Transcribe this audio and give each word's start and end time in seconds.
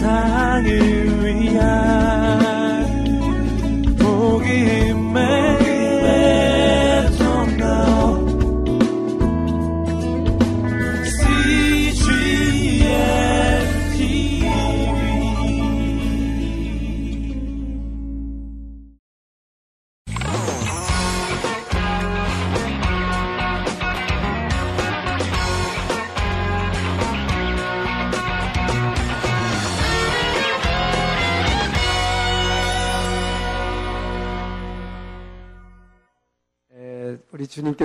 세상을 0.00 1.26
위한 1.26 1.89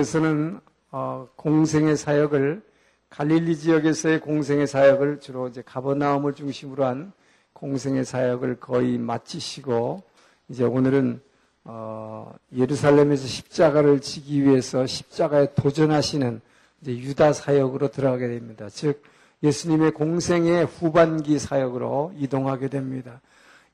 주님께서는 0.06 0.60
어, 0.92 1.28
공생의 1.36 1.96
사역을 1.96 2.62
갈릴리 3.10 3.56
지역에서의 3.56 4.20
공생의 4.20 4.66
사역을 4.66 5.20
주로 5.20 5.48
이제 5.48 5.62
가버나움을 5.64 6.34
중심으로 6.34 6.84
한 6.84 7.12
공생의 7.52 8.04
사역을 8.04 8.60
거의 8.60 8.98
마치시고 8.98 10.02
이제 10.48 10.64
오늘은 10.64 11.20
어, 11.64 12.32
예루살렘에서 12.56 13.26
십자가를 13.26 14.00
지기 14.00 14.44
위해서 14.44 14.86
십자가에 14.86 15.54
도전하시는 15.54 16.40
유다 16.86 17.32
사역으로 17.32 17.88
들어가게 17.88 18.28
됩니다. 18.28 18.68
즉 18.70 19.02
예수님의 19.42 19.90
공생의 19.92 20.66
후반기 20.66 21.38
사역으로 21.38 22.12
이동하게 22.16 22.68
됩니다. 22.68 23.20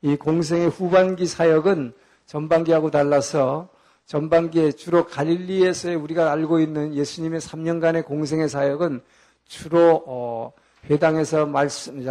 이 0.01 0.15
공생의 0.15 0.69
후반기 0.69 1.27
사역은 1.27 1.93
전반기하고 2.25 2.89
달라서 2.91 3.69
전반기에 4.05 4.73
주로 4.73 5.05
갈릴리에서의 5.05 5.95
우리가 5.95 6.31
알고 6.31 6.59
있는 6.59 6.93
예수님의 6.93 7.39
3년간의 7.39 8.05
공생의 8.05 8.49
사역은 8.49 9.01
주로 9.45 10.03
어, 10.05 10.51
회당에서 10.89 11.45
말씀 11.45 12.03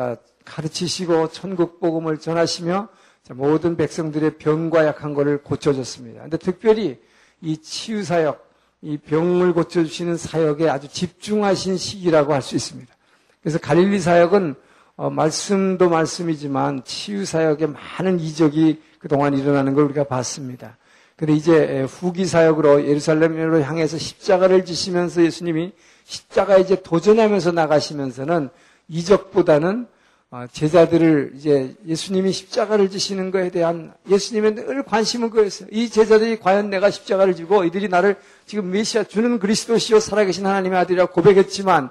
가르치시고 0.45 1.29
천국 1.29 1.81
복음을 1.81 2.19
전하시며 2.19 2.89
모든 3.31 3.77
백성들의 3.77 4.39
병과 4.39 4.87
약한 4.87 5.15
것을 5.15 5.43
고쳐줬습니다. 5.43 6.23
근데 6.23 6.37
특별히 6.37 7.01
이 7.41 7.57
치유 7.59 8.03
사역, 8.03 8.51
이 8.81 8.97
병을 8.99 9.53
고쳐주시는 9.53 10.17
사역에 10.17 10.69
아주 10.69 10.89
집중하신 10.89 11.77
시기라고 11.77 12.33
할 12.33 12.43
수 12.43 12.57
있습니다. 12.57 12.93
그래서 13.41 13.59
갈릴리 13.59 14.01
사역은 14.01 14.55
어, 14.97 15.11
말씀도 15.11 15.89
말씀이지만 15.89 16.85
치유 16.85 17.25
사역에 17.25 17.67
많은 17.67 18.21
이적이 18.21 18.83
그동안 18.99 19.35
일어나는 19.35 19.75
걸 19.75 19.85
우리가 19.85 20.05
봤습니다. 20.05 20.77
근데 21.17 21.35
이제 21.35 21.83
후기 21.89 22.27
사역으로 22.27 22.87
예루살렘으로 22.87 23.63
향해서 23.63 23.99
십자가를 23.99 24.65
지시면서 24.65 25.23
예수님이 25.23 25.73
십자가에 26.05 26.61
이제 26.61 26.83
도전하면서 26.83 27.53
나가시면서는 27.53 28.51
이적보다는 28.89 29.87
어, 30.31 30.47
제자들을 30.51 31.33
이제 31.37 31.75
예수님이 31.87 32.33
십자가를 32.33 32.89
지시는 32.89 33.31
것에 33.31 33.51
대한 33.51 33.93
예수님의 34.09 34.55
늘 34.55 34.83
관심은 34.83 35.29
그였어요. 35.29 35.69
이 35.71 35.91
제자들이 35.91 36.39
과연 36.39 36.71
내가 36.71 36.91
십자가를 36.91 37.37
지고 37.37 37.65
이들이 37.65 37.89
나를 37.89 38.17
지금 38.47 38.71
메시아 38.71 39.05
주는 39.05 39.39
그리스도시요 39.39 40.01
살아계신 40.01 40.47
하나님의 40.47 40.79
아들이라고 40.79 41.13
고백했지만 41.13 41.91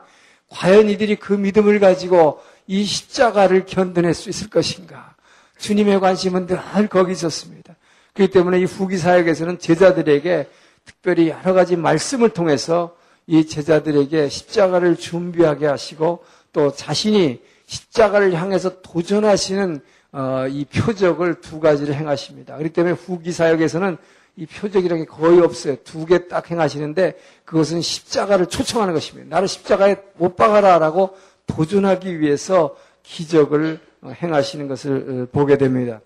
과연 0.50 0.90
이들이 0.90 1.18
그 1.18 1.34
믿음을 1.34 1.80
가지고 1.80 2.42
이 2.66 2.84
십자가를 2.84 3.68
견뎌낼 3.68 4.16
수 4.16 4.30
있을 4.30 4.50
것인가? 4.50 5.14
주님의 5.60 6.00
관심은 6.00 6.48
늘 6.48 6.88
거기 6.90 7.12
있었습니다. 7.12 7.76
그렇기 8.14 8.32
때문에 8.32 8.60
이 8.60 8.66
후기 8.66 8.98
사역에서는 8.98 9.60
제자들에게 9.60 10.48
특별히 10.86 11.30
여러 11.30 11.54
가지 11.54 11.76
말씀을 11.76 12.30
통해서 12.30 12.96
이 13.28 13.46
제자들에게 13.46 14.30
십자가를 14.30 14.96
준비하게 14.98 15.68
하시고 15.68 16.24
또 16.52 16.74
자신이 16.74 17.42
십자가를 17.68 18.34
향해서 18.34 18.82
도전하시는 18.82 19.80
어, 20.14 20.46
이 20.50 20.66
표적을 20.66 21.40
두 21.40 21.62
가지를 21.62 21.94
행하십니다. 21.96 22.58
그렇기 22.58 22.74
때문에 22.74 22.96
후기 22.96 23.32
사역에서는 23.32 23.98
이 24.36 24.46
표적이라는 24.46 25.06
게 25.06 25.10
거의 25.10 25.40
없어요. 25.40 25.78
두 25.84 26.06
개 26.06 26.28
딱 26.28 26.52
행하시는데 26.52 27.18
그것은 27.46 27.82
십자가를 27.82 28.48
초청하는 28.48 28.94
것입니다. 28.94 29.34
나를 29.34 29.48
십자가에 29.48 29.98
못 30.18 30.36
박아라라고 30.36 31.16
도전하기 31.48 32.20
위해서 32.20 32.76
기적을 33.04 33.80
행하시는 34.04 34.68
것을 34.68 35.28
어, 35.28 35.28
보게 35.32 35.58
됩니다. 35.58 36.02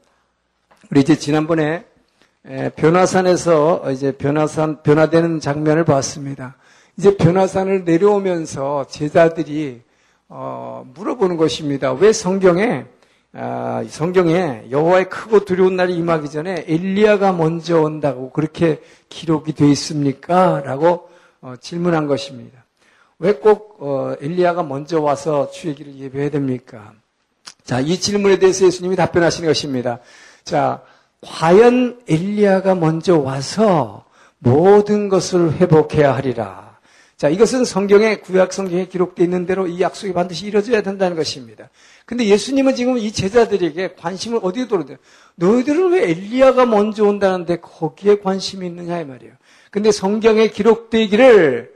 우리 0.91 1.01
이제 1.01 1.15
지난번에 1.17 1.85
변화산에서 2.75 3.91
이제 3.91 4.11
변화산, 4.11 4.83
변화되는 4.83 5.39
장면을 5.39 5.83
봤습니다. 5.83 6.55
이제 6.97 7.17
변화산을 7.17 7.85
내려오면서 7.85 8.85
제자들이 8.87 9.81
어, 10.29 10.85
물어보는 10.95 11.37
것입니다. 11.37 11.93
왜 11.93 12.13
성경에 12.13 12.85
아, 13.33 13.83
성경에 13.89 14.67
여호와의 14.69 15.09
크고 15.09 15.43
두려운 15.43 15.75
날이 15.75 15.95
임하기 15.95 16.29
전에 16.29 16.65
엘리야가 16.67 17.33
먼저 17.33 17.81
온다고 17.81 18.29
그렇게 18.29 18.81
기록이 19.09 19.51
되어 19.53 19.67
있습니까? 19.69 20.61
라고 20.63 21.09
어, 21.41 21.55
질문한 21.59 22.07
것입니다. 22.07 22.63
왜 23.19 23.33
꼭 23.33 23.77
어, 23.79 24.15
엘리야가 24.21 24.63
먼저 24.63 25.01
와서 25.01 25.49
주의 25.51 25.75
길을 25.75 25.95
예배해야 25.95 26.29
됩니까? 26.29 26.93
자, 27.63 27.79
이 27.81 27.99
질문에 27.99 28.39
대해서 28.39 28.65
예수님이 28.65 28.95
답변하시는 28.95 29.49
것입니다. 29.49 29.99
자, 30.43 30.81
과연 31.21 32.01
엘리야가 32.07 32.75
먼저 32.75 33.17
와서 33.17 34.05
모든 34.39 35.09
것을 35.09 35.53
회복해야 35.53 36.15
하리라. 36.15 36.65
자, 37.17 37.29
이것은 37.29 37.63
성경에 37.63 38.17
구약 38.17 38.51
성경에 38.51 38.87
기록되어 38.87 39.23
있는 39.23 39.45
대로 39.45 39.67
이 39.67 39.79
약속이 39.79 40.11
반드시 40.13 40.47
이루어져야 40.47 40.81
된다는 40.81 41.15
것입니다. 41.15 41.69
근데 42.05 42.25
예수님은 42.25 42.75
지금 42.75 42.97
이 42.97 43.11
제자들에게 43.11 43.95
관심을 43.95 44.39
어디에 44.43 44.67
돌려요? 44.67 44.97
너희들은 45.35 45.91
왜 45.91 46.09
엘리야가 46.11 46.65
먼저 46.65 47.05
온다는데 47.05 47.57
거기에 47.61 48.19
관심이 48.19 48.67
있느냐 48.67 48.99
이 48.99 49.05
말이에요. 49.05 49.33
근데 49.71 49.91
성경에 49.91 50.49
기록되기를 50.49 51.73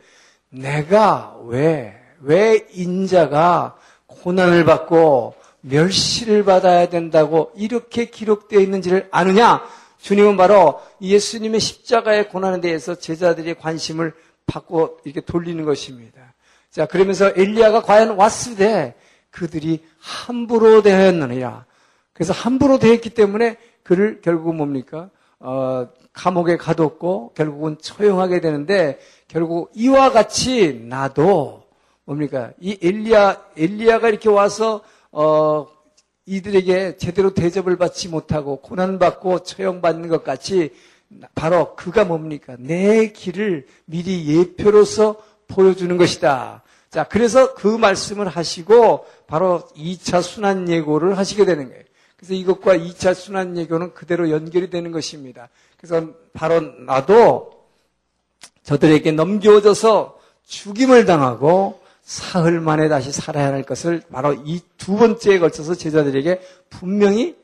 내가 0.50 1.38
왜, 1.46 1.96
왜 2.22 2.68
인자가 2.74 3.78
고난을 4.08 4.66
받고 4.66 5.36
멸시를 5.62 6.44
받아야 6.44 6.88
된다고 6.90 7.52
이렇게 7.56 8.06
기록되어 8.06 8.60
있는지를 8.60 9.08
아느냐? 9.12 9.64
주님은 10.00 10.38
바로 10.38 10.80
예수님의 11.02 11.60
십자가의 11.60 12.30
고난에 12.30 12.62
대해서 12.62 12.96
제자들의 12.96 13.56
관심을 13.60 14.14
받고 14.46 15.00
이렇게 15.04 15.22
돌리는 15.22 15.64
것입니다. 15.66 16.34
자, 16.72 16.86
그러면서 16.86 17.32
엘리야가 17.36 17.82
과연 17.82 18.12
왔을 18.12 18.56
때 18.56 18.96
그들이 19.32 19.84
함부로 20.00 20.82
대하였느냐. 20.82 21.66
그래서 22.14 22.34
함부로 22.34 22.80
대했기 22.80 23.12
때문에 23.12 23.58
그를 23.84 24.22
결국 24.22 24.56
뭡니까? 24.56 25.10
어, 25.40 25.88
감옥에 26.14 26.58
가뒀고 26.58 27.34
결국은 27.36 27.78
처형하게 27.82 28.42
되는데 28.42 29.00
결국 29.28 29.72
이와 29.74 30.12
같이 30.12 30.74
나도 30.74 31.64
뭡니까? 32.06 32.52
이 32.60 32.78
엘리야 32.82 33.42
엘리야가 33.56 34.10
이렇게 34.10 34.30
와서 34.30 34.82
어, 35.12 35.68
이들에게 36.26 36.98
제대로 36.98 37.34
대접을 37.34 37.78
받지 37.78 38.08
못하고 38.08 38.58
고난받고 38.62 39.40
처형받는 39.44 40.10
것 40.10 40.24
같이 40.24 40.74
바로 41.34 41.76
그가 41.76 42.06
뭡니까? 42.06 42.56
내 42.60 43.12
길을 43.12 43.66
미리 43.86 44.38
예표로서 44.38 45.16
보여주는 45.48 45.98
것이다. 45.98 46.64
자, 46.92 47.04
그래서 47.04 47.54
그 47.54 47.68
말씀을 47.68 48.28
하시고 48.28 49.06
바로 49.28 49.64
2차 49.76 50.22
순환 50.22 50.70
예고를 50.70 51.18
하시게 51.18 51.46
되는 51.46 51.70
거예요. 51.70 51.84
그래서 52.16 52.34
이것과 52.34 52.78
2차 52.78 53.16
순환 53.16 53.58
예고는 53.58 53.94
그대로 53.94 54.30
연결이 54.30 54.70
되는 54.70 54.92
것입니다. 54.92 55.50
그래서 55.78 56.10
바로 56.34 56.60
나도 56.60 57.66
저들에게 58.64 59.12
넘겨져서 59.14 60.20
죽임을 60.46 61.06
당하고 61.06 61.79
사흘 62.10 62.60
만에 62.60 62.90
다시 62.90 63.12
살아야 63.12 63.54
할 63.54 63.62
것을 63.62 64.02
바로 64.12 64.34
이 64.34 64.62
두 64.80 64.96
번째에 64.96 65.38
걸쳐서 65.38 65.76
제자들에게 65.76 66.42
분명히 66.72 67.36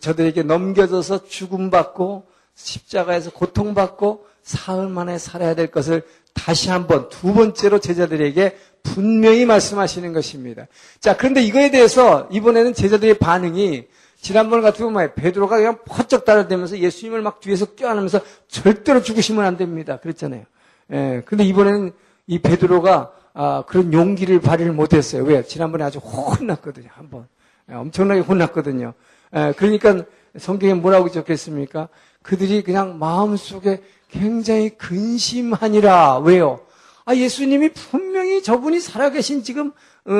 저들에게 0.00 0.42
넘겨져서 0.42 1.24
죽음받고 1.24 2.26
십자가에서 2.54 3.30
고통받고 3.30 4.26
사흘 4.42 4.90
만에 4.90 5.16
살아야 5.16 5.54
될 5.54 5.68
것을 5.68 6.02
다시 6.34 6.68
한번 6.68 7.08
두 7.08 7.32
번째로 7.32 7.78
제자들에게 7.78 8.58
분명히 8.82 9.46
말씀하시는 9.46 10.12
것입니다. 10.12 10.66
자, 11.00 11.16
그런데 11.16 11.40
이거에 11.40 11.70
대해서 11.70 12.28
이번에는 12.30 12.74
제자들의 12.74 13.18
반응이 13.18 13.86
지난번 14.20 14.60
같은 14.60 14.84
경우에 14.84 15.14
베드로가 15.14 15.56
그냥 15.56 15.78
퍼쩍 15.86 16.26
달아대면서 16.26 16.80
예수님을 16.80 17.22
막 17.22 17.40
뒤에서 17.40 17.64
껴안으면서 17.74 18.20
절대로 18.48 19.02
죽으시면 19.02 19.46
안 19.46 19.56
됩니다. 19.56 19.96
그랬잖아요. 19.96 20.44
예, 20.92 21.22
근데 21.24 21.44
이번에는 21.44 21.92
이 22.26 22.38
베드로가 22.40 23.12
아, 23.34 23.64
그런 23.66 23.92
용기를 23.92 24.40
발휘를 24.40 24.72
못했어요. 24.72 25.24
왜? 25.24 25.42
지난번에 25.44 25.84
아주 25.84 25.98
혼났거든요. 25.98 26.88
한번. 26.92 27.26
예, 27.70 27.74
엄청나게 27.74 28.20
혼났거든요. 28.20 28.94
예, 29.36 29.52
그러니까 29.56 30.04
성경에 30.36 30.74
뭐라고 30.74 31.10
적혔습니까? 31.10 31.88
그들이 32.22 32.62
그냥 32.62 32.98
마음속에 32.98 33.82
굉장히 34.10 34.70
근심하니라. 34.76 36.18
왜요? 36.18 36.60
아, 37.04 37.14
예수님이 37.14 37.70
분명히 37.72 38.42
저분이 38.42 38.80
살아계신 38.80 39.42
지금, 39.42 39.72
어, 40.04 40.12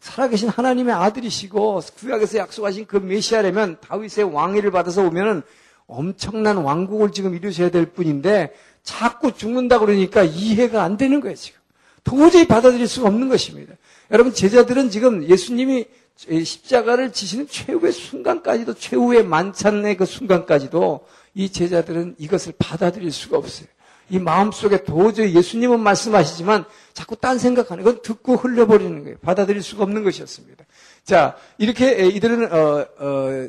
살아계신 0.00 0.48
하나님의 0.48 0.94
아들이시고, 0.94 1.80
구약에서 1.98 2.38
약속하신 2.38 2.86
그 2.86 2.96
메시아라면 2.96 3.78
다윗의 3.80 4.32
왕위를 4.32 4.70
받아서 4.70 5.02
오면은 5.02 5.42
엄청난 5.86 6.56
왕국을 6.56 7.12
지금 7.12 7.34
이루셔야 7.34 7.70
될 7.70 7.86
뿐인데, 7.86 8.54
자꾸 8.82 9.32
죽는다 9.32 9.78
그러니까 9.78 10.22
이해가 10.22 10.82
안 10.82 10.96
되는 10.96 11.20
거예요, 11.20 11.36
지금. 11.36 11.59
도저히 12.04 12.46
받아들일 12.46 12.88
수가 12.88 13.08
없는 13.08 13.28
것입니다. 13.28 13.74
여러분, 14.10 14.32
제자들은 14.32 14.90
지금 14.90 15.24
예수님이 15.24 15.86
십자가를 16.16 17.12
지시는 17.12 17.48
최후의 17.48 17.92
순간까지도, 17.92 18.74
최후의 18.74 19.24
만찬의 19.24 19.96
그 19.96 20.04
순간까지도 20.04 21.06
이 21.34 21.50
제자들은 21.50 22.16
이것을 22.18 22.54
받아들일 22.58 23.12
수가 23.12 23.38
없어요. 23.38 23.68
이 24.10 24.18
마음속에 24.18 24.82
도저히 24.82 25.34
예수님은 25.34 25.80
말씀하시지만 25.80 26.64
자꾸 26.92 27.14
딴 27.16 27.38
생각하는 27.38 27.84
건 27.84 28.02
듣고 28.02 28.34
흘려버리는 28.34 29.04
거예요. 29.04 29.16
받아들일 29.22 29.62
수가 29.62 29.84
없는 29.84 30.02
것이었습니다. 30.02 30.64
자, 31.04 31.36
이렇게 31.58 32.06
이들은 32.08 32.52
어, 32.52 32.86
어, 32.98 33.48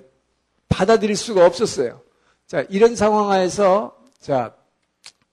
받아들일 0.69 1.15
수가 1.15 1.45
없었어요. 1.45 2.01
자, 2.45 2.63
이런 2.69 2.95
상황 2.95 3.31
하에서 3.31 3.97
자, 4.19 4.54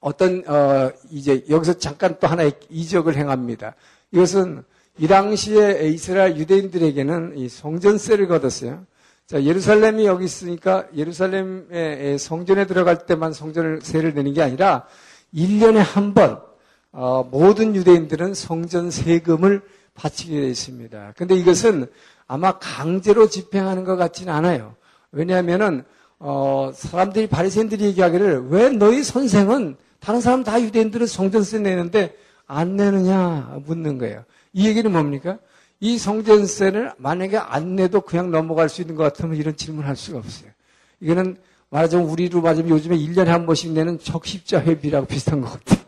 어떤 0.01 0.45
어, 0.47 0.91
이제 1.11 1.45
여기서 1.49 1.75
잠깐 1.75 2.17
또 2.21 2.27
하나의 2.27 2.53
이적을 2.71 3.17
행합니다. 3.17 3.75
이것은 4.13 4.63
이 4.99 5.07
당시에 5.07 5.89
이스라엘 5.89 6.37
유대인들에게는 6.37 7.37
이 7.37 7.49
성전세를 7.49 8.29
걷었어요. 8.29 8.85
자, 9.27 9.43
예루살렘이 9.43 10.07
여기 10.07 10.25
있으니까 10.25 10.87
예루살렘의 10.97 12.19
성전에 12.19 12.67
들어갈 12.67 13.07
때만 13.07 13.33
성전을 13.33 13.81
세를 13.83 14.15
내는 14.15 14.33
게 14.33 14.43
아니라 14.43 14.87
1년에 15.35 15.77
한 15.77 16.15
번, 16.15 16.41
어, 16.93 17.29
모든 17.31 17.77
유대인들은 17.77 18.35
성전 18.35 18.91
세금을 18.91 19.61
바치게 19.95 20.41
되어 20.41 20.49
있습니다. 20.49 21.13
근데 21.17 21.35
이것은 21.35 21.87
아마 22.27 22.59
강제로 22.59 23.29
집행하는 23.29 23.85
것 23.85 23.97
같지는 23.97 24.33
않아요. 24.33 24.75
왜냐하면은, 25.13 25.85
어, 26.19 26.71
사람들이, 26.75 27.27
바리새인들이 27.27 27.85
얘기하기를 27.85 28.49
왜 28.49 28.71
너희 28.71 29.03
선생은 29.03 29.77
다른 30.01 30.21
사람 30.21 30.45
다 30.45 30.61
유대인들은 30.61 31.07
성전세 31.07 31.59
내는데 31.59 32.15
안 32.47 32.77
내느냐 32.77 33.61
묻는 33.67 33.99
거예요. 33.99 34.25
이 34.53 34.67
얘기는 34.67 34.91
뭡니까? 34.91 35.39
이 35.81 35.99
성전세를 35.99 36.93
만약에 36.99 37.37
안 37.37 37.77
내도 37.77 38.01
그냥 38.01 38.31
넘어갈 38.31 38.69
수 38.69 38.81
있는 38.81 38.97
것 38.97 39.05
같으면 39.05 39.37
이런 39.37 39.57
질문을 39.57 39.89
할 39.89 39.97
수가 39.97 40.19
없어요. 40.19 40.51
이거는 41.01 41.37
말하자면 41.71 42.09
우리로 42.09 42.41
맞으면 42.41 42.71
요즘에 42.71 42.97
1년에 42.97 43.27
한 43.27 43.47
번씩 43.47 43.73
내는 43.73 43.99
적십자 43.99 44.63
회비라고 44.63 45.07
비슷한 45.07 45.41
것 45.41 45.53
같아요. 45.53 45.85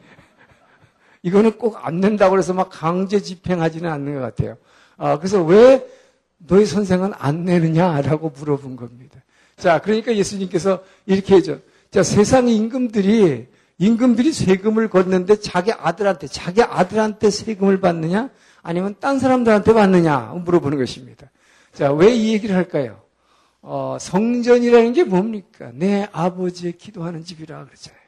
이거는 1.23 1.57
꼭 1.59 1.77
안 1.85 2.01
낸다고 2.01 2.39
해서 2.39 2.53
막 2.53 2.69
강제 2.71 3.21
집행하지는 3.21 3.91
않는 3.91 4.15
것 4.15 4.21
같아요. 4.21 4.57
아, 4.97 5.19
그래서 5.19 5.43
왜 5.43 5.85
너희 6.39 6.67
선생은 6.67 7.12
안 7.19 7.45
내느냐라고 7.45 8.31
물어본 8.37 8.77
겁니다. 8.77 9.21
자, 9.57 9.79
그러니까 9.81 10.15
예수님께서 10.15 10.83
이렇게 11.07 11.37
해줘. 11.37 11.59
자, 11.91 12.03
세상 12.03 12.49
임금들이 12.49 13.47
임금들이 13.81 14.32
세금을 14.32 14.91
걷는데 14.91 15.41
자기 15.41 15.73
아들한테 15.73 16.27
자기 16.27 16.62
아들한테 16.62 17.31
세금을 17.31 17.81
받느냐 17.81 18.29
아니면 18.62 18.94
딴 19.00 19.19
사람들한테 19.19 19.73
받느냐 19.73 20.35
물어보는 20.44 20.77
것입니다. 20.77 21.31
자, 21.73 21.91
왜 21.91 22.15
이 22.15 22.35
얘기를 22.35 22.55
할까요? 22.55 23.00
어, 23.62 23.97
성전이라는 23.99 24.93
게 24.93 25.05
뭡니까? 25.05 25.71
내 25.73 26.06
아버지의 26.12 26.75
기도하는 26.75 27.25
집이라 27.25 27.65
그러잖아요. 27.65 28.00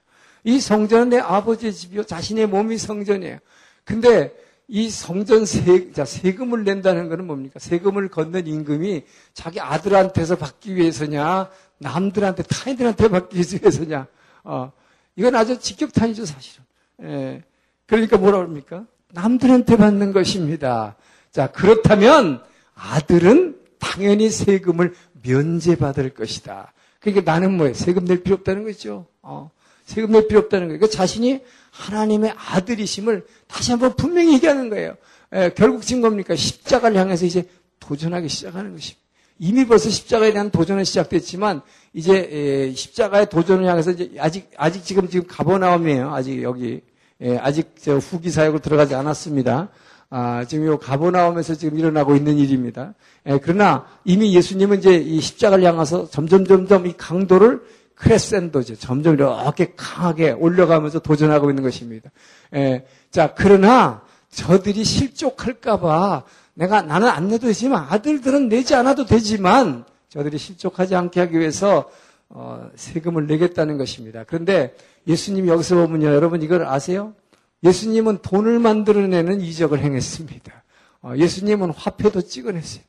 이 0.45 0.61
성전은 0.61 1.09
내 1.09 1.19
아버지의 1.19 1.73
집이요. 1.73 2.05
자신의 2.05 2.49
몸이 2.49 2.77
성전이에요. 2.77 3.39
근데 3.85 4.35
이 4.69 4.91
성전 4.91 5.47
세, 5.47 5.91
자, 5.93 6.05
세금을 6.05 6.65
낸다는 6.65 7.09
것은 7.09 7.27
뭡니까? 7.27 7.59
세금을 7.59 8.09
걷는 8.09 8.47
임금이 8.47 9.05
자기 9.33 9.59
아들한테서 9.61 10.37
받기 10.37 10.77
위해서냐, 10.77 11.49
남들한테, 11.79 12.43
타인들한테 12.43 13.09
받기 13.09 13.39
위해서냐, 13.39 14.07
어, 14.45 14.73
이건 15.17 15.35
아주 15.35 15.59
직격탄이죠, 15.59 16.25
사실은. 16.27 16.65
예. 17.03 17.43
그러니까 17.87 18.17
뭐라 18.17 18.39
그럽니까? 18.39 18.87
남들한테 19.13 19.77
받는 19.77 20.13
것입니다. 20.13 20.97
자, 21.31 21.49
그렇다면 21.49 22.43
아들은 22.75 23.59
당연히 23.79 24.31
세금을 24.31 24.95
면제받을 25.23 26.11
것이다. 26.15 26.73
그러니까 27.01 27.31
나는 27.31 27.57
뭐예요? 27.57 27.75
세금 27.75 28.05
낼 28.05 28.23
필요 28.23 28.37
없다는 28.37 28.65
거죠. 28.65 29.07
어, 29.23 29.51
세금 29.85 30.13
낼 30.13 30.29
필요 30.29 30.41
없다는 30.41 30.69
거예요. 30.69 30.79
그러니까 30.79 30.97
자신이 30.97 31.41
하나님의 31.71 32.35
아들이심을 32.37 33.27
다시 33.49 33.73
한번 33.73 33.97
분명히 33.97 34.35
얘기하는 34.35 34.71
거예요. 34.71 34.97
에, 35.33 35.53
결국 35.55 35.83
지금 35.83 36.03
뭡니까? 36.03 36.37
십자가를 36.37 36.97
향해서 36.97 37.27
이제 37.27 37.49
도전하기 37.81 38.29
시작하는 38.29 38.73
것입니다. 38.73 39.02
이미 39.45 39.67
벌써 39.67 39.91
십자가에 39.91 40.33
대한 40.33 40.53
도전은 40.53 40.85
시작됐지만 40.85 41.63
이제 41.95 42.29
에, 42.31 42.73
십자가의 42.75 43.29
도전을 43.29 43.67
향해서 43.67 43.91
이제 43.91 44.13
아직 44.21 44.49
아직 44.57 44.85
지금 44.85 45.09
지금 45.09 45.27
가버나움이에요. 45.27 46.15
아직 46.15 46.45
여기 46.45 46.81
에, 47.21 47.37
아직 47.39 47.75
후기 47.85 48.31
사역을 48.31 48.61
들어가지 48.61 48.95
않았습니다. 48.95 49.69
아, 50.11 50.45
지금 50.45 50.67
요 50.67 50.79
가보나움에서 50.79 51.57
지금 51.57 51.77
일어나고 51.77 52.15
있는 52.15 52.39
일입니다. 52.39 52.95
예, 53.27 53.41
그러나 53.43 53.85
이미 54.05 54.33
예수님은 54.33 54.79
이제 54.79 54.95
이 54.95 55.21
십자가를 55.21 55.65
향해서 55.65 56.09
점점 56.09 56.47
점점 56.47 56.87
이 56.87 56.93
강도를 56.97 57.63
크레센도죠. 57.97 58.77
점점 58.77 59.15
이렇게 59.15 59.73
강하게 59.77 60.31
올려가면서 60.31 61.01
도전하고 61.01 61.51
있는 61.51 61.65
것입니다. 61.65 62.11
예, 62.55 62.87
자, 63.11 63.35
그러나 63.35 64.03
저들이 64.31 64.85
실족할까봐 64.85 66.23
내가 66.55 66.83
나는 66.83 67.09
안 67.09 67.29
내도 67.29 67.47
되지만 67.47 67.87
아들들은 67.89 68.49
내지 68.49 68.75
않아도 68.75 69.07
되지만 69.07 69.85
저들이 70.09 70.39
실족하지 70.39 70.95
않게 70.95 71.21
하기 71.21 71.39
위해서 71.39 71.91
어, 72.29 72.71
세금을 72.75 73.27
내겠다는 73.27 73.79
것입니다. 73.79 74.25
그런데 74.27 74.75
예수님 75.07 75.49
여기서 75.49 75.77
보면요, 75.77 76.07
여러분 76.07 76.43
이걸 76.43 76.65
아세요? 76.65 77.15
예수님은 77.63 78.19
돈을 78.23 78.59
만들어내는 78.59 79.41
이적을 79.41 79.81
행했습니다. 79.81 80.65
어, 81.03 81.15
예수님은 81.17 81.71
화폐도 81.71 82.23
찍어냈어요. 82.23 82.83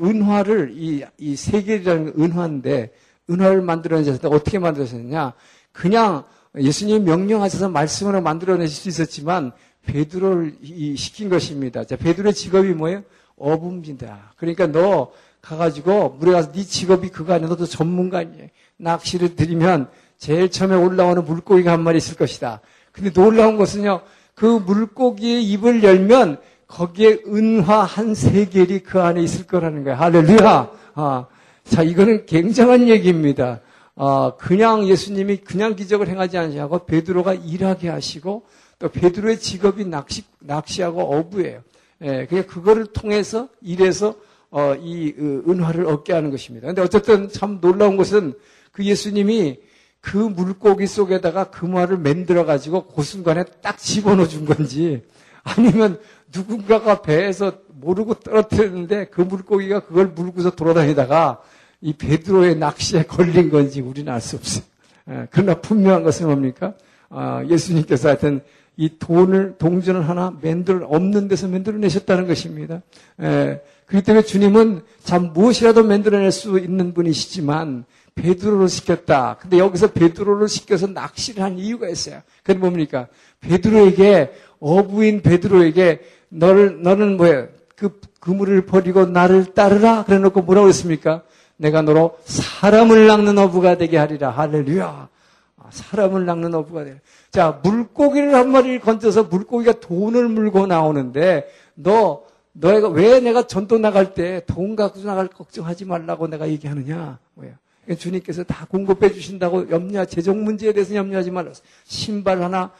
은화를 0.00 0.74
이, 0.76 1.04
이 1.18 1.36
세계라는 1.36 2.14
은화인데 2.18 2.92
은화를 3.30 3.62
만들어내셨는데 3.62 4.28
어떻게 4.28 4.58
만들어셨느냐? 4.58 5.32
그냥 5.72 6.24
예수님이 6.58 7.00
명령하셔서 7.00 7.70
말씀으로 7.70 8.20
만들어내실 8.20 8.76
수 8.76 8.88
있었지만 8.88 9.52
베드로를 9.86 10.56
시킨 10.96 11.28
것입니다. 11.28 11.84
자, 11.84 11.96
베드로의 11.96 12.34
직업이 12.34 12.72
뭐예요? 12.72 13.02
어부입니다. 13.36 14.32
그러니까 14.36 14.66
너 14.66 15.12
가가지고 15.40 16.16
물에 16.20 16.32
가서 16.32 16.52
네 16.52 16.62
직업이 16.62 17.08
그거 17.08 17.34
아니야. 17.34 17.48
너도 17.48 17.66
전문가니에요. 17.66 18.48
낚시를 18.76 19.34
들이면 19.36 19.88
제일 20.16 20.50
처음에 20.50 20.76
올라오는 20.76 21.24
물고기가 21.24 21.72
한 21.72 21.82
마리 21.82 21.98
있을 21.98 22.16
것이다. 22.16 22.60
근데 22.92 23.12
놀라운 23.12 23.56
것은요, 23.56 24.02
그 24.34 24.46
물고기의 24.46 25.44
입을 25.50 25.82
열면 25.82 26.38
거기에 26.68 27.22
은화 27.26 27.82
한 27.82 28.14
세겔이 28.14 28.80
그 28.80 29.00
안에 29.00 29.20
있을 29.22 29.46
거라는 29.46 29.84
거예요. 29.84 29.98
할렐루야! 29.98 30.70
아, 30.94 31.26
자, 31.64 31.82
이거는 31.82 32.26
굉장한 32.26 32.88
얘기입니다. 32.88 33.60
아, 33.94 34.32
그냥 34.38 34.86
예수님이 34.86 35.38
그냥 35.38 35.76
기적을 35.76 36.08
행하지 36.08 36.38
않으시고 36.38 36.86
베드로가 36.86 37.34
일하게 37.34 37.88
하시고 37.88 38.44
또 38.82 38.88
베드로의 38.88 39.38
직업이 39.38 39.84
낚시, 39.84 40.24
낚시하고 40.40 41.02
어부예요. 41.02 41.62
예, 42.02 42.26
그냥 42.26 42.44
그거를 42.48 42.86
통해서 42.86 43.48
일해서 43.60 44.16
어, 44.50 44.74
이 44.74 45.14
은화를 45.16 45.86
얻게 45.86 46.12
하는 46.12 46.32
것입니다. 46.32 46.66
근데 46.66 46.82
어쨌든 46.82 47.28
참 47.28 47.60
놀라운 47.60 47.96
것은 47.96 48.34
그 48.72 48.84
예수님이 48.84 49.60
그 50.00 50.16
물고기 50.16 50.88
속에다가 50.88 51.50
금화를 51.50 51.96
만들어 51.96 52.44
가지고 52.44 52.88
그 52.88 53.04
순간에 53.04 53.44
딱 53.62 53.78
집어넣어 53.78 54.26
준 54.26 54.44
건지 54.46 55.02
아니면 55.44 56.00
누군가가 56.34 57.02
배에서 57.02 57.52
모르고 57.68 58.14
떨어뜨렸는데 58.14 59.06
그 59.06 59.20
물고기가 59.20 59.80
그걸 59.80 60.08
물고서 60.08 60.50
돌아다니다가 60.50 61.40
이 61.80 61.92
베드로의 61.92 62.56
낚시에 62.56 63.04
걸린 63.04 63.48
건지 63.48 63.80
우리는 63.80 64.12
알 64.12 64.20
수 64.20 64.36
없어요. 64.36 64.64
예, 65.08 65.28
그러나 65.30 65.54
분명한 65.54 66.02
것은 66.02 66.26
뭡니까? 66.26 66.74
아, 67.10 67.44
예수님께서 67.48 68.08
하여튼 68.08 68.40
이 68.76 68.98
돈을 68.98 69.56
동전을 69.58 70.08
하나 70.08 70.36
만들 70.42 70.84
없는 70.84 71.28
데서 71.28 71.48
만들어내셨다는 71.48 72.26
것입니다. 72.26 72.82
예, 73.20 73.60
그렇기 73.86 74.04
때문에 74.04 74.24
주님은 74.24 74.82
참 75.02 75.32
무엇이라도 75.34 75.84
만들어낼 75.84 76.32
수 76.32 76.58
있는 76.58 76.94
분이시지만 76.94 77.84
베드로를 78.14 78.68
시켰다. 78.68 79.36
근데 79.40 79.58
여기서 79.58 79.88
베드로를 79.88 80.48
시켜서 80.48 80.86
낚시를 80.86 81.42
한 81.42 81.58
이유가 81.58 81.88
있어요. 81.88 82.20
그게 82.42 82.58
뭡니까? 82.58 83.08
베드로에게 83.40 84.32
어부인 84.60 85.22
베드로에게 85.22 86.00
너를 86.28 86.82
너는 86.82 87.16
뭐야? 87.16 87.48
그 87.76 88.00
그물을 88.20 88.64
버리고 88.66 89.06
나를 89.06 89.54
따르라 89.54 90.04
그래 90.04 90.18
놓고 90.18 90.42
뭐라고 90.42 90.68
했습니까? 90.68 91.22
내가 91.56 91.82
너로 91.82 92.18
사람을 92.24 93.06
낚는 93.06 93.38
어부가 93.38 93.76
되게 93.76 93.96
하리라. 93.96 94.30
할렐루야. 94.30 95.08
아, 95.56 95.64
사람을 95.70 96.24
낚는 96.26 96.54
어부가 96.54 96.84
되라. 96.84 96.96
자, 97.32 97.58
물고기를 97.62 98.34
한 98.34 98.50
마리를 98.50 98.80
건져서 98.80 99.24
물고기가 99.24 99.80
돈을 99.80 100.28
물고 100.28 100.66
나오는데 100.66 101.48
너 101.74 102.24
너희가 102.52 102.88
왜 102.88 103.20
내가 103.20 103.46
전도 103.46 103.78
나갈 103.78 104.12
때 104.12 104.42
돈 104.46 104.76
갖고 104.76 105.00
나갈 105.00 105.28
걱정하지 105.28 105.86
말라고 105.86 106.28
내가 106.28 106.46
얘기하느냐? 106.48 107.18
뭐야? 107.34 107.52
주님께서 107.98 108.44
다 108.44 108.66
공급해 108.70 109.10
주신다고 109.12 109.70
염려, 109.70 110.04
재정 110.04 110.44
문제에 110.44 110.72
대해서 110.74 110.94
염려하지 110.94 111.30
말라. 111.30 111.50
신발 111.84 112.42
하나, 112.42 112.70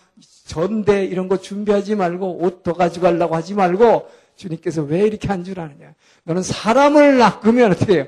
전대 0.44 1.06
이런 1.06 1.28
거 1.28 1.38
준비하지 1.38 1.94
말고 1.96 2.44
옷 2.44 2.62
더 2.62 2.74
가져가려고 2.74 3.34
하지 3.34 3.54
말고 3.54 4.06
주님께서 4.36 4.82
왜 4.82 5.00
이렇게 5.06 5.28
한 5.28 5.44
줄 5.44 5.58
아느냐? 5.60 5.94
너는 6.24 6.42
사람을 6.42 7.16
낚으면 7.18 7.72
어떻게 7.72 7.94
해요? 7.94 8.06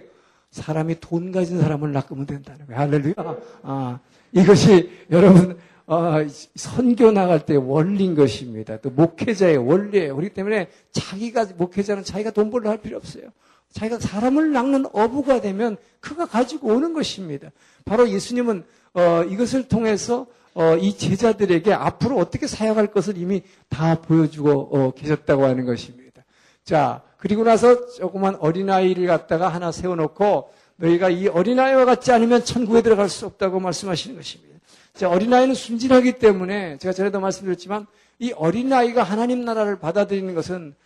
사람이 0.50 0.96
돈 1.00 1.32
가진 1.32 1.58
사람을 1.60 1.92
낚으면 1.92 2.26
된다는 2.26 2.66
거예요. 2.66 2.80
할렐루야. 2.80 3.14
아, 3.62 3.98
이것이 4.32 4.90
여러분 5.10 5.56
어, 5.86 6.14
선교 6.54 7.10
나갈 7.10 7.44
때 7.44 7.56
원리인 7.56 8.14
것입니다. 8.14 8.78
또 8.78 8.90
목회자의 8.90 9.58
원리예요. 9.58 10.16
그렇기 10.16 10.34
때문에 10.34 10.68
자기가 10.92 11.46
목회자는 11.56 12.04
자기가 12.04 12.30
돈 12.30 12.50
벌러 12.50 12.70
할 12.70 12.78
필요 12.78 12.96
없어요. 12.96 13.24
자기가 13.72 13.98
사람을 13.98 14.52
낚는 14.52 14.86
어부가 14.92 15.40
되면 15.40 15.76
그가 16.00 16.26
가지고 16.26 16.68
오는 16.68 16.94
것입니다. 16.94 17.50
바로 17.84 18.08
예수님은 18.08 18.64
어, 18.94 19.24
이것을 19.24 19.68
통해서 19.68 20.26
어, 20.54 20.76
이 20.76 20.96
제자들에게 20.96 21.72
앞으로 21.72 22.16
어떻게 22.16 22.46
사역할 22.46 22.86
것을 22.86 23.18
이미 23.18 23.42
다 23.68 24.00
보여주고 24.00 24.50
어, 24.50 24.90
계셨다고 24.92 25.44
하는 25.44 25.66
것입니다. 25.66 26.24
자, 26.62 27.02
그리고 27.18 27.42
나서 27.42 27.86
조그만 27.88 28.36
어린아이를 28.36 29.06
갖다가 29.06 29.48
하나 29.48 29.72
세워놓고 29.72 30.50
너희가 30.76 31.10
이 31.10 31.26
어린아이와 31.26 31.84
같지 31.84 32.12
않으면 32.12 32.44
천국에 32.44 32.82
들어갈 32.82 33.08
수 33.08 33.26
없다고 33.26 33.60
말씀하시는 33.60 34.16
것입니다. 34.16 34.53
자, 34.94 35.10
어린아이는 35.10 35.56
순진하기 35.56 36.20
때문에 36.20 36.78
제가 36.78 36.92
전에도 36.92 37.18
말씀드렸지만 37.18 37.86
이 38.20 38.32
어린아이가 38.32 39.02
하나님 39.02 39.44
나라를 39.44 39.80
받아들이는 39.80 40.36
것은 40.36 40.76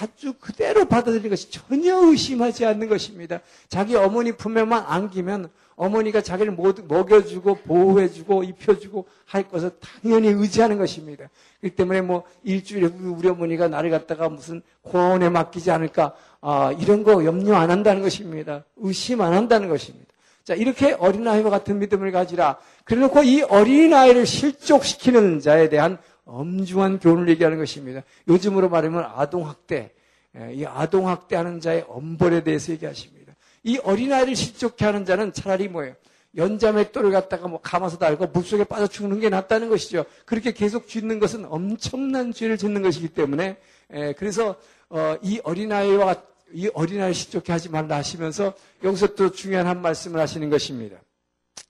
아주 0.00 0.34
그대로 0.34 0.84
받아들이는 0.84 1.30
것이 1.30 1.50
전혀 1.50 1.96
의심하지 1.96 2.66
않는 2.66 2.88
것입니다. 2.90 3.40
자기 3.68 3.96
어머니 3.96 4.32
품에만 4.32 4.84
안기면 4.86 5.48
어머니가 5.76 6.20
자기를 6.20 6.56
먹여주고 6.86 7.56
보호해주고 7.62 8.44
입혀주고 8.44 9.06
할 9.24 9.48
것을 9.48 9.70
당연히 9.80 10.28
의지하는 10.28 10.76
것입니다. 10.76 11.30
그렇기 11.60 11.74
때문에 11.74 12.02
뭐 12.02 12.24
일주일에 12.44 12.86
우리 12.86 13.28
어머니가 13.28 13.68
나를 13.68 13.88
갖다가 13.90 14.28
무슨 14.28 14.60
고원에 14.82 15.30
맡기지 15.30 15.70
않을까 15.70 16.14
아, 16.42 16.70
이런 16.78 17.02
거 17.02 17.24
염려 17.24 17.56
안 17.56 17.70
한다는 17.70 18.02
것입니다. 18.02 18.64
의심 18.76 19.22
안 19.22 19.32
한다는 19.32 19.70
것입니다. 19.70 20.13
자 20.44 20.54
이렇게 20.54 20.92
어린아이와 20.92 21.48
같은 21.48 21.78
믿음을 21.78 22.12
가지라. 22.12 22.58
그래놓고 22.84 23.22
이 23.22 23.42
어린아이를 23.42 24.26
실족시키는 24.26 25.40
자에 25.40 25.70
대한 25.70 25.98
엄중한 26.26 26.98
교훈을 27.00 27.28
얘기하는 27.30 27.58
것입니다. 27.58 28.02
요즘으로 28.28 28.68
말하면 28.68 29.04
아동학대, 29.14 29.92
예, 30.36 30.54
이 30.54 30.66
아동학대하는 30.66 31.60
자의 31.60 31.84
엄벌에 31.88 32.44
대해서 32.44 32.72
얘기하십니다. 32.72 33.34
이 33.62 33.78
어린아이를 33.78 34.36
실족해 34.36 34.84
하는 34.84 35.06
자는 35.06 35.32
차라리 35.32 35.68
뭐예요? 35.68 35.94
연자맷돌을 36.36 37.10
갖다가 37.12 37.48
뭐 37.48 37.60
감아서 37.62 37.96
달고 37.96 38.26
물속에 38.26 38.64
빠져 38.64 38.86
죽는 38.86 39.20
게 39.20 39.30
낫다는 39.30 39.70
것이죠. 39.70 40.04
그렇게 40.26 40.52
계속 40.52 40.88
짓는 40.88 41.20
것은 41.20 41.46
엄청난 41.46 42.32
죄를 42.32 42.58
짓는 42.58 42.82
것이기 42.82 43.08
때문에 43.08 43.56
에, 43.92 44.08
예, 44.08 44.14
그래서 44.18 44.56
어, 44.90 45.16
이 45.22 45.40
어린아이와 45.42 46.16
이 46.54 46.70
어린아이 46.72 47.12
실족해 47.12 47.52
하지 47.52 47.68
말라 47.68 47.96
하시면서 47.96 48.54
여기서 48.82 49.14
또 49.14 49.30
중요한 49.30 49.66
한 49.66 49.82
말씀을 49.82 50.20
하시는 50.20 50.48
것입니다. 50.48 50.96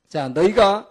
자, 0.09 0.29
너희가 0.29 0.89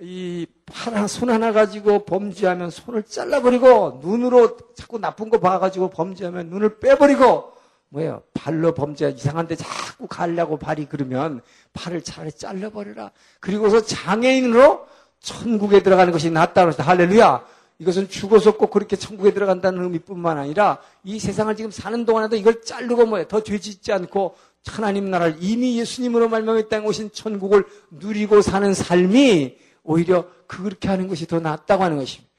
이손 0.00 1.30
하나 1.30 1.52
가지고 1.52 2.04
범죄하면 2.04 2.70
손을 2.70 3.04
잘라버리고 3.04 4.00
눈으로 4.02 4.56
자꾸 4.74 4.98
나쁜 4.98 5.30
거 5.30 5.38
봐가지고 5.38 5.90
범죄하면 5.90 6.48
눈을 6.48 6.80
빼버리고 6.80 7.52
뭐예요? 7.90 8.22
발로 8.34 8.72
범죄 8.74 9.10
이상한데 9.10 9.56
자꾸 9.56 10.06
가려고 10.06 10.56
발이 10.56 10.86
그러면 10.86 11.40
발을 11.72 12.02
차라리 12.02 12.32
잘라버려라. 12.32 13.10
그리고서 13.40 13.82
장애인으로 13.82 14.86
천국에 15.20 15.82
들어가는 15.82 16.12
것이 16.12 16.30
낫다고 16.30 16.68
해서 16.68 16.82
할렐루야. 16.82 17.44
이것은 17.80 18.08
죽어서 18.08 18.56
꼭 18.56 18.70
그렇게 18.70 18.94
천국에 18.94 19.32
들어간다는 19.32 19.82
의미뿐만 19.82 20.36
아니라 20.36 20.78
이 21.02 21.18
세상을 21.18 21.56
지금 21.56 21.70
사는 21.70 22.04
동안에도 22.04 22.36
이걸 22.36 22.62
자르고 22.62 23.06
뭐예요? 23.06 23.26
더 23.26 23.42
죄짓지 23.42 23.90
않고 23.92 24.36
하나님 24.66 25.10
나라를 25.10 25.36
이미 25.40 25.78
예수님으로 25.78 26.28
말명에 26.28 26.68
땅에 26.68 26.86
오신 26.86 27.12
천국을 27.12 27.64
누리고 27.90 28.42
사는 28.42 28.74
삶이 28.74 29.56
오히려 29.82 30.26
그렇게 30.46 30.88
하는 30.88 31.08
것이 31.08 31.26
더 31.26 31.40
낫다고 31.40 31.82
하는 31.82 31.96
것입니다. 31.96 32.30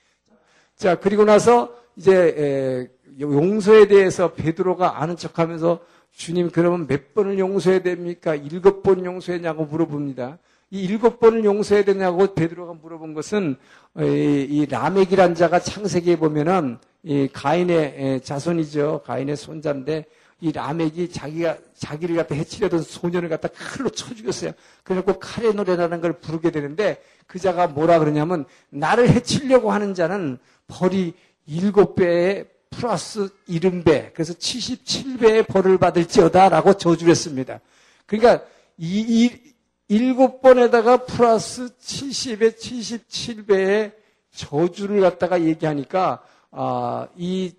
자, 0.76 1.00
그리고 1.00 1.26
나서 1.26 1.76
이제 1.96 2.88
용서에 3.20 3.88
대해서 3.88 4.34
베드로가 4.34 5.02
아는 5.02 5.18
척하면서 5.18 5.80
주님 6.12 6.52
그러면 6.52 6.86
몇 6.86 7.16
번을 7.16 7.40
용서해야 7.40 7.82
됩니까? 7.82 8.36
일곱 8.36 8.84
번 8.84 9.04
용서했냐고 9.06 9.66
물어봅니다. 9.66 10.38
이 10.72 10.84
일곱 10.84 11.20
번을 11.20 11.44
용서해야 11.44 11.84
되냐고 11.84 12.34
베드로가 12.34 12.74
물어본 12.82 13.14
것은 13.14 13.58
이 14.00 14.66
라멕이란 14.70 15.36
자가 15.36 15.60
창세기에 15.60 16.16
보면은 16.16 16.78
이 17.04 17.28
가인의 17.32 18.22
자손이죠. 18.24 19.02
가인의 19.06 19.36
손자인데 19.36 20.06
이 20.40 20.52
라멕이 20.54 21.10
자기가 21.12 21.58
자기를 21.76 22.16
갖다 22.16 22.36
해치려던 22.36 22.84
소년을 22.84 23.28
갖다 23.28 23.50
칼로 23.50 23.90
쳐 23.90 24.16
죽였어요. 24.16 24.54
그래갖고 24.84 25.20
칼의 25.20 25.54
노래라는 25.54 26.00
걸 26.00 26.14
부르게 26.14 26.52
되는데 26.52 27.04
그 27.28 27.38
자가 27.38 27.68
뭐라 27.68 28.00
그러냐면 28.00 28.46
나를 28.70 29.10
해치려고 29.10 29.74
하는 29.74 29.94
자는 29.94 30.38
벌이 30.68 31.14
일곱 31.48 31.96
배에 31.96 32.46
플러스 32.70 33.30
일흔 33.46 33.84
배 33.84 34.12
그래서 34.14 34.34
77배의 34.34 35.48
벌을 35.48 35.78
받을지어다라고 35.78 36.76
저주를 36.76 37.12
했습니다. 37.12 37.60
그러니까 38.06 38.46
이, 38.78 39.26
이 39.26 39.51
일곱 39.92 40.42
번에다가 40.42 41.04
플러스 41.04 41.68
70에 41.76 42.58
77배의 42.58 43.92
저주를 44.32 45.02
갖다가 45.02 45.42
얘기하니까 45.42 46.24
아, 46.50 47.10
이 47.18 47.52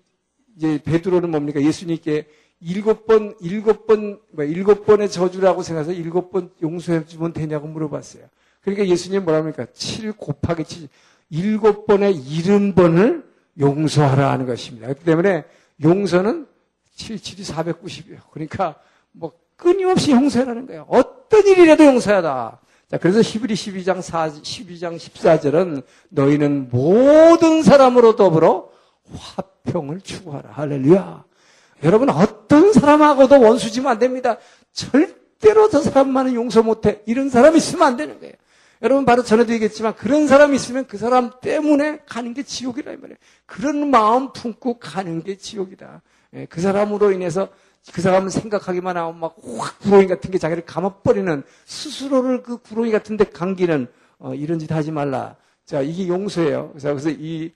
이제 0.57 0.81
베드로는 0.83 1.29
뭡니까? 1.29 1.61
예수님께 1.61 2.25
일곱 2.59 3.05
번, 3.05 3.35
일곱 3.39 3.85
번, 3.85 4.19
뭐 4.31 4.45
일곱 4.45 4.83
번의 4.83 5.11
저주라고 5.11 5.61
생각해서 5.61 5.91
일곱 5.93 6.31
번 6.31 6.49
용서해주면 6.59 7.33
되냐고 7.33 7.67
물어봤어요. 7.67 8.23
그러니까 8.61 8.87
예수님 8.87 9.25
뭐라 9.25 9.37
합니까? 9.41 9.67
7 9.71 10.13
곱하기 10.13 10.63
7. 10.63 10.87
일곱 11.29 11.85
번의 11.85 12.15
일흔 12.15 12.73
번을 12.73 13.27
용서하라 13.59 14.31
하는 14.31 14.47
것입니다. 14.47 14.87
그렇기 14.87 15.05
때문에 15.05 15.43
용서는 15.83 16.47
7, 16.95 17.17
7이 17.17 17.53
490이에요. 17.53 18.21
그러니까 18.31 18.75
뭐 19.11 19.33
끊임없이 19.55 20.09
용서하라는 20.11 20.65
거예요. 20.65 20.87
어떤 21.33 21.47
일이라도 21.47 21.85
용서하다. 21.85 22.59
자, 22.91 22.97
그래서 22.99 23.19
히브리 23.21 23.55
12장 23.55 24.03
4, 24.03 24.29
12장 24.29 24.97
14절은 24.97 25.81
너희는 26.09 26.69
모든 26.69 27.63
사람으로 27.63 28.15
더불어 28.15 28.69
화평을 29.17 30.01
추구하라. 30.01 30.51
할렐루야. 30.51 31.23
여러분 31.85 32.09
어떤 32.11 32.71
사람하고도 32.71 33.41
원수지면 33.41 33.91
안 33.93 33.97
됩니다. 33.99 34.37
절대로 34.73 35.69
저 35.71 35.81
사람만은 35.81 36.35
용서 36.35 36.61
못해. 36.61 37.01
이런 37.07 37.29
사람 37.29 37.55
있으면 37.55 37.87
안 37.87 37.97
되는 37.97 38.19
거예요. 38.19 38.33
여러분 38.83 39.03
바로 39.03 39.23
전에도 39.23 39.53
얘기했지만 39.53 39.95
그런 39.95 40.27
사람이 40.27 40.55
있으면 40.55 40.85
그 40.85 40.99
사람 40.99 41.31
때문에 41.41 42.01
가는 42.05 42.35
게 42.35 42.43
지옥이라 42.43 42.91
이 42.91 42.97
말이에요. 42.97 43.17
그런 43.47 43.89
마음 43.89 44.33
품고 44.33 44.77
가는 44.77 45.23
게 45.23 45.35
지옥이다. 45.37 46.03
예, 46.35 46.45
그 46.45 46.61
사람으로 46.61 47.11
인해서 47.11 47.49
그 47.91 48.01
사람은 48.01 48.29
생각하기만 48.29 48.95
하면 48.95 49.19
막 49.19 49.35
확 49.57 49.79
구렁이 49.79 50.07
같은 50.07 50.31
게 50.31 50.37
자기를 50.37 50.65
감아버리는 50.65 51.43
스스로를 51.65 52.43
그 52.43 52.57
구렁이 52.57 52.91
같은 52.91 53.17
데 53.17 53.25
감기는 53.25 53.87
어, 54.19 54.33
이런 54.33 54.59
짓 54.59 54.71
하지 54.71 54.91
말라. 54.91 55.35
자, 55.65 55.81
이게 55.81 56.07
용서예요. 56.07 56.71
그래서 56.73 57.09
이 57.09 57.51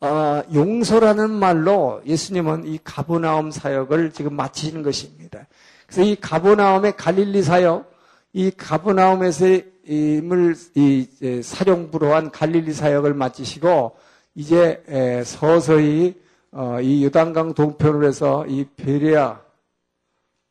어, 0.00 0.42
용서라는 0.54 1.30
말로 1.30 2.00
예수님은 2.06 2.66
이 2.66 2.78
가보나움 2.82 3.50
사역을 3.50 4.12
지금 4.12 4.34
마치시는 4.34 4.82
것입니다. 4.82 5.46
그래서 5.86 6.02
이 6.02 6.16
가보나움의 6.16 6.96
갈릴리 6.96 7.42
사역, 7.42 7.92
이 8.32 8.50
가보나움에서 8.56 9.46
임을 9.86 10.56
이 10.74 11.42
사령부로 11.42 12.14
한 12.14 12.30
갈릴리 12.30 12.72
사역을 12.72 13.12
마치시고 13.14 13.96
이제 14.36 14.82
서서히 15.26 16.14
어, 16.52 16.80
이 16.80 17.04
유단강 17.04 17.54
동편으로 17.54 18.06
해서 18.06 18.44
이 18.46 18.64
베리아 18.76 19.40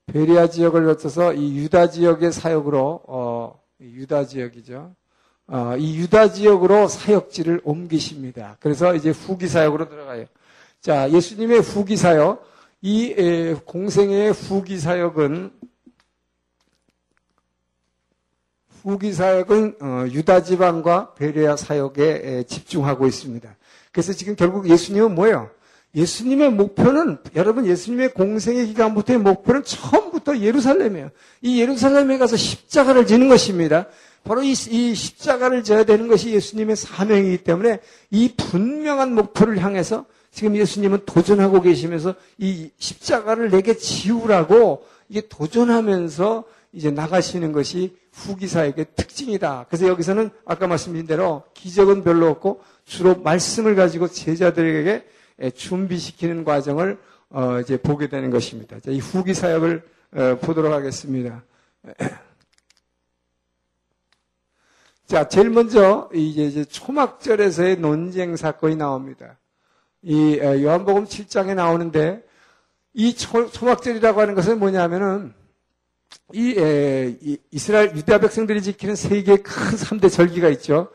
베리아 0.08 0.48
지역을 0.48 0.86
거쳐서 0.86 1.34
이 1.34 1.58
유다 1.58 1.90
지역의 1.90 2.32
사역으로 2.32 3.04
어, 3.08 3.62
유다 3.80 4.26
지역이죠. 4.26 4.96
어, 5.48 5.76
이 5.78 5.98
유다 6.00 6.32
지역으로 6.32 6.88
사역지를 6.88 7.62
옮기십니다. 7.64 8.58
그래서 8.60 8.96
이제 8.96 9.10
후기 9.10 9.48
사역으로 9.48 9.90
들어가요. 9.90 10.26
자, 10.82 11.10
예수님의 11.12 11.60
후기 11.60 11.98
사역. 11.98 12.48
이 12.82 13.14
에, 13.18 13.54
공생의 13.66 14.32
후기 14.32 14.78
사역은 14.78 15.52
후기 18.82 19.12
사역은 19.12 19.76
어, 19.82 20.06
유다 20.10 20.44
지방과 20.44 21.14
베레아 21.16 21.58
사역에 21.58 22.22
에, 22.24 22.44
집중하고 22.44 23.06
있습니다. 23.06 23.58
그래서 23.92 24.14
지금 24.14 24.36
결국 24.36 24.70
예수님은 24.70 25.14
뭐예요? 25.14 25.50
예수님의 25.96 26.52
목표는 26.52 27.18
여러분 27.36 27.66
예수님의 27.66 28.14
공생의 28.14 28.68
기간부터의 28.68 29.20
목표는 29.20 29.64
처음부터 29.64 30.40
예루살렘이에요. 30.40 31.10
이 31.42 31.62
예루살렘에 31.62 32.18
가서 32.18 32.38
십자가를 32.38 33.08
지는 33.08 33.28
것입니다. 33.28 33.88
바로 34.24 34.44
이, 34.44 34.52
이 34.52 34.94
십자가를 34.94 35.64
져야 35.64 35.84
되는 35.84 36.08
것이 36.08 36.32
예수님의 36.32 36.76
사명이기 36.76 37.44
때문에 37.44 37.80
이 38.12 38.34
분명한 38.36 39.16
목표를 39.16 39.64
향해서 39.64 40.06
지금 40.32 40.56
예수님은 40.56 41.06
도전하고 41.06 41.62
계시면서 41.62 42.14
이 42.38 42.70
십자가를 42.78 43.50
내게 43.50 43.76
지우라고 43.76 44.86
이게 45.10 45.22
도전하면서 45.28 46.44
이제 46.74 46.92
나가시는 46.92 47.52
것이 47.52 47.98
후기사의 48.14 48.74
특징이다. 48.96 49.66
그래서 49.70 49.88
여기서는 49.88 50.30
아까 50.46 50.68
말씀드린 50.68 51.08
대로 51.08 51.44
기적은 51.56 52.04
별로 52.04 52.28
없고 52.28 52.62
주로 52.86 53.16
말씀을 53.16 53.76
가지고 53.76 54.08
제자들에게 54.08 55.04
준비시키는 55.56 56.44
과정을 56.44 57.00
어 57.30 57.60
이제 57.60 57.78
보게 57.78 58.08
되는 58.08 58.30
것입니다. 58.32 58.78
이 58.88 59.00
후기 59.00 59.34
사역을 59.34 59.84
어 60.14 60.38
보도록 60.42 60.74
하겠습니다. 60.74 61.44
자, 65.08 65.28
제일 65.28 65.50
먼저 65.50 66.10
이제 66.14 66.66
초막절에서의 66.66 67.78
논쟁 67.78 68.36
사건이 68.36 68.76
나옵니다. 68.76 69.38
이 70.02 70.38
요한복음 70.40 71.06
7장에 71.06 71.56
나오는데 71.56 72.24
이 72.94 73.16
초, 73.16 73.50
막절이라고 73.66 74.22
하는 74.22 74.36
것은 74.36 74.60
뭐냐면은 74.60 75.34
이, 76.34 76.56
에, 76.58 77.18
이 77.22 77.38
이스라엘 77.52 77.96
유대 77.96 78.20
백성들이 78.20 78.62
지키는 78.62 78.96
세 78.96 79.22
개의 79.24 79.44
큰 79.44 79.78
3대 79.78 80.12
절기가 80.12 80.50
있죠. 80.50 80.90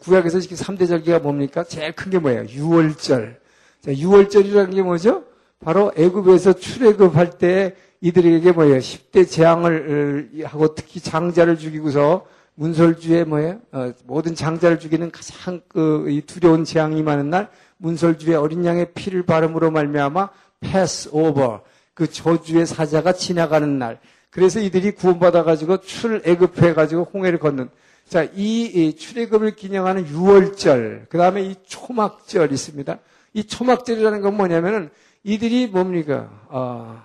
구약에서 0.00 0.40
지키는 0.40 0.62
3대 0.62 0.86
절기가 0.88 1.18
뭡니까? 1.20 1.64
제일 1.64 1.92
큰 1.92 2.10
게 2.10 2.18
뭐예요? 2.18 2.44
6월절. 2.44 3.36
자, 3.80 3.92
6월절이라는 3.92 4.74
게 4.74 4.82
뭐죠? 4.82 5.24
바로 5.58 5.92
애굽에서 5.96 6.54
출애굽할 6.54 7.38
때 7.38 7.74
이들에게 8.00 8.52
뭐예요? 8.52 8.78
10대 8.78 9.28
재앙을 9.28 10.30
하고 10.44 10.74
특히 10.74 11.00
장자를 11.00 11.58
죽이고서 11.58 12.26
문설주에 12.54 13.24
뭐예요? 13.24 13.60
어, 13.72 13.92
모든 14.04 14.34
장자를 14.34 14.78
죽이는 14.78 15.10
가장 15.10 15.60
그 15.68 16.20
두려운 16.26 16.64
재앙이 16.64 17.02
많은 17.02 17.30
날 17.30 17.48
문설주에 17.78 18.34
어린 18.34 18.64
양의 18.64 18.92
피를 18.92 19.22
바름으로 19.22 19.70
말미암아 19.70 20.28
패스 20.60 21.08
오버 21.12 21.62
그 21.94 22.10
저주의 22.10 22.66
사자가 22.66 23.12
지나가는 23.12 23.78
날 23.78 23.98
그래서 24.30 24.60
이들이 24.60 24.92
구원받아 24.92 25.42
가지고 25.42 25.80
출애굽해 25.80 26.74
가지고 26.74 27.08
홍해를 27.12 27.38
걷는 27.38 27.70
자, 28.10 28.24
이, 28.34 28.64
이 28.64 28.96
출애굽을 28.96 29.54
기념하는 29.54 30.04
6월절, 30.06 31.08
그 31.08 31.16
다음에 31.16 31.42
이 31.42 31.54
초막절 31.64 32.50
있습니다. 32.50 32.98
이 33.32 33.44
초막절이라는 33.44 34.20
건 34.20 34.36
뭐냐면은 34.36 34.90
이들이 35.22 35.68
뭡니까? 35.68 36.28
어, 36.48 37.02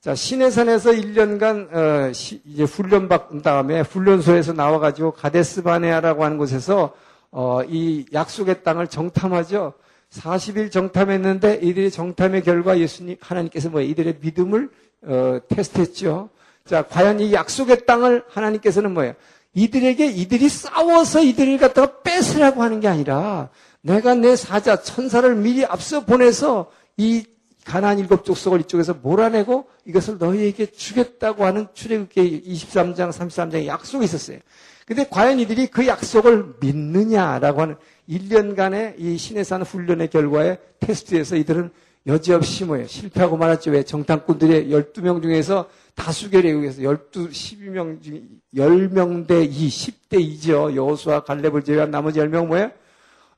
자, 0.00 0.14
시내산에서 0.14 0.92
1년간 0.92 1.74
어, 1.74 2.12
시, 2.12 2.40
이제 2.44 2.62
훈련 2.62 3.08
받은 3.08 3.42
다음에 3.42 3.80
훈련소에서 3.80 4.52
나와 4.52 4.78
가지고 4.78 5.12
가데스 5.12 5.62
바네아라고 5.62 6.24
하는 6.24 6.38
곳에서 6.38 6.94
어, 7.30 7.62
이 7.68 8.06
약속의 8.12 8.62
땅을 8.62 8.86
정탐하죠. 8.86 9.74
40일 10.10 10.70
정탐했는데 10.70 11.60
이들의 11.62 11.90
정탐의 11.90 12.42
결과 12.42 12.78
예수님 12.78 13.16
하나님께서 13.20 13.68
뭐 13.68 13.80
이들의 13.80 14.18
믿음을 14.20 14.70
어, 15.02 15.38
테스트했죠. 15.48 16.30
자, 16.64 16.82
과연 16.82 17.20
이 17.20 17.32
약속의 17.32 17.86
땅을 17.86 18.24
하나님께서는 18.28 18.94
뭐예요? 18.94 19.14
이들에게 19.54 20.06
이들이 20.06 20.48
싸워서 20.48 21.22
이들을 21.22 21.58
갖다가 21.58 22.02
뺏으라고 22.02 22.62
하는 22.62 22.80
게 22.80 22.88
아니라 22.88 23.48
내가 23.82 24.14
내 24.14 24.36
사자 24.36 24.80
천사를 24.82 25.34
미리 25.36 25.64
앞서 25.64 26.04
보내서 26.04 26.70
이 26.96 27.24
가나안 27.64 27.98
일곱 27.98 28.24
족속을 28.24 28.60
이쪽에서 28.60 28.94
몰아내고 28.94 29.68
이것을 29.84 30.18
너희에게 30.18 30.66
주겠다고 30.66 31.44
하는 31.44 31.68
출애굽기 31.74 32.42
23장, 32.46 33.10
33장의 33.10 33.66
약속이 33.66 34.04
있었어요. 34.04 34.38
근데 34.86 35.06
과연 35.08 35.38
이들이 35.38 35.66
그 35.66 35.86
약속을 35.86 36.54
믿느냐라고 36.60 37.60
하는 37.60 37.76
1년간의 38.08 38.94
이 38.96 39.18
신해산 39.18 39.62
훈련의 39.62 40.08
결과에 40.08 40.56
테스트에서 40.80 41.36
이들은 41.36 41.70
여지없이 42.06 42.64
뭐예요? 42.64 42.86
실패하고 42.86 43.36
말았죠. 43.36 43.70
왜? 43.70 43.82
정탐꾼들의 43.82 44.70
12명 44.70 45.20
중에서 45.20 45.68
다수결에 45.94 46.48
의해서 46.48 46.80
12, 46.80 47.28
12명 47.28 48.02
중 48.02 48.22
10명 48.54 49.26
대 49.26 49.44
2, 49.44 49.68
10대 49.68 50.12
2죠. 50.12 50.74
여호수아 50.74 51.20
갈렙을 51.24 51.64
제외한 51.64 51.90
나머지 51.90 52.18
10명 52.18 52.46
뭐예요? 52.46 52.70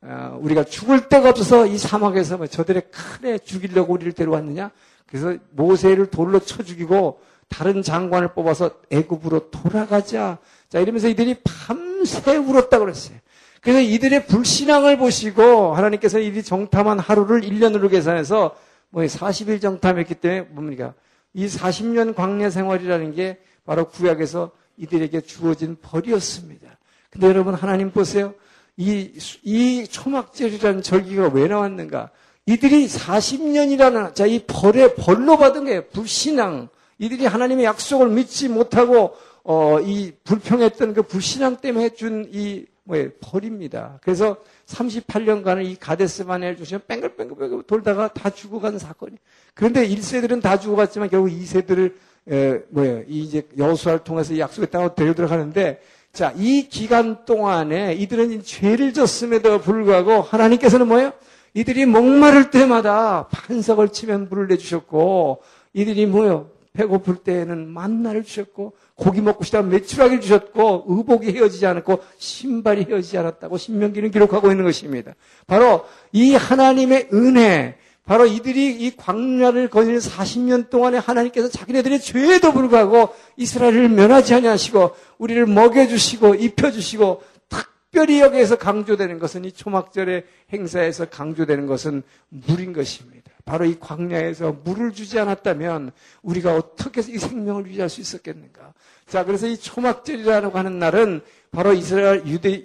어, 0.02 0.38
우리가 0.40 0.64
죽을 0.64 1.08
데가 1.08 1.30
없어서 1.30 1.66
이 1.66 1.76
사막에서 1.76 2.38
뭐 2.38 2.46
저들의 2.46 2.84
칼에 2.90 3.38
죽이려고 3.38 3.92
우리를 3.94 4.12
데려왔느냐? 4.12 4.70
그래서 5.06 5.36
모세를 5.50 6.06
돌로 6.06 6.40
쳐 6.40 6.62
죽이고 6.62 7.20
다른 7.48 7.82
장관을 7.82 8.28
뽑아서 8.32 8.70
애굽으로 8.90 9.50
돌아가자. 9.50 10.38
자 10.68 10.80
이러면서 10.80 11.08
이들이 11.08 11.40
밤새 11.42 12.36
울었다 12.36 12.78
그랬어요. 12.78 13.18
그래서 13.60 13.80
이들의 13.80 14.26
불신앙을 14.26 14.96
보시고 14.96 15.74
하나님께서 15.74 16.18
이들이 16.18 16.42
정탐한 16.42 16.98
하루를 16.98 17.42
1년으로 17.42 17.90
계산해서 17.90 18.56
뭐 18.88 19.02
40일 19.02 19.60
정탐했기 19.60 20.14
때문에 20.14 20.40
뭡니까? 20.50 20.94
이 21.34 21.46
40년 21.46 22.14
광야 22.14 22.50
생활이라는 22.50 23.14
게 23.14 23.38
바로 23.66 23.88
구약에서 23.88 24.50
이들에게 24.78 25.20
주어진 25.22 25.76
벌이었습니다. 25.82 26.78
근데 27.10 27.26
여러분 27.26 27.54
하나님 27.54 27.90
보세요. 27.90 28.34
이, 28.76 29.12
이 29.42 29.86
초막절이라는 29.88 30.82
절기가 30.82 31.28
왜 31.28 31.48
나왔는가? 31.48 32.10
이들이 32.46 32.86
40년이라는, 32.86 34.14
자, 34.14 34.26
이 34.26 34.40
벌에, 34.46 34.94
벌로 34.94 35.36
받은 35.36 35.64
게 35.64 35.86
불신앙. 35.86 36.68
이들이 36.98 37.26
하나님의 37.26 37.64
약속을 37.64 38.08
믿지 38.08 38.48
못하고, 38.48 39.14
어, 39.44 39.80
이 39.80 40.12
불평했던 40.24 40.94
그 40.94 41.02
불신앙 41.02 41.56
때문에 41.56 41.84
해준 41.86 42.28
이, 42.32 42.64
뭐예 42.84 43.12
벌입니다. 43.20 43.98
그래서 44.02 44.36
38년간을 44.66 45.64
이 45.64 45.76
가데스만에 45.76 46.56
주시면 46.56 46.82
뺑글뺑글 46.88 47.62
돌다가 47.64 48.08
다 48.08 48.30
죽어간 48.30 48.78
사건이. 48.78 49.16
그런데 49.54 49.86
1세들은 49.88 50.42
다 50.42 50.58
죽어갔지만 50.58 51.08
결국 51.08 51.28
2세들을, 51.28 51.94
에, 52.30 52.60
뭐예요. 52.70 53.04
이제 53.06 53.46
여수를 53.56 54.00
통해서 54.00 54.36
약속의 54.36 54.70
땅으로 54.70 54.94
데려 54.94 55.14
들어가는데, 55.14 55.80
자, 56.12 56.32
이 56.36 56.68
기간 56.68 57.24
동안에 57.24 57.94
이들은 57.94 58.42
죄를 58.42 58.92
졌음에도 58.92 59.60
불구하고 59.60 60.22
하나님께서는 60.22 60.88
뭐예요? 60.88 61.12
이들이 61.54 61.86
목마를 61.86 62.50
때마다 62.50 63.28
반석을 63.28 63.90
치면 63.90 64.28
물을 64.28 64.48
내주셨고, 64.48 65.42
이들이 65.72 66.06
뭐예요? 66.06 66.50
배고플 66.72 67.16
때에는 67.16 67.68
만나를 67.68 68.24
주셨고, 68.24 68.74
고기 68.94 69.20
먹고 69.20 69.44
싶다면 69.44 69.70
매출하기를 69.70 70.20
주셨고, 70.20 70.84
의복이 70.88 71.32
헤어지지 71.32 71.66
않았고, 71.66 72.00
신발이 72.18 72.86
헤어지지 72.88 73.18
않았다고 73.18 73.56
신명기는 73.56 74.10
기록하고 74.10 74.50
있는 74.50 74.64
것입니다. 74.64 75.14
바로 75.46 75.84
이 76.12 76.34
하나님의 76.34 77.08
은혜, 77.12 77.76
바로 78.10 78.26
이들이 78.26 78.72
이 78.72 78.96
광야를 78.96 79.68
거니는 79.68 80.00
40년 80.00 80.68
동안에 80.68 80.98
하나님께서 80.98 81.48
자기네들의 81.48 82.00
죄에도 82.00 82.52
불구하고 82.52 83.14
이스라엘을 83.36 83.88
면하지 83.88 84.34
아니하시고 84.34 84.96
우리를 85.18 85.46
먹여주시고 85.46 86.34
입혀주시고 86.34 87.22
특별히 87.48 88.18
여기에서 88.18 88.58
강조되는 88.58 89.20
것은 89.20 89.44
이 89.44 89.52
초막절의 89.52 90.24
행사에서 90.52 91.08
강조되는 91.08 91.68
것은 91.68 92.02
물인 92.30 92.72
것입니다. 92.72 93.30
바로 93.44 93.64
이 93.64 93.78
광야에서 93.78 94.56
물을 94.64 94.90
주지 94.90 95.20
않았다면 95.20 95.92
우리가 96.22 96.56
어떻게 96.56 97.02
이 97.02 97.16
생명을 97.16 97.68
유지할 97.68 97.88
수 97.88 98.00
있었겠는가? 98.00 98.74
자, 99.06 99.24
그래서 99.24 99.46
이 99.46 99.56
초막절이라고 99.56 100.58
하는 100.58 100.80
날은 100.80 101.20
바로 101.52 101.72
이스라엘 101.72 102.26
유대, 102.26 102.60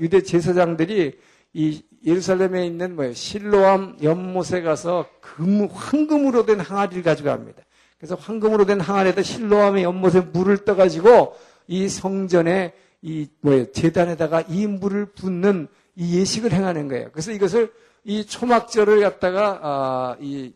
유대 0.00 0.20
제사장들이 0.20 1.16
이 1.52 1.82
예루살렘에 2.04 2.66
있는 2.66 2.96
뭐 2.96 3.12
실로암 3.12 3.98
연못에 4.02 4.62
가서 4.62 5.06
금, 5.20 5.66
황금으로 5.66 6.46
된 6.46 6.60
항아리를 6.60 7.02
가져갑니다. 7.02 7.62
그래서 7.98 8.14
황금으로 8.14 8.64
된 8.64 8.80
항아리에다 8.80 9.22
실로암의 9.22 9.82
연못에 9.82 10.20
물을 10.20 10.64
떠가지고 10.64 11.36
이 11.66 11.88
성전에 11.88 12.72
이 13.02 13.28
뭐예요 13.40 13.70
재단에다가 13.72 14.42
이 14.48 14.66
물을 14.66 15.06
붓는 15.06 15.68
이 15.96 16.18
예식을 16.18 16.52
행하는 16.52 16.88
거예요. 16.88 17.10
그래서 17.12 17.32
이것을 17.32 17.72
이 18.04 18.24
초막절을 18.24 19.00
갖다가 19.00 19.60
아, 19.62 20.16
이 20.20 20.52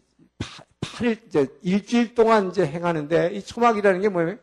8일 0.80 1.18
이제 1.26 1.46
일주일 1.62 2.14
동안 2.14 2.48
이제 2.48 2.64
행하는데 2.64 3.32
이 3.34 3.42
초막이라는 3.42 4.00
게 4.00 4.08
뭐예요? 4.08 4.36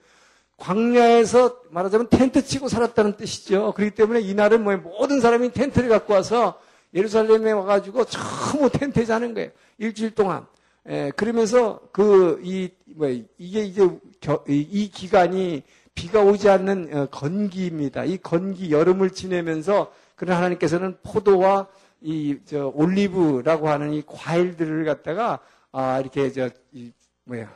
광야에서 0.57 1.61
말하자면 1.71 2.09
텐트 2.09 2.45
치고 2.45 2.69
살았다는 2.69 3.17
뜻이죠. 3.17 3.73
그렇기 3.73 3.95
때문에 3.95 4.21
이날은 4.21 4.63
뭐 4.63 4.77
모든 4.77 5.19
사람이 5.19 5.53
텐트를 5.53 5.89
갖고 5.89 6.13
와서 6.13 6.59
예루살렘에 6.93 7.51
와가지고 7.51 8.05
전부 8.05 8.69
텐트에 8.69 9.05
자는 9.05 9.33
거예요. 9.33 9.49
일주일 9.77 10.11
동안. 10.11 10.45
에, 10.85 11.11
그러면서 11.11 11.79
그, 11.91 12.41
이, 12.43 12.69
뭐, 12.95 13.07
이게 13.37 13.61
이제 13.63 13.87
겨, 14.19 14.43
이, 14.47 14.67
이 14.69 14.89
기간이 14.89 15.63
비가 15.93 16.21
오지 16.21 16.49
않는 16.49 16.89
어, 16.93 17.05
건기입니다. 17.07 18.03
이 18.03 18.17
건기 18.17 18.71
여름을 18.71 19.11
지내면서 19.11 19.93
그런 20.15 20.37
하나님께서는 20.37 20.97
포도와 21.03 21.67
이, 22.01 22.37
저, 22.45 22.71
올리브라고 22.73 23.69
하는 23.69 23.93
이 23.93 24.03
과일들을 24.05 24.85
갖다가, 24.85 25.39
아, 25.71 25.99
이렇게 25.99 26.31
저, 26.31 26.49
이, 26.71 26.91
뭐야, 27.25 27.53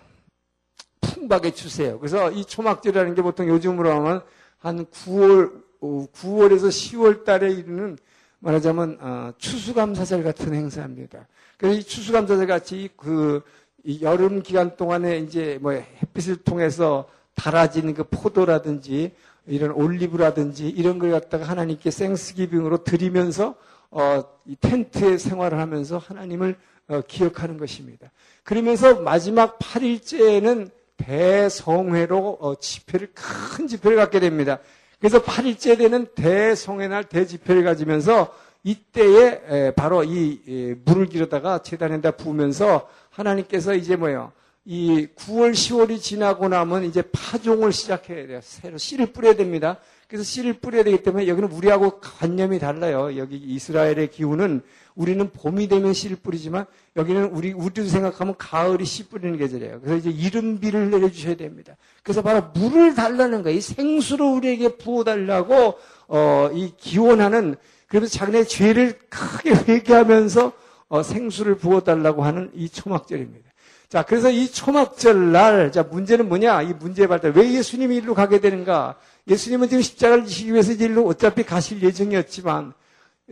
풍박에 1.02 1.52
주세요. 1.52 2.00
그래서 2.00 2.32
이 2.32 2.46
초막절이라는 2.46 3.16
게 3.16 3.22
보통 3.22 3.48
요즘으로 3.48 3.92
하면 3.92 4.22
한 4.60 4.86
9월, 4.86 5.64
9월에서 5.82 6.70
10월 6.70 7.24
달에 7.24 7.52
이르는 7.52 7.98
말하자면, 8.46 8.98
어, 9.02 9.32
추수감사절 9.40 10.24
같은 10.24 10.54
행사입니다. 10.54 11.28
그래서 11.58 11.80
이 11.80 11.84
추수감사절 11.84 12.46
같이 12.46 12.90
그, 12.96 13.42
이 13.84 14.02
여름 14.04 14.44
기간 14.44 14.76
동안에 14.76 15.18
이제 15.18 15.58
뭐 15.62 15.72
햇빛을 15.72 16.38
통해서 16.38 17.10
달아진 17.34 17.94
그 17.96 18.04
포도라든지 18.04 19.14
이런 19.48 19.72
올리브라든지 19.72 20.70
이런 20.70 21.00
걸 21.00 21.12
갖다가 21.12 21.46
하나님께 21.46 21.90
생스기빙으로 21.90 22.84
드리면서 22.84 23.56
어, 23.90 24.24
이 24.46 24.56
텐트에 24.60 25.18
생활을 25.18 25.60
하면서 25.60 25.98
하나님을 25.98 26.56
어, 26.88 27.02
기억하는 27.08 27.58
것입니다. 27.58 28.12
그러면서 28.44 29.02
마지막 29.02 29.58
8일째에는 29.58 30.70
대성회로 30.98 32.38
어, 32.40 32.56
집회를 32.56 33.10
큰 33.14 33.68
집회를 33.68 33.98
갖게 33.98 34.20
됩니다. 34.20 34.60
그래서 35.06 35.22
8일째 35.22 35.78
되는 35.78 36.08
대성회 36.16 36.88
날 36.88 37.04
대집회를 37.04 37.64
가지면서 37.64 38.34
이때에 38.64 39.42
에, 39.48 39.72
바로 39.76 40.04
이 40.04 40.42
에, 40.48 40.74
물을 40.84 41.06
기르다가 41.06 41.60
재단에다 41.60 42.14
부으면서 42.14 42.90
하나님께서 43.12 43.76
이제 43.76 43.96
뭐요? 43.96 44.32
이 44.66 45.08
9월, 45.16 45.52
10월이 45.52 46.02
지나고 46.02 46.48
나면 46.48 46.86
이제 46.86 47.04
파종을 47.12 47.72
시작해야 47.72 48.26
돼요. 48.26 48.40
새로 48.42 48.80
씨를 48.80 49.14
뿌려야 49.14 49.36
됩니다. 49.36 49.78
그래서 50.08 50.24
씨를 50.24 50.54
뿌려야 50.54 50.84
되기 50.84 51.02
때문에 51.02 51.28
여기는 51.28 51.52
우리하고 51.52 52.00
관념이 52.00 52.60
달라요. 52.60 53.18
여기 53.18 53.38
이스라엘의 53.38 54.12
기후는 54.12 54.62
우리는 54.94 55.30
봄이 55.32 55.68
되면 55.68 55.94
씨를 55.94 56.18
뿌리지만 56.18 56.66
여기는 56.96 57.26
우리 57.32 57.54
우리도 57.54 57.86
생각하면 57.88 58.36
가을이 58.38 58.86
씨 58.86 59.08
뿌리는 59.10 59.38
계절이에요. 59.38 59.82
그래서 59.82 59.98
이제 59.98 60.10
이른비를 60.10 60.92
내려주셔야 60.92 61.36
됩니다. 61.36 61.76
그래서 62.04 62.22
바로 62.22 62.44
물을 62.54 62.94
달라는 62.94 63.42
거예요. 63.44 63.58
이 63.58 63.62
생수를 63.62 64.26
우리에게 64.26 64.78
부어달라고 64.78 65.76
어, 66.08 66.50
이 66.54 66.72
기원하는 66.78 67.56
그래서 67.88 68.08
자기네 68.08 68.46
죄를 68.46 69.00
크게 69.10 69.52
회개하면서 69.54 70.52
어, 70.88 71.04
생수를 71.04 71.56
부어달라고 71.56 72.24
하는 72.24 72.52
이 72.54 72.70
초막절입니다. 72.70 73.50
자, 73.90 74.04
그래서 74.04 74.32
이 74.32 74.48
초막절 74.48 75.32
날, 75.32 75.72
자, 75.72 75.84
문제는 75.84 76.28
뭐냐? 76.28 76.64
이 76.64 76.74
문제의 76.74 77.08
발달. 77.08 77.32
왜 77.32 77.54
예수님이 77.54 77.98
일로 77.98 78.14
가게 78.14 78.40
되는가? 78.40 78.96
예수님은 79.28 79.70
지금 79.70 79.82
십자가를 79.82 80.26
지기 80.26 80.52
위해서 80.52 80.74
일로 80.74 81.06
어차피 81.06 81.44
가실 81.44 81.82
예정이었지만, 81.82 82.74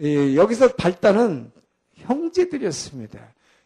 예, 0.02 0.36
여기서 0.36 0.74
발단은 0.76 1.52
형제들이었습니다. 1.96 3.20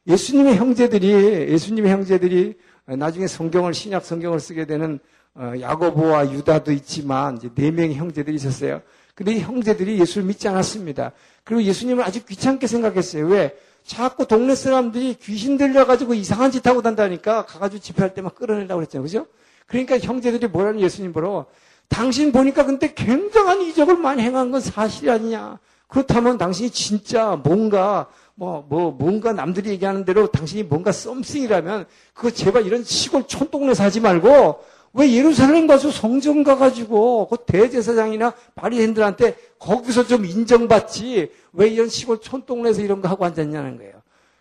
예수님의 0.08 0.56
형제들이, 0.56 1.52
예수님의 1.52 1.92
형제들이 1.92 2.58
나중에 2.86 3.28
성경을, 3.28 3.74
신약 3.74 4.06
성경을 4.06 4.40
쓰게 4.40 4.66
되는 4.66 5.00
어, 5.36 5.54
야고보와 5.60 6.32
유다도 6.32 6.72
있지만, 6.72 7.38
이제 7.38 7.50
네 7.54 7.70
명의 7.70 7.96
형제들이 7.96 8.36
있었어요. 8.36 8.82
근데 9.14 9.34
이 9.34 9.40
형제들이 9.40 10.00
예수를 10.00 10.28
믿지 10.28 10.48
않았습니다. 10.48 11.12
그리고 11.44 11.62
예수님을 11.64 12.04
아주 12.04 12.26
귀찮게 12.26 12.66
생각했어요. 12.66 13.28
왜? 13.28 13.56
자꾸 13.88 14.28
동네 14.28 14.54
사람들이 14.54 15.16
귀신 15.22 15.58
들려가지고 15.58 16.14
이상한 16.14 16.52
짓 16.52 16.68
하고 16.68 16.82
단다니까 16.82 17.46
가가지고 17.46 17.82
집회할 17.82 18.14
때만 18.14 18.32
끌어내려고 18.36 18.76
그랬잖아요. 18.76 19.04
그죠? 19.04 19.28
그러니까 19.66 19.98
형제들이 19.98 20.48
뭐라는 20.48 20.82
예수님 20.82 21.14
보러 21.14 21.46
당신 21.88 22.34
보니까 22.34 22.66
근데 22.66 22.94
굉장한 22.94 23.62
이적을 23.62 23.96
많이 23.96 24.22
행한 24.22 24.52
건 24.52 24.60
사실이 24.60 25.10
아니냐. 25.10 25.60
그렇다면 25.88 26.38
당신이 26.38 26.70
진짜 26.70 27.40
뭔가 27.42 28.08
뭐, 28.36 28.66
뭐, 28.68 28.92
뭔가 28.92 29.32
남들이 29.32 29.70
얘기하는 29.70 30.04
대로 30.04 30.28
당신이 30.28 30.64
뭔가 30.64 30.92
썸씽이라면 30.92 31.86
그거 32.14 32.30
제발 32.30 32.66
이런 32.66 32.84
시골 32.84 33.26
촌동네서 33.26 33.86
하지 33.86 34.02
말고 34.02 34.64
왜 34.94 35.12
예루살렘 35.14 35.68
가서 35.68 35.92
성전 35.92 36.44
가가지고 36.44 37.28
그 37.28 37.38
대제사장이나 37.46 38.34
바리새인들한테 38.56 39.36
거기서 39.60 40.08
좀 40.08 40.26
인정받지 40.26 41.32
왜 41.54 41.68
이런 41.68 41.88
시골 41.90 42.20
촌동네에서 42.20 42.82
이런 42.82 43.02
거 43.02 43.08
하고 43.08 43.26
앉았냐는 43.26 43.78
거예요. 43.78 43.94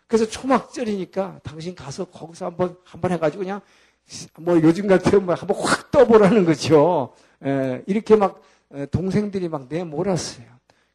그래서 0.06 0.24
초막절이니까 0.26 1.40
당신 1.42 1.74
가서 1.74 2.04
거기서 2.06 2.46
한번 2.46 2.76
한번 2.84 3.12
해가지고 3.12 3.42
그냥 3.42 3.60
뭐 4.38 4.60
요즘 4.62 4.86
같으면 4.86 5.26
뭐 5.26 5.34
한번 5.34 5.56
확 5.60 5.90
떠보라는 5.90 6.44
거죠. 6.44 7.12
에, 7.44 7.50
예, 7.50 7.82
이렇게 7.86 8.14
막 8.16 8.40
동생들이 8.90 9.48
막 9.48 9.66
내몰았어요. 9.68 10.46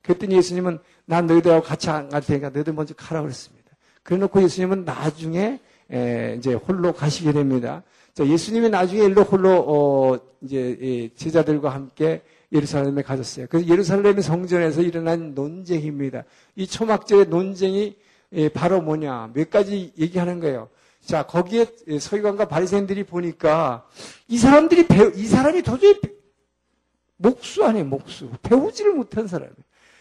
그랬더니 0.02 0.36
예수님은 0.36 0.80
난 1.06 1.28
너희들하고 1.28 1.64
같이 1.64 1.90
안 1.90 2.10
갈 2.10 2.22
테니까 2.22 2.50
너희들 2.50 2.74
먼저 2.74 2.94
가라 2.96 3.22
그랬습니다. 3.22 3.70
그래놓고 4.04 4.42
예수님은 4.42 4.86
나중에 4.86 5.60
에, 5.92 6.36
이제 6.38 6.54
홀로 6.54 6.94
가시게 6.94 7.34
됩니다. 7.34 7.84
자, 8.13 8.26
예수님이 8.26 8.69
나중에 8.69 9.04
일로 9.06 9.24
홀로 9.24 9.63
어, 9.67 10.19
이제 10.41 11.10
제자들과 11.15 11.69
함께 11.69 12.21
예루살렘에 12.52 13.04
가셨어요. 13.04 13.47
그래서 13.50 13.67
예루살렘 13.67 14.19
성전에서 14.19 14.82
일어난 14.82 15.34
논쟁입니다. 15.34 16.26
이 16.56 16.67
초막절의 16.67 17.28
논쟁이 17.28 17.95
바로 18.54 18.82
뭐냐? 18.82 19.32
몇 19.34 19.50
가지 19.50 19.93
얘기하는 19.97 20.39
거예요. 20.41 20.69
자, 21.06 21.24
거기에 21.24 21.65
서기관과 22.00 22.50
바리새인들이 22.50 23.06
보니까 23.06 23.88
이 24.28 24.38
사람들이 24.38 24.88
배우, 24.88 25.12
이 25.15 25.26
사람이 25.26 25.62
도저히 25.62 26.00
목수 27.15 27.63
아니에요, 27.63 27.86
목수. 27.86 28.30
배우지를 28.41 28.93
못한 28.93 29.28
사람이에요. 29.28 29.56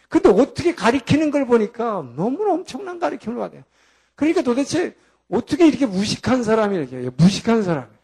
근데 0.08 0.28
어떻게 0.28 0.74
가리키는 0.74 1.30
걸 1.30 1.46
보니까 1.46 2.04
너무나 2.16 2.52
엄청난 2.54 2.98
가리킴을 2.98 3.38
받아요. 3.38 3.62
그러니까 4.16 4.42
도대체 4.42 4.96
어떻게 5.30 5.68
이렇게 5.68 5.86
무식한 5.86 6.42
사람이 6.42 6.76
이렇게 6.76 7.10
무식한 7.16 7.62
사람. 7.62 7.86
이 7.86 7.99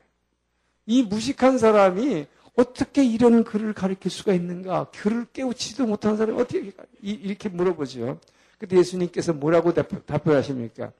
무식한 0.86 1.58
사람이 1.58 2.26
어떻게 2.56 3.04
이런 3.04 3.44
글을 3.44 3.74
가르칠 3.74 4.10
수가 4.10 4.32
있는가? 4.32 4.86
글을 4.96 5.26
깨우치지도 5.32 5.86
못하는 5.86 6.16
사람이 6.16 6.40
어떻게 6.40 6.72
이렇게 7.02 7.48
물어보죠. 7.48 8.18
그때 8.58 8.76
예수님께서 8.78 9.34
뭐라고 9.34 9.74
답변하십니까? 9.74 10.92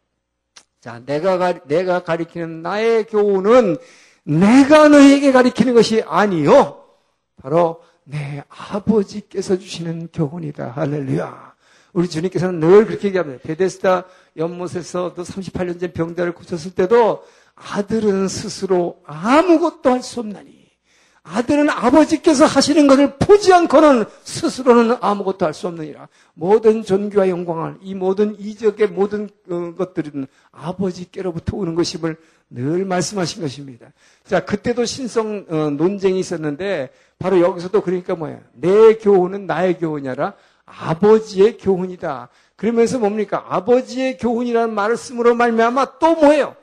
자, 0.81 1.03
내가 1.05 1.39
가, 1.39 1.65
내가 1.65 2.05
가리키는 2.05 2.63
나의 2.63 3.07
교훈은 3.07 3.79
내가 4.25 4.89
너에게 4.89 5.33
가리키는 5.33 5.75
것이 5.75 6.03
아니요. 6.07 6.85
바로 7.41 7.83
내 8.05 8.45
아버지께서 8.49 9.59
주시는 9.59 10.09
교훈이다. 10.13 10.71
할렐루야. 10.71 11.55
우리 11.93 12.09
주님께서는 12.09 12.61
늘 12.61 12.87
그렇게 12.87 13.09
얘기합니다. 13.09 13.43
베데스다 13.43 14.05
연못에서 14.37 15.15
또 15.15 15.23
38년 15.23 15.81
전 15.81 15.93
병자를 15.93 16.35
고쳤을 16.35 16.73
때도 16.75 17.25
아들은 17.57 18.29
스스로 18.29 19.01
아무것도 19.05 19.91
할 19.91 20.03
수 20.03 20.21
없나니 20.21 20.55
아들은 21.29 21.69
아버지께서 21.71 22.45
하시는 22.45 22.87
것을 22.87 23.17
보지 23.19 23.53
않고는 23.53 24.05
스스로는 24.23 24.97
아무것도 25.01 25.45
할 25.45 25.53
수 25.53 25.67
없느니라. 25.67 26.09
모든 26.35 26.85
존귀와 26.85 27.29
영광을 27.29 27.79
이 27.83 27.95
모든 27.95 28.39
이적의 28.39 28.89
모든 28.89 29.29
어, 29.51 29.75
것들은 29.77 30.29
아버지께로부터 30.53 31.57
오는 31.57 31.75
것임을 31.75 32.17
늘 32.51 32.85
말씀하신 32.85 33.43
것입니다. 33.43 33.89
자, 34.25 34.45
그때도 34.45 34.85
신성 34.85 35.47
어, 35.49 35.71
논쟁이 35.71 36.21
있었는데 36.21 36.91
바로 37.19 37.41
여기서도 37.41 37.81
그러니까 37.81 38.15
뭐야? 38.15 38.39
내 38.53 38.95
교훈은 38.95 39.47
나의 39.47 39.79
교훈이라 39.79 40.35
아버지의 40.65 41.59
교훈이다. 41.59 42.29
그러면서 42.55 42.99
뭡니까? 43.01 43.45
아버지의 43.49 44.19
교훈이라는 44.19 44.97
쓰므로 44.97 45.35
말미암아 45.35 45.99
또 45.99 46.15
뭐예요? 46.15 46.55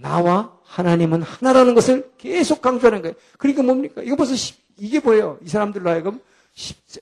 나와 0.00 0.56
하나님은 0.64 1.22
하나라는 1.22 1.74
것을 1.74 2.10
계속 2.18 2.62
강조하는 2.62 3.02
거예요. 3.02 3.14
그러니까 3.38 3.62
뭡니까? 3.62 4.02
이거 4.02 4.16
벌써 4.16 4.34
이게 4.76 5.00
뭐예요? 5.00 5.38
이 5.44 5.48
사람들로 5.48 5.88
하여금 5.88 6.20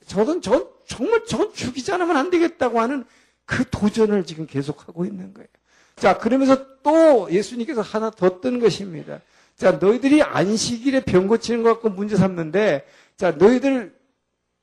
저건 0.05 0.41
저 0.41 0.69
정말 0.85 1.25
저건 1.25 1.53
죽이지 1.53 1.91
않으면 1.91 2.17
안 2.17 2.29
되겠다고 2.29 2.79
하는 2.79 3.05
그 3.45 3.63
도전을 3.69 4.25
지금 4.25 4.45
계속하고 4.45 5.05
있는 5.05 5.33
거예요. 5.33 5.47
자, 5.95 6.17
그러면서 6.17 6.65
또 6.81 7.27
예수님께서 7.31 7.81
하나 7.81 8.09
더 8.09 8.41
뜬 8.41 8.59
것입니다. 8.59 9.21
자, 9.55 9.73
너희들이 9.73 10.23
안식일에 10.23 11.01
병 11.01 11.27
고치는 11.27 11.63
것 11.63 11.73
갖고 11.73 11.89
문제 11.89 12.15
삼는데, 12.15 12.85
자, 13.15 13.31
너희들 13.31 13.93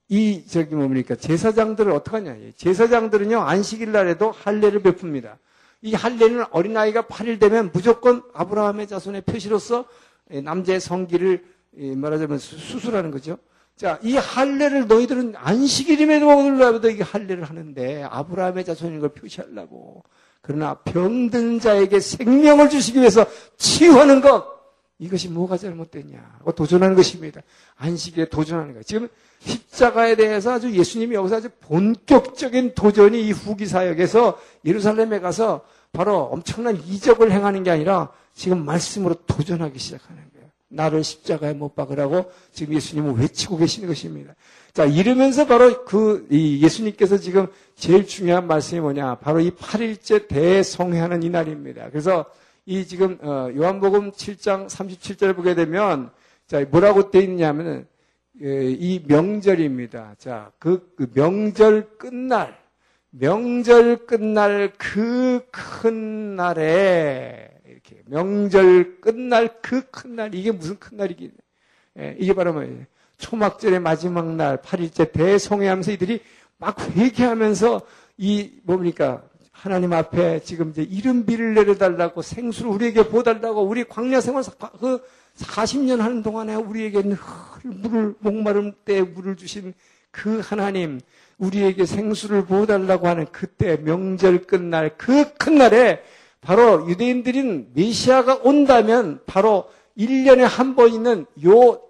이 0.09 0.45
저기 0.49 0.75
뭡니까 0.75 1.15
제사장들을 1.15 1.93
어떻게 1.93 2.17
하냐? 2.17 2.37
제사장들은요 2.57 3.41
안식일 3.41 3.93
날에도 3.93 4.33
할례를 4.33 4.83
베풉니다. 4.83 5.37
이 5.83 5.95
할례는 5.95 6.45
어린아이가 6.51 7.03
8일 7.03 7.41
되면 7.41 7.71
무조건 7.73 8.23
아브라함의 8.35 8.87
자손의 8.87 9.23
표시로서 9.23 9.87
남자의 10.45 10.81
성기를 10.81 11.45
말하자면 11.73 12.39
수술하는 12.39 13.11
거죠. 13.11 13.39
자, 13.77 13.99
이 14.03 14.17
할례를 14.17 14.89
너희들은 14.89 15.35
안식일임에도 15.37 16.27
먹으려고 16.27 16.87
이 16.91 17.01
할례를 17.01 17.45
하는데 17.45 18.03
아브라함의 18.03 18.65
자손인 18.67 19.01
걸 19.01 19.09
표시하려고. 19.11 20.05
그러나 20.43 20.75
병든 20.75 21.61
자에게 21.61 22.01
생명을 22.01 22.69
주시기 22.69 22.99
위해서 22.99 23.25
치유하는 23.57 24.21
것 24.21 24.60
이것이 25.01 25.29
뭐가 25.29 25.57
잘못됐냐? 25.57 26.41
고 26.45 26.53
도전하는 26.53 26.95
것입니다. 26.95 27.41
안식에 27.77 28.29
도전하는 28.29 28.75
것. 28.75 28.87
지금 28.87 29.09
십자가에 29.41 30.15
대해서 30.15 30.53
아주 30.53 30.71
예수님이 30.71 31.17
여기서 31.17 31.37
아주 31.37 31.49
본격적인 31.61 32.75
도전이 32.75 33.27
이 33.27 33.33
후기 33.33 33.65
사역에서 33.65 34.39
예루살렘에 34.67 35.21
가서 35.21 35.63
바로 35.93 36.19
엄청난 36.25 36.77
이적을 36.77 37.33
행하는 37.33 37.63
게 37.63 37.71
아니라 37.71 38.11
지금 38.35 38.65
말씀으로 38.65 39.15
도전하기 39.27 39.79
시작하는 39.79 40.23
거예요. 40.35 40.47
나를 40.69 41.03
십자가에 41.03 41.55
못 41.55 41.75
박으라고 41.75 42.31
지금 42.53 42.75
예수님은 42.75 43.17
외치고 43.17 43.57
계시는 43.57 43.89
것입니다. 43.89 44.35
자, 44.75 44.85
이러면서 44.85 45.47
바로 45.47 45.85
그 45.87 46.29
예수님께서 46.31 47.17
지금 47.17 47.47
제일 47.75 48.07
중요한 48.07 48.47
말씀이 48.47 48.81
뭐냐? 48.83 49.17
바로 49.17 49.41
이 49.41 49.51
8일째 49.51 50.29
대성회하는 50.29 51.23
이 51.23 51.31
날입니다. 51.31 51.89
그래서 51.89 52.27
이 52.67 52.87
지금 52.87 53.19
어, 53.23 53.51
요한복음 53.55 54.13
7장 54.13 54.69
37절 54.69 55.35
보게 55.35 55.55
되면 55.55 56.11
자, 56.47 56.65
뭐라고 56.71 57.11
돼 57.11 57.21
있냐면은 57.21 57.87
예, 58.43 58.71
이 58.71 59.03
명절입니다. 59.07 60.15
자, 60.19 60.51
그, 60.59 60.93
그 60.97 61.11
명절 61.15 61.99
끝날 61.99 62.59
명절 63.11 64.07
끝날 64.07 64.73
그 64.79 65.41
큰 65.51 66.37
날에 66.37 67.51
이렇게 67.67 68.03
명절 68.07 69.01
끝날 69.01 69.61
그 69.61 69.91
큰 69.91 70.15
날 70.17 70.35
이게 70.35 70.53
무슨 70.53 70.79
큰 70.79 70.97
날이긴 70.99 71.33
예, 71.99 72.17
이게 72.19 72.33
바로 72.35 72.53
뭐예요? 72.53 72.85
초막절의 73.19 73.81
마지막 73.81 74.27
날 74.35 74.59
8일째 74.63 75.13
대성회하면서 75.13 75.91
이들이 75.93 76.21
막 76.57 76.79
회개하면서 76.97 77.83
이 78.19 78.53
뭡니까 78.63 79.23
하나님 79.61 79.93
앞에 79.93 80.41
지금 80.41 80.71
이제 80.71 80.83
이른비를 80.83 81.53
내려달라고 81.53 82.23
생수를 82.23 82.71
우리에게 82.71 83.09
보달라고 83.09 83.61
우리 83.63 83.85
광야 83.85 84.23
생활 84.23 84.43
그 84.81 85.03
40년 85.37 85.99
하는 85.99 86.23
동안에 86.23 86.55
우리에게 86.55 87.03
늘 87.03 87.19
물을 87.63 88.15
목마름 88.21 88.73
때 88.87 89.03
물을 89.03 89.37
주신 89.37 89.75
그 90.11 90.41
하나님 90.43 90.99
우리에게 91.37 91.85
생수를 91.85 92.47
보달라고 92.47 93.07
하는 93.07 93.27
그때 93.33 93.77
명절 93.77 94.47
끝날 94.47 94.97
그 94.97 95.25
큰 95.39 95.57
날에 95.59 96.03
바로 96.41 96.89
유대인들인 96.89 97.73
메시아가 97.75 98.37
온다면 98.43 99.21
바로 99.27 99.69
1년에 99.99 100.41
한 100.41 100.75
번 100.75 100.91
있는 100.91 101.27
요 101.45 101.83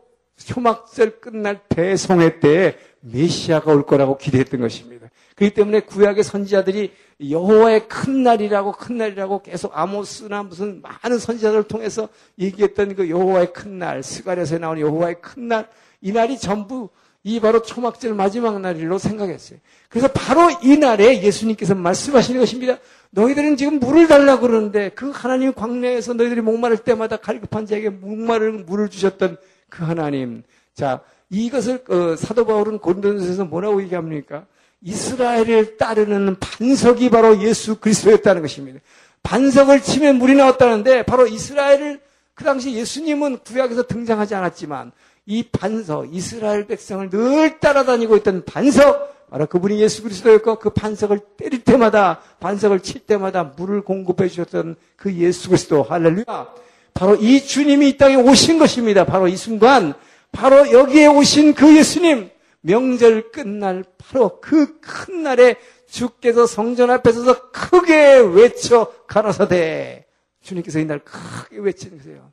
효막절 0.56 1.20
끝날 1.20 1.60
대성회 1.68 2.40
때에 2.40 2.76
메시아가 3.00 3.70
올 3.72 3.86
거라고 3.86 4.18
기대했던 4.18 4.60
것입니다. 4.60 4.99
그렇기 5.40 5.54
때문에 5.54 5.80
구약의 5.80 6.22
선지자들이 6.22 6.92
여호와의 7.30 7.88
큰 7.88 8.22
날이라고 8.22 8.72
큰 8.72 8.98
날이라고 8.98 9.42
계속 9.42 9.76
아모스나 9.76 10.42
무슨 10.42 10.82
많은 10.82 11.18
선지자들을 11.18 11.64
통해서 11.64 12.10
얘기했던 12.38 12.94
그 12.94 13.08
여호와의 13.08 13.54
큰 13.54 13.78
날, 13.78 14.02
스가랴서에 14.02 14.58
나오는 14.58 14.82
여호와의 14.82 15.16
큰 15.22 15.48
날, 15.48 15.68
이 16.02 16.12
날이 16.12 16.38
전부 16.38 16.90
이 17.22 17.40
바로 17.40 17.62
초막절 17.62 18.14
마지막 18.14 18.60
날로 18.60 18.98
생각했어요. 18.98 19.58
그래서 19.88 20.08
바로 20.08 20.50
이 20.62 20.76
날에 20.76 21.22
예수님께서 21.22 21.74
말씀하시는 21.74 22.38
것입니다. 22.38 22.78
너희들은 23.10 23.56
지금 23.56 23.78
물을 23.78 24.08
달라고 24.08 24.42
그러는데 24.46 24.90
그 24.90 25.10
하나님 25.10 25.52
광야에서 25.54 26.14
너희들이 26.14 26.42
목마를 26.42 26.78
때마다 26.78 27.16
갈급한 27.16 27.66
자에게 27.66 27.88
목마른 27.90 28.66
물을 28.66 28.88
주셨던 28.88 29.38
그 29.68 29.84
하나님. 29.84 30.42
자, 30.74 31.00
이것을 31.30 31.84
어, 31.88 32.16
사도 32.16 32.46
바울은 32.46 32.78
고린도전서에서 32.78 33.44
뭐라고 33.46 33.82
얘기합니까? 33.82 34.46
이스라엘을 34.82 35.76
따르는 35.76 36.36
반석이 36.38 37.10
바로 37.10 37.40
예수 37.42 37.76
그리스도였다는 37.76 38.42
것입니다. 38.42 38.80
반석을 39.22 39.82
치면 39.82 40.16
물이 40.16 40.34
나왔다는데 40.34 41.02
바로 41.02 41.26
이스라엘을 41.26 42.00
그 42.34 42.44
당시 42.44 42.72
예수님은 42.72 43.40
구약에서 43.44 43.86
등장하지 43.86 44.34
않았지만 44.34 44.92
이 45.26 45.42
반석 45.42 46.14
이스라엘 46.14 46.66
백성을 46.66 47.10
늘 47.10 47.60
따라다니고 47.60 48.16
있던 48.18 48.44
반석 48.46 49.28
바로 49.30 49.46
그분이 49.46 49.78
예수 49.80 50.02
그리스도였고 50.02 50.58
그 50.58 50.70
반석을 50.70 51.20
때릴 51.36 51.62
때마다 51.62 52.20
반석을 52.40 52.80
칠 52.80 53.00
때마다 53.00 53.44
물을 53.44 53.82
공급해 53.82 54.28
주셨던 54.28 54.76
그 54.96 55.14
예수 55.14 55.48
그리스도 55.48 55.82
할렐루야 55.82 56.48
바로 56.94 57.14
이 57.16 57.44
주님이 57.44 57.90
이 57.90 57.96
땅에 57.96 58.16
오신 58.16 58.58
것입니다. 58.58 59.04
바로 59.04 59.28
이 59.28 59.36
순간 59.36 59.94
바로 60.32 60.72
여기에 60.72 61.06
오신 61.08 61.54
그 61.54 61.76
예수님 61.76 62.30
명절 62.62 63.30
끝날 63.32 63.84
바로 63.98 64.40
그 64.40 64.80
큰 64.80 65.22
날에 65.22 65.56
주께서 65.88 66.46
성전 66.46 66.90
앞에 66.90 67.12
서서 67.12 67.50
크게 67.50 68.18
외쳐 68.18 68.92
가라사대 69.06 70.06
주님께서 70.42 70.78
이날 70.78 70.98
크게 71.00 71.58
외치는 71.58 72.02
거예요. 72.02 72.32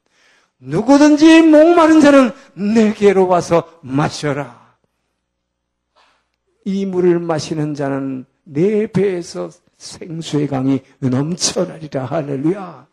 누구든지 0.59 1.41
목마른 1.43 2.01
자는 2.01 2.31
내게로 2.53 3.27
와서 3.27 3.79
마셔라. 3.81 4.75
이 6.65 6.85
물을 6.85 7.19
마시는 7.19 7.73
자는 7.75 8.25
내 8.43 8.87
배에서 8.87 9.49
생수의 9.77 10.47
강이 10.47 10.81
넘쳐나리라. 10.99 12.05
할렐루야. 12.05 12.87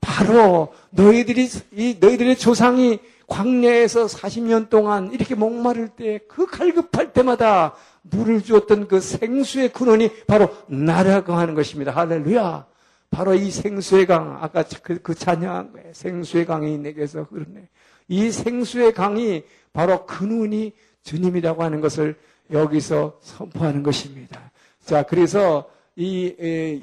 바로 0.00 0.74
너희들이 0.90 1.48
이 1.72 1.96
너희들의 1.98 2.36
조상이 2.36 2.98
광야에서 3.26 4.06
40년 4.06 4.68
동안 4.68 5.12
이렇게 5.12 5.34
목마를 5.34 5.88
때 5.88 6.20
그 6.28 6.46
갈급할 6.46 7.12
때마다 7.12 7.74
물을 8.02 8.42
주었던 8.42 8.88
그 8.88 9.00
생수의 9.00 9.72
근원이 9.72 10.26
바로 10.26 10.48
나라고 10.66 11.32
하는 11.32 11.54
것입니다. 11.54 11.92
할렐루야. 11.92 12.66
바로 13.10 13.34
이 13.34 13.50
생수의 13.50 14.06
강, 14.06 14.38
아까 14.42 14.64
그, 14.82 15.00
그 15.00 15.14
거예요. 15.14 15.92
생수의 15.92 16.44
강이 16.44 16.78
내게서 16.78 17.22
흐르네. 17.22 17.68
이 18.08 18.30
생수의 18.30 18.92
강이 18.92 19.44
바로 19.72 20.06
근원이 20.06 20.72
주님이라고 21.02 21.62
하는 21.62 21.80
것을 21.80 22.16
여기서 22.50 23.18
선포하는 23.22 23.82
것입니다. 23.82 24.52
자, 24.84 25.02
그래서 25.02 25.68
이 25.96 26.34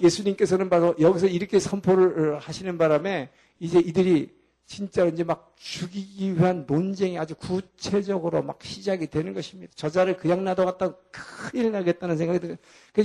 예수님께서는 0.01 0.69
바로 0.69 0.95
여기서 0.99 1.27
이렇게 1.27 1.59
선포를 1.59 2.39
하시는 2.39 2.77
바람에 2.77 3.29
이제 3.59 3.79
이들이 3.79 4.29
진짜 4.65 5.05
이제 5.05 5.23
막 5.23 5.53
죽이기 5.57 6.35
위한 6.35 6.65
논쟁이 6.67 7.17
아주 7.17 7.35
구체적으로 7.35 8.41
막 8.41 8.59
시작이 8.63 9.07
되는 9.07 9.33
것입니다. 9.33 9.73
저자를 9.75 10.17
그냥 10.17 10.43
놔둬갔다 10.43 10.95
큰일 11.11 11.71
나겠다는 11.71 12.17
생각이 12.17 12.39
들어요. 12.39 12.57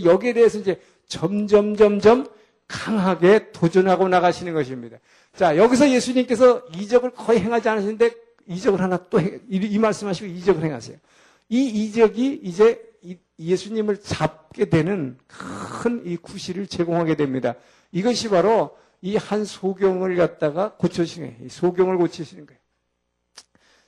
여기에 0.05 0.33
대해서 0.35 0.59
이제 0.59 0.81
점점 1.07 1.77
점점 1.77 2.27
강하게 2.67 3.51
도전하고 3.53 4.09
나가시는 4.09 4.55
것입니다. 4.55 4.99
자, 5.35 5.57
여기서 5.57 5.91
예수님께서 5.91 6.65
이적을 6.77 7.11
거의 7.11 7.41
행하지 7.41 7.69
않으시는데 7.69 8.11
이적을 8.47 8.81
하나 8.81 8.97
또 9.09 9.21
해, 9.21 9.39
이, 9.49 9.79
말씀하시고 9.79 10.27
이적을 10.27 10.65
행하세요. 10.65 10.97
이 11.51 11.67
이적이 11.67 12.41
이제 12.43 12.83
예수님을 13.39 14.01
잡게 14.01 14.67
되는 14.67 15.17
큰 15.27 16.03
이 16.05 16.17
구실을 16.17 16.67
제공하게 16.67 17.17
됩니다. 17.17 17.55
이것이 17.93 18.29
바로 18.29 18.77
이 19.01 19.17
한 19.17 19.45
소경을 19.45 20.17
갖다가 20.17 20.75
고쳐시는 20.75 21.37
거예요. 21.37 21.49
소경을 21.49 21.97
고치시는 21.99 22.47
거예요. 22.47 22.59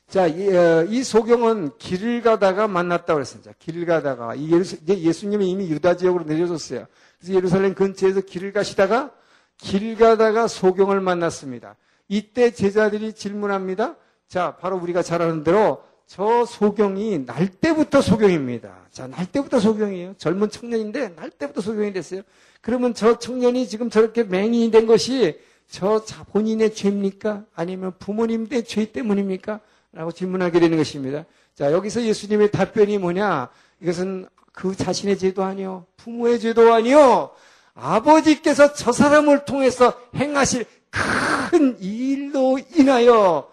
자, 0.09 0.27
이, 0.27 0.49
어, 0.57 0.85
이, 0.89 1.05
소경은 1.05 1.79
길을 1.79 2.23
가다가 2.23 2.67
만났다고 2.67 3.15
그랬습니다. 3.15 3.53
길을 3.59 3.87
가다가 3.87 4.35
이 4.35 4.51
예수, 4.51 5.29
님이 5.29 5.51
이미 5.51 5.71
유다 5.71 5.97
지역으로 5.97 6.25
내려졌어요. 6.25 6.87
그래서 7.19 7.35
예루살렘 7.35 7.75
근처에서 7.75 8.21
길을 8.23 8.53
가시다가 8.53 9.13
길 9.57 9.97
가다가 9.97 10.49
소경을 10.49 11.01
만났습니다. 11.01 11.77
이때 12.09 12.51
제자들이 12.51 13.13
질문합니다. 13.13 13.97
자, 14.27 14.57
바로 14.57 14.79
우리가 14.79 15.03
잘 15.03 15.23
아는 15.23 15.45
대로 15.45 15.85
저 16.11 16.45
소경이 16.45 17.25
날 17.25 17.47
때부터 17.47 18.01
소경입니다. 18.03 18.75
자, 18.91 19.07
날 19.07 19.27
때부터 19.27 19.61
소경이에요. 19.61 20.15
젊은 20.19 20.51
청년인데 20.51 21.15
날 21.15 21.31
때부터 21.31 21.61
소경이 21.61 21.93
됐어요. 21.93 22.23
그러면 22.61 22.95
저 22.95 23.21
청년이 23.21 23.69
지금 23.69 23.91
저렇게 23.91 24.25
맹인이 24.25 24.73
된 24.73 24.89
것이 24.89 25.39
저 25.69 26.05
본인의 26.33 26.75
죄입니까? 26.75 27.45
아니면 27.55 27.93
부모님의 28.01 28.65
죄 28.65 28.91
때문입니까? 28.91 29.61
라고 29.93 30.11
질문하게 30.11 30.59
되는 30.59 30.79
것입니다. 30.79 31.27
자, 31.55 31.71
여기서 31.71 32.03
예수님의 32.03 32.51
답변이 32.51 32.99
뭐냐? 32.99 33.49
이것은 33.81 34.27
그 34.51 34.75
자신의 34.75 35.17
죄도 35.17 35.45
아니요. 35.45 35.87
부모의 35.97 36.41
죄도 36.41 36.75
아니요. 36.75 37.31
아버지께서 37.73 38.73
저 38.73 38.91
사람을 38.91 39.45
통해서 39.45 39.95
행하실 40.17 40.67
큰 40.91 41.81
일로 41.81 42.59
인하여 42.75 43.49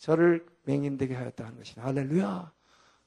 저를 0.00 0.44
맹인되게 0.64 1.14
하였다는 1.14 1.56
것이다. 1.58 1.84
할렐루야. 1.84 2.52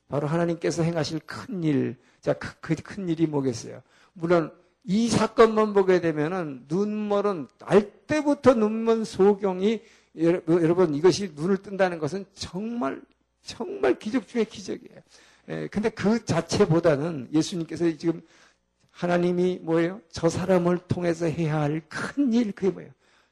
바로 0.10 0.28
하나님께서 0.28 0.84
행하실 0.84 1.20
큰 1.26 1.64
일. 1.64 1.98
자, 2.22 2.34
그, 2.34 2.76
큰 2.76 3.10
일이 3.10 3.28
뭐겠어요? 3.28 3.82
물론 4.14 4.52
이 4.84 5.10
사건만 5.10 5.74
보게 5.74 6.00
되면은 6.00 6.66
눈멀은 6.70 7.48
날 7.60 7.92
때부터 8.08 8.54
눈먼 8.54 9.04
소경이 9.04 9.82
여러분 10.18 10.96
이것이 10.96 11.34
눈을 11.36 11.58
뜬다는 11.58 12.00
것은 12.00 12.26
정말 12.34 13.02
정말 13.44 14.00
기적 14.00 14.28
중의 14.28 14.46
기적이에요. 14.46 15.00
예, 15.50 15.68
근데 15.68 15.90
그 15.90 16.24
자체보다는 16.26 17.30
예수님께서 17.34 17.96
지금 17.98 18.22
하나님이 18.92 19.60
뭐예요? 19.62 20.02
저 20.12 20.28
사람을 20.28 20.80
통해서 20.88 21.26
해야 21.26 21.62
할 21.62 21.82
큰 21.88 22.34
일, 22.34 22.52
그게 22.52 22.70
뭐예요? 22.72 22.92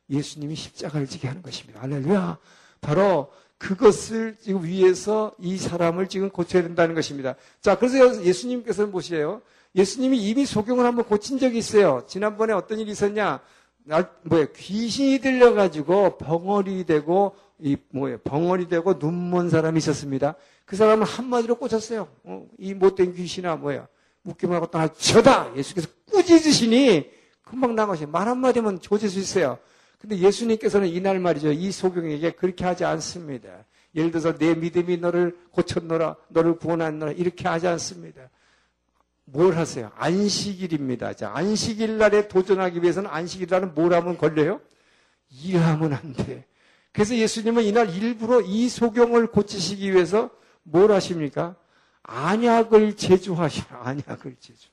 예수님이 0.09 0.55
십자가를 0.55 1.07
지게 1.07 1.27
하는 1.27 1.41
것입니다. 1.41 1.81
할렐루야. 1.81 2.37
바로 2.81 3.33
그것을 3.57 4.35
지금 4.41 4.63
위해서 4.63 5.33
이 5.39 5.57
사람을 5.57 6.07
지금 6.07 6.29
고쳐야 6.29 6.63
된다는 6.63 6.93
것입니다. 6.95 7.35
자, 7.61 7.77
그래서 7.77 8.23
예수님께서는 8.23 8.91
보시에요. 8.91 9.41
예수님이 9.75 10.17
이미 10.17 10.45
소경을 10.45 10.85
한번 10.85 11.05
고친 11.05 11.39
적이 11.39 11.57
있어요. 11.57 12.03
지난번에 12.07 12.53
어떤 12.53 12.79
일이 12.79 12.91
있었냐? 12.91 13.41
날, 13.83 14.09
뭐야, 14.23 14.47
귀신이 14.55 15.19
들려가지고 15.19 16.17
벙어리 16.17 16.85
되고, 16.85 17.35
이, 17.59 17.77
뭐예요, 17.89 18.17
벙어리 18.19 18.67
되고 18.67 18.95
눈먼 18.95 19.49
사람이 19.49 19.77
있었습니다. 19.77 20.35
그 20.65 20.75
사람을 20.75 21.05
한마디로 21.05 21.55
꽂혔어요. 21.55 22.07
어, 22.23 22.47
이 22.57 22.73
못된 22.73 23.13
귀신아, 23.13 23.57
뭐야. 23.57 23.87
묶기만 24.23 24.55
하고 24.55 24.67
떠나, 24.67 24.87
저다! 24.87 25.55
예수께서 25.55 25.87
꾸짖으시니, 26.11 27.11
금방 27.43 27.75
나가셔요. 27.75 28.07
말 28.09 28.27
한마디면 28.27 28.81
조질 28.81 29.09
수 29.09 29.19
있어요. 29.19 29.59
근데 29.99 30.17
예수님께서는 30.17 30.87
이날 30.87 31.19
말이죠. 31.19 31.51
이 31.51 31.71
소경에게 31.71 32.31
그렇게 32.31 32.65
하지 32.65 32.85
않습니다. 32.85 33.65
예를 33.95 34.11
들어서 34.11 34.37
내 34.37 34.53
믿음이 34.53 34.97
너를 34.97 35.37
고쳤노라, 35.51 36.17
너를 36.29 36.57
구원하노라, 36.57 37.13
이렇게 37.13 37.47
하지 37.47 37.67
않습니다. 37.67 38.29
뭘 39.25 39.55
하세요? 39.55 39.91
안식일입니다. 39.95 41.13
자, 41.13 41.31
안식일 41.33 41.97
날에 41.97 42.27
도전하기 42.27 42.81
위해서는 42.81 43.09
안식일 43.09 43.47
날은 43.49 43.73
뭘 43.73 43.93
하면 43.93 44.17
걸려요? 44.17 44.61
일하면 45.43 45.93
안 45.93 46.13
돼. 46.13 46.45
그래서 46.91 47.15
예수님은 47.15 47.63
이날 47.63 47.89
일부러 47.89 48.41
이 48.41 48.69
소경을 48.69 49.27
고치시기 49.27 49.91
위해서 49.91 50.29
뭘 50.63 50.91
하십니까? 50.91 51.55
안약을 52.03 52.95
제조하시라. 52.95 53.81
안약을 53.83 54.35
제조. 54.39 54.69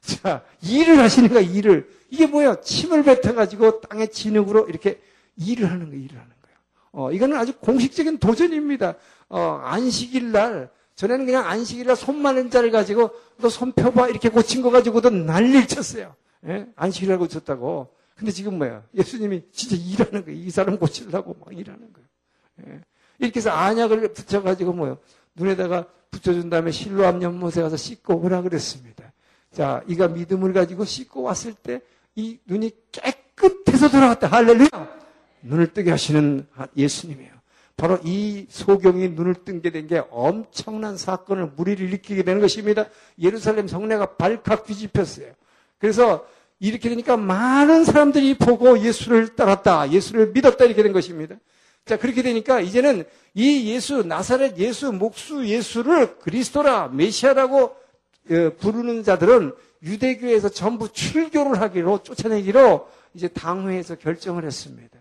자, 0.00 0.42
일을 0.62 0.96
거야, 1.28 1.40
일을. 1.40 1.88
이게 2.10 2.26
뭐야? 2.26 2.60
침을 2.60 3.02
뱉어가지고 3.04 3.80
땅에 3.82 4.06
진흙으로 4.06 4.68
이렇게 4.68 5.00
일을 5.36 5.70
하는 5.70 5.86
거야, 5.90 5.98
일을 5.98 6.16
하는 6.16 6.28
거야. 6.42 6.54
어, 6.92 7.12
이거는 7.12 7.36
아주 7.36 7.52
공식적인 7.58 8.18
도전입니다. 8.18 8.94
어, 9.28 9.60
안식일 9.62 10.32
날, 10.32 10.70
전에는 10.96 11.24
그냥 11.26 11.46
안식일 11.46 11.86
날 11.86 11.96
손 11.96 12.20
많은 12.20 12.50
자를 12.50 12.70
가지고 12.70 13.10
너 13.38 13.48
손 13.48 13.72
펴봐 13.72 14.08
이렇게 14.08 14.28
고친 14.28 14.62
거 14.62 14.70
가지고도 14.70 15.10
난리를 15.10 15.66
쳤어요. 15.68 16.14
예? 16.46 16.66
안식일 16.76 17.08
날 17.10 17.18
고쳤다고. 17.18 17.94
근데 18.16 18.32
지금 18.32 18.58
뭐야? 18.58 18.82
예수님이 18.94 19.44
진짜 19.52 19.76
일하는 19.76 20.24
거예요. 20.24 20.38
이 20.38 20.50
사람 20.50 20.78
고치려고 20.78 21.36
막 21.40 21.56
일하는 21.56 21.90
거예요. 21.92 22.08
예? 22.76 22.80
이렇게 23.18 23.38
해서 23.38 23.50
안약을 23.50 24.12
붙여가지고 24.12 24.72
뭐요? 24.72 24.98
눈에다가 25.36 25.86
붙여준 26.10 26.50
다음에 26.50 26.70
실로암 26.70 27.22
연못에 27.22 27.62
가서 27.62 27.76
씻고 27.76 28.16
오라 28.20 28.42
그랬습니다. 28.42 28.99
자, 29.52 29.82
이가 29.88 30.08
믿음을 30.08 30.52
가지고 30.52 30.84
씻고 30.84 31.22
왔을 31.22 31.54
때 31.54 31.80
이 32.16 32.38
눈이 32.46 32.72
깨끗해서 32.92 33.88
돌아왔다. 33.88 34.26
할렐루야! 34.26 34.68
눈을 35.42 35.72
뜨게 35.72 35.90
하시는 35.90 36.46
예수님이에요. 36.76 37.30
바로 37.76 37.98
이 38.04 38.46
소경이 38.50 39.10
눈을 39.10 39.36
뜬게 39.44 39.70
된 39.70 39.86
게 39.86 40.02
엄청난 40.10 40.96
사건을 40.98 41.52
무리를 41.56 41.86
일으키게 41.86 42.24
되는 42.24 42.40
것입니다. 42.40 42.86
예루살렘 43.18 43.68
성내가 43.68 44.16
발칵 44.16 44.66
뒤집혔어요. 44.66 45.32
그래서 45.78 46.26
이렇게 46.58 46.90
되니까 46.90 47.16
많은 47.16 47.84
사람들이 47.84 48.34
보고 48.34 48.78
예수를 48.78 49.34
따랐다. 49.34 49.90
예수를 49.90 50.32
믿었다. 50.32 50.66
이렇게 50.66 50.82
된 50.82 50.92
것입니다. 50.92 51.36
자, 51.86 51.96
그렇게 51.96 52.20
되니까 52.22 52.60
이제는 52.60 53.04
이 53.32 53.72
예수, 53.72 54.02
나사렛 54.02 54.58
예수, 54.58 54.92
목수 54.92 55.46
예수를 55.46 56.18
그리스도라, 56.18 56.88
메시아라고 56.88 57.58
어, 57.62 57.79
부르는 58.58 59.02
자들은 59.02 59.54
유대교에서 59.82 60.48
전부 60.48 60.92
출교를 60.92 61.60
하기로, 61.60 62.02
쫓아내기로 62.02 62.88
이제 63.14 63.28
당회에서 63.28 63.96
결정을 63.96 64.44
했습니다. 64.44 64.98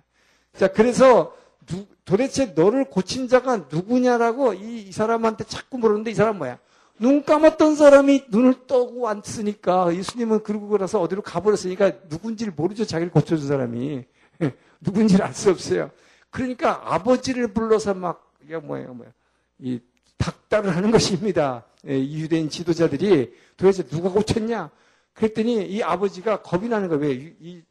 자, 0.58 0.68
그래서 0.70 1.36
누, 1.66 1.86
도대체 2.06 2.48
너를 2.56 2.86
고친 2.86 3.28
자가 3.28 3.68
누구냐라고 3.72 4.54
이, 4.54 4.88
이 4.88 4.92
사람한테 4.92 5.44
자꾸 5.44 5.78
물었는데 5.78 6.12
이 6.12 6.16
사람 6.16 6.40
뭐야? 6.40 6.58
눈 6.98 7.24
감았던 7.24 7.76
사람이 7.76 8.26
눈을 8.30 8.68
떠고 8.68 9.08
앉으니까 9.08 9.96
예수님은 9.96 10.44
그러고 10.44 10.78
나서 10.78 11.00
어디로 11.00 11.22
가버렸으니까 11.22 11.92
누군지를 12.10 12.54
모르죠. 12.56 12.86
자기를 12.86 13.12
고쳐준 13.12 13.48
사람이. 13.48 14.04
누군지를 14.82 15.24
알 15.26 15.34
수 15.34 15.50
없어요. 15.50 15.92
그러니까 16.30 16.82
아버지를 16.94 17.54
불러서 17.54 17.94
막, 17.94 18.34
이게 18.44 18.58
뭐예요, 18.58 18.94
뭐예요. 18.94 19.14
이 19.60 19.80
닥달을 20.18 20.76
하는 20.76 20.92
것입니다. 20.92 21.64
예, 21.88 21.98
이 21.98 22.22
유대인 22.22 22.50
지도자들이 22.50 23.34
도대체 23.58 23.84
누가 23.84 24.10
고쳤냐? 24.10 24.70
그랬더니 25.14 25.66
이 25.66 25.82
아버지가 25.82 26.42
겁이 26.42 26.68
나는 26.68 26.90
거예요. 26.90 27.02
왜? 27.02 27.36
이, 27.40 27.62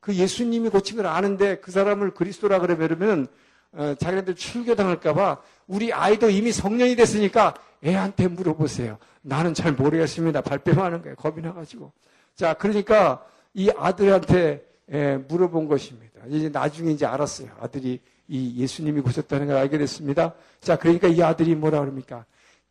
그 0.00 0.14
예수님이 0.14 0.68
고친 0.68 0.96
걸 0.96 1.06
아는데 1.06 1.58
그 1.58 1.72
사람을 1.72 2.14
그리스도라 2.14 2.60
그러면 2.60 3.26
어, 3.72 3.94
자기네들 3.98 4.36
출교당할까봐 4.36 5.40
우리 5.66 5.92
아이도 5.92 6.30
이미 6.30 6.52
성년이 6.52 6.96
됐으니까 6.96 7.54
애한테 7.84 8.28
물어보세요. 8.28 8.98
나는 9.22 9.54
잘 9.54 9.72
모르겠습니다. 9.72 10.40
발뺌 10.40 10.78
하는 10.78 11.02
거예요. 11.02 11.16
겁이 11.16 11.42
나가지고. 11.42 11.92
자, 12.34 12.54
그러니까 12.54 13.24
이 13.54 13.70
아들한테 13.76 14.64
예, 14.92 15.16
물어본 15.28 15.66
것입니다. 15.66 16.20
이제 16.28 16.48
나중에 16.48 16.92
이제 16.92 17.04
알았어요. 17.04 17.48
아들이 17.60 18.00
이 18.28 18.62
예수님이 18.62 19.00
고쳤다는 19.00 19.48
걸 19.48 19.56
알게 19.56 19.78
됐습니다. 19.78 20.34
자, 20.60 20.76
그러니까 20.76 21.08
이 21.08 21.20
아들이 21.22 21.54
뭐라 21.54 21.80
그럽니까? 21.80 22.24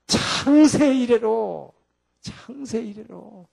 창세 0.08 0.96
이래로, 0.96 1.74
창세 2.22 2.80
이래로. 2.82 3.48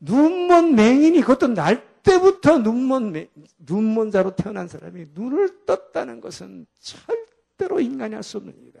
눈먼 0.00 0.74
맹인이 0.74 1.20
그것도 1.20 1.48
날 1.48 1.86
때부터 2.02 2.58
눈먼, 2.58 3.28
눈먼 3.58 4.10
자로 4.10 4.36
태어난 4.36 4.68
사람이 4.68 5.06
눈을 5.14 5.64
떴다는 5.66 6.20
것은 6.20 6.66
절대로 6.80 7.80
인간이 7.80 8.14
할 8.14 8.22
수 8.22 8.36
없는 8.36 8.54
일이다. 8.62 8.80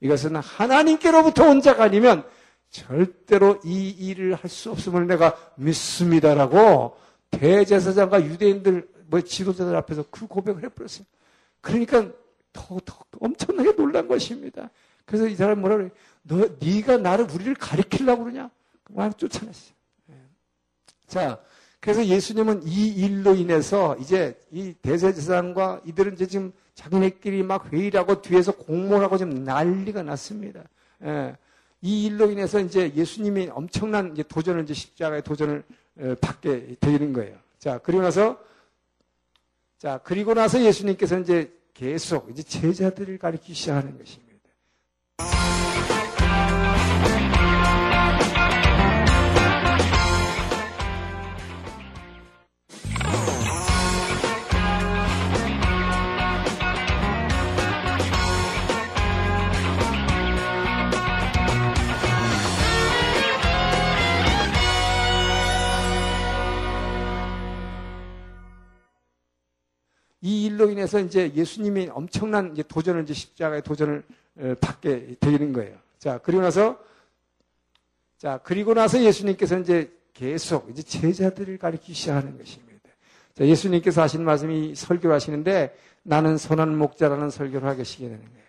이것은 0.00 0.36
하나님께로부터 0.36 1.48
온 1.48 1.60
자가 1.60 1.84
아니면 1.84 2.24
절대로 2.70 3.60
이 3.64 3.88
일을 3.90 4.34
할 4.34 4.48
수 4.48 4.70
없음을 4.70 5.06
내가 5.06 5.36
믿습니다라고 5.56 6.96
대제사장과 7.30 8.24
유대인들, 8.24 8.88
뭐 9.06 9.20
지도자들 9.20 9.74
앞에서 9.76 10.04
그 10.10 10.26
고백을 10.26 10.64
해버렸어요. 10.64 11.06
그러니까 11.60 12.10
더, 12.52 12.80
더 12.84 13.04
엄청나게 13.20 13.76
놀란 13.76 14.08
것입니다. 14.08 14.70
그래서 15.04 15.26
이 15.26 15.34
사람 15.34 15.60
뭐라 15.60 15.76
그래? 15.76 15.90
너, 16.22 16.48
네가 16.60 16.98
나를 16.98 17.26
우리를 17.30 17.54
가리키려고 17.54 18.24
그러냐? 18.24 18.50
막 18.88 19.16
쫓아냈어요. 19.16 19.74
예. 20.10 20.14
자, 21.06 21.40
그래서 21.80 22.04
예수님은 22.04 22.62
이 22.64 22.88
일로 22.88 23.34
인해서 23.34 23.96
이제 23.98 24.38
이 24.50 24.74
대제사장과 24.82 25.82
이들은 25.86 26.14
이제 26.14 26.26
지금 26.26 26.52
자기네끼리 26.74 27.42
막 27.42 27.72
회의를 27.72 28.00
하고 28.00 28.20
뒤에서 28.20 28.52
공모를 28.52 29.04
하고 29.04 29.16
지금 29.16 29.44
난리가 29.44 30.02
났습니다. 30.02 30.62
예. 31.04 31.36
이 31.82 32.04
일로 32.04 32.30
인해서 32.30 32.60
이제 32.60 32.92
예수님이 32.94 33.48
엄청난 33.52 34.12
이제 34.12 34.22
도전을 34.22 34.64
이제 34.64 34.74
십자가의 34.74 35.22
도전을 35.22 35.62
어, 35.98 36.14
받게 36.20 36.76
되는 36.80 37.12
거예요. 37.12 37.36
자, 37.58 37.78
그리고 37.78 38.02
나서 38.02 38.38
자, 39.78 39.98
그리고 40.04 40.34
나서 40.34 40.60
예수님께서 40.62 41.20
이제 41.20 41.50
계속 41.72 42.30
이제 42.30 42.42
제자들을 42.42 43.16
가리키기 43.16 43.54
시작하는 43.54 43.96
것입니다. 43.96 44.30
이 70.22 70.44
일로 70.44 70.70
인해서 70.70 71.00
이제 71.00 71.32
예수님이 71.34 71.88
엄청난 71.92 72.52
이제 72.52 72.62
도전을 72.62 73.04
이제 73.04 73.14
십자가의 73.14 73.62
도전을 73.62 74.02
어, 74.38 74.54
받게 74.60 75.16
되는 75.20 75.52
거예요. 75.52 75.76
자, 75.98 76.18
그리고 76.18 76.42
나서 76.42 76.78
자, 78.18 78.38
그리고 78.42 78.74
나서 78.74 79.02
예수님께서 79.02 79.58
이제 79.60 79.90
계속 80.12 80.68
이제 80.70 80.82
제자들을 80.82 81.56
가리키기 81.56 81.94
시작하는 81.94 82.36
것입니다. 82.36 82.90
자, 83.34 83.46
예수님께서 83.46 84.02
하신 84.02 84.24
말씀이 84.24 84.74
설교를 84.74 85.14
하시는데 85.14 85.74
나는 86.02 86.36
선한 86.36 86.76
목자라는 86.76 87.30
설교를 87.30 87.66
하게 87.66 87.84
시게 87.84 88.08
되는 88.08 88.20
거예요. 88.22 88.40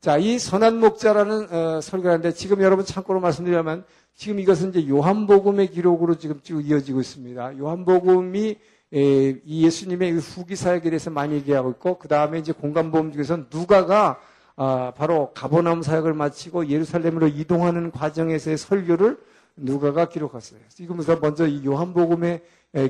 자, 0.00 0.16
이 0.16 0.38
선한 0.38 0.80
목자라는 0.80 1.52
어, 1.52 1.80
설교를 1.82 2.10
하는데 2.10 2.32
지금 2.32 2.62
여러분 2.62 2.84
참고로 2.84 3.20
말씀드리면 3.20 3.84
지금 4.14 4.40
이것은 4.40 4.70
이제 4.70 4.88
요한복음의 4.88 5.70
기록으로 5.70 6.16
지금 6.16 6.40
쭉 6.42 6.60
이어지고 6.66 7.00
있습니다. 7.00 7.58
요한복음이 7.58 8.56
이 8.92 9.64
예수님의 9.64 10.12
후기 10.18 10.54
사역에 10.54 10.90
대해서 10.90 11.10
많이 11.10 11.34
얘기하고 11.34 11.70
있고 11.70 11.98
그 11.98 12.08
다음에 12.08 12.38
이제 12.38 12.52
공간보험 12.52 13.12
중에서 13.12 13.44
누가가 13.50 14.20
아, 14.54 14.92
바로 14.94 15.32
가보나움 15.32 15.82
사역을 15.82 16.12
마치고 16.12 16.68
예루살렘으로 16.68 17.28
이동하는 17.28 17.90
과정에서의 17.90 18.58
설교를 18.58 19.18
누가가 19.56 20.08
기록했어요. 20.08 20.60
지금부터 20.68 21.16
먼저 21.16 21.46
이 21.46 21.64
요한복음의 21.64 22.42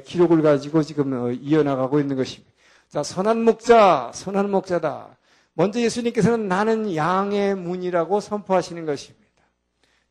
기록을 0.04 0.42
가지고 0.42 0.82
지금 0.82 1.12
어, 1.12 1.30
이어나가고 1.30 2.00
있는 2.00 2.16
것입니다. 2.16 2.52
자, 2.88 3.02
선한 3.02 3.44
목자, 3.44 4.10
선한 4.12 4.50
목자다. 4.50 5.16
먼저 5.54 5.80
예수님께서는 5.80 6.48
나는 6.48 6.94
양의 6.94 7.54
문이라고 7.54 8.20
선포하시는 8.20 8.84
것입니다. 8.86 9.21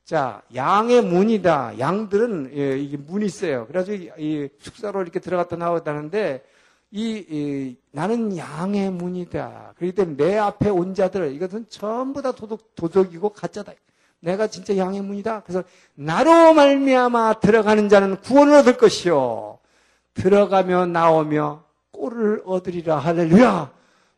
자, 0.03 0.41
양의 0.53 1.03
문이다. 1.03 1.79
양들은 1.79 2.51
예, 2.55 2.77
이게 2.77 2.97
문이 2.97 3.25
있어요. 3.25 3.65
그래가지고 3.67 4.19
이 4.19 4.49
숙사로 4.59 5.01
이렇게 5.01 5.19
들어갔다 5.19 5.55
나왔다는데 5.55 6.43
이, 6.91 7.25
이, 7.29 7.75
나는 7.91 8.35
양의 8.35 8.91
문이다. 8.91 9.73
그렇기 9.77 9.95
때문에 9.95 10.17
내 10.17 10.37
앞에 10.37 10.69
온 10.69 10.93
자들 10.93 11.33
이것은 11.33 11.67
전부 11.69 12.21
다 12.21 12.31
도덕 12.33 12.75
도적이고 12.75 13.29
가짜다. 13.29 13.73
내가 14.19 14.47
진짜 14.47 14.75
양의 14.75 15.01
문이다. 15.01 15.43
그래서 15.43 15.63
나로 15.95 16.53
말미암아 16.53 17.39
들어가는 17.39 17.89
자는 17.89 18.17
구원을 18.21 18.53
얻을 18.55 18.77
것이요. 18.77 19.59
들어가며 20.13 20.87
나오며 20.87 21.63
꼴을 21.91 22.43
얻으리라. 22.45 22.97
할렐루야. 22.97 23.71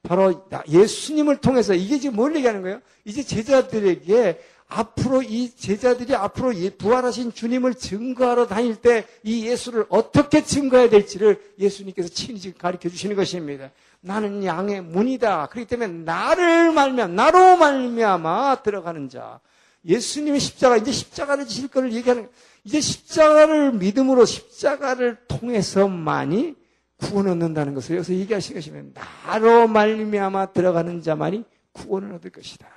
바로 0.03 0.47
예수님을 0.67 1.37
통해서 1.37 1.73
이게 1.73 1.97
지금 1.99 2.17
뭘 2.17 2.35
얘기하는 2.35 2.61
거예요? 2.61 2.81
이제 3.05 3.23
제자들에게 3.23 4.39
앞으로 4.67 5.21
이 5.21 5.51
제자들이 5.51 6.15
앞으로 6.15 6.53
부활하신 6.77 7.33
주님을 7.33 7.75
증거하러 7.75 8.47
다닐 8.47 8.75
때 8.75 9.05
이 9.23 9.47
예수를 9.47 9.85
어떻게 9.89 10.43
증거해야 10.43 10.89
될지를 10.89 11.41
예수님께서 11.57 12.09
친히 12.09 12.39
지금 12.39 12.57
가르쳐 12.57 12.89
주시는 12.89 13.15
것입니다. 13.15 13.71
나는 14.01 14.43
양의 14.43 14.81
문이다. 14.81 15.47
그렇기 15.47 15.67
때문에 15.67 16.03
나를 16.03 16.73
말면 16.73 17.15
나로 17.15 17.55
말미암아 17.57 18.63
들어가는 18.63 19.09
자. 19.09 19.39
예수님의 19.85 20.39
십자가 20.39 20.77
이제 20.77 20.91
십자가를 20.91 21.45
지실 21.45 21.69
것을 21.69 21.93
얘기하는 21.93 22.29
이제 22.65 22.81
십자가를 22.81 23.73
믿음으로 23.73 24.25
십자가를 24.25 25.17
통해서만이 25.27 26.55
구원 26.97 27.27
얻는다는 27.27 27.73
것을 27.73 27.97
여기서 27.97 28.13
얘기하신 28.13 28.55
것이면 28.55 28.93
나로 29.25 29.67
말미암아 29.67 30.47
들어가는 30.47 31.01
자만이 31.01 31.43
구원을 31.71 32.13
얻을 32.13 32.31
것이다. 32.31 32.67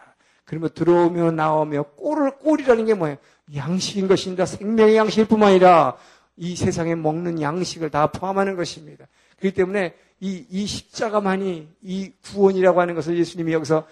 그러면 0.46 0.70
들어오며 0.74 1.32
나오며 1.32 1.82
꼴을 1.96 2.38
꼴이라는 2.38 2.86
게 2.86 2.94
뭐예요? 2.94 3.16
양식인 3.54 4.08
것입니다. 4.08 4.46
생명의 4.46 4.96
양식일 4.96 5.26
뿐만 5.26 5.50
아니라 5.50 5.96
이 6.36 6.56
세상에 6.56 6.94
먹는 6.94 7.42
양식을 7.42 7.90
다 7.90 8.06
포함하는 8.06 8.56
것입니다. 8.56 9.06
그렇기 9.38 9.54
때문에 9.54 9.94
이, 10.20 10.46
이 10.48 10.66
십자가만이 10.66 11.68
이 11.82 12.12
구원이라고 12.24 12.80
하는 12.80 12.94
것을 12.94 13.18
예수님이 13.18 13.52
여기서 13.52 13.86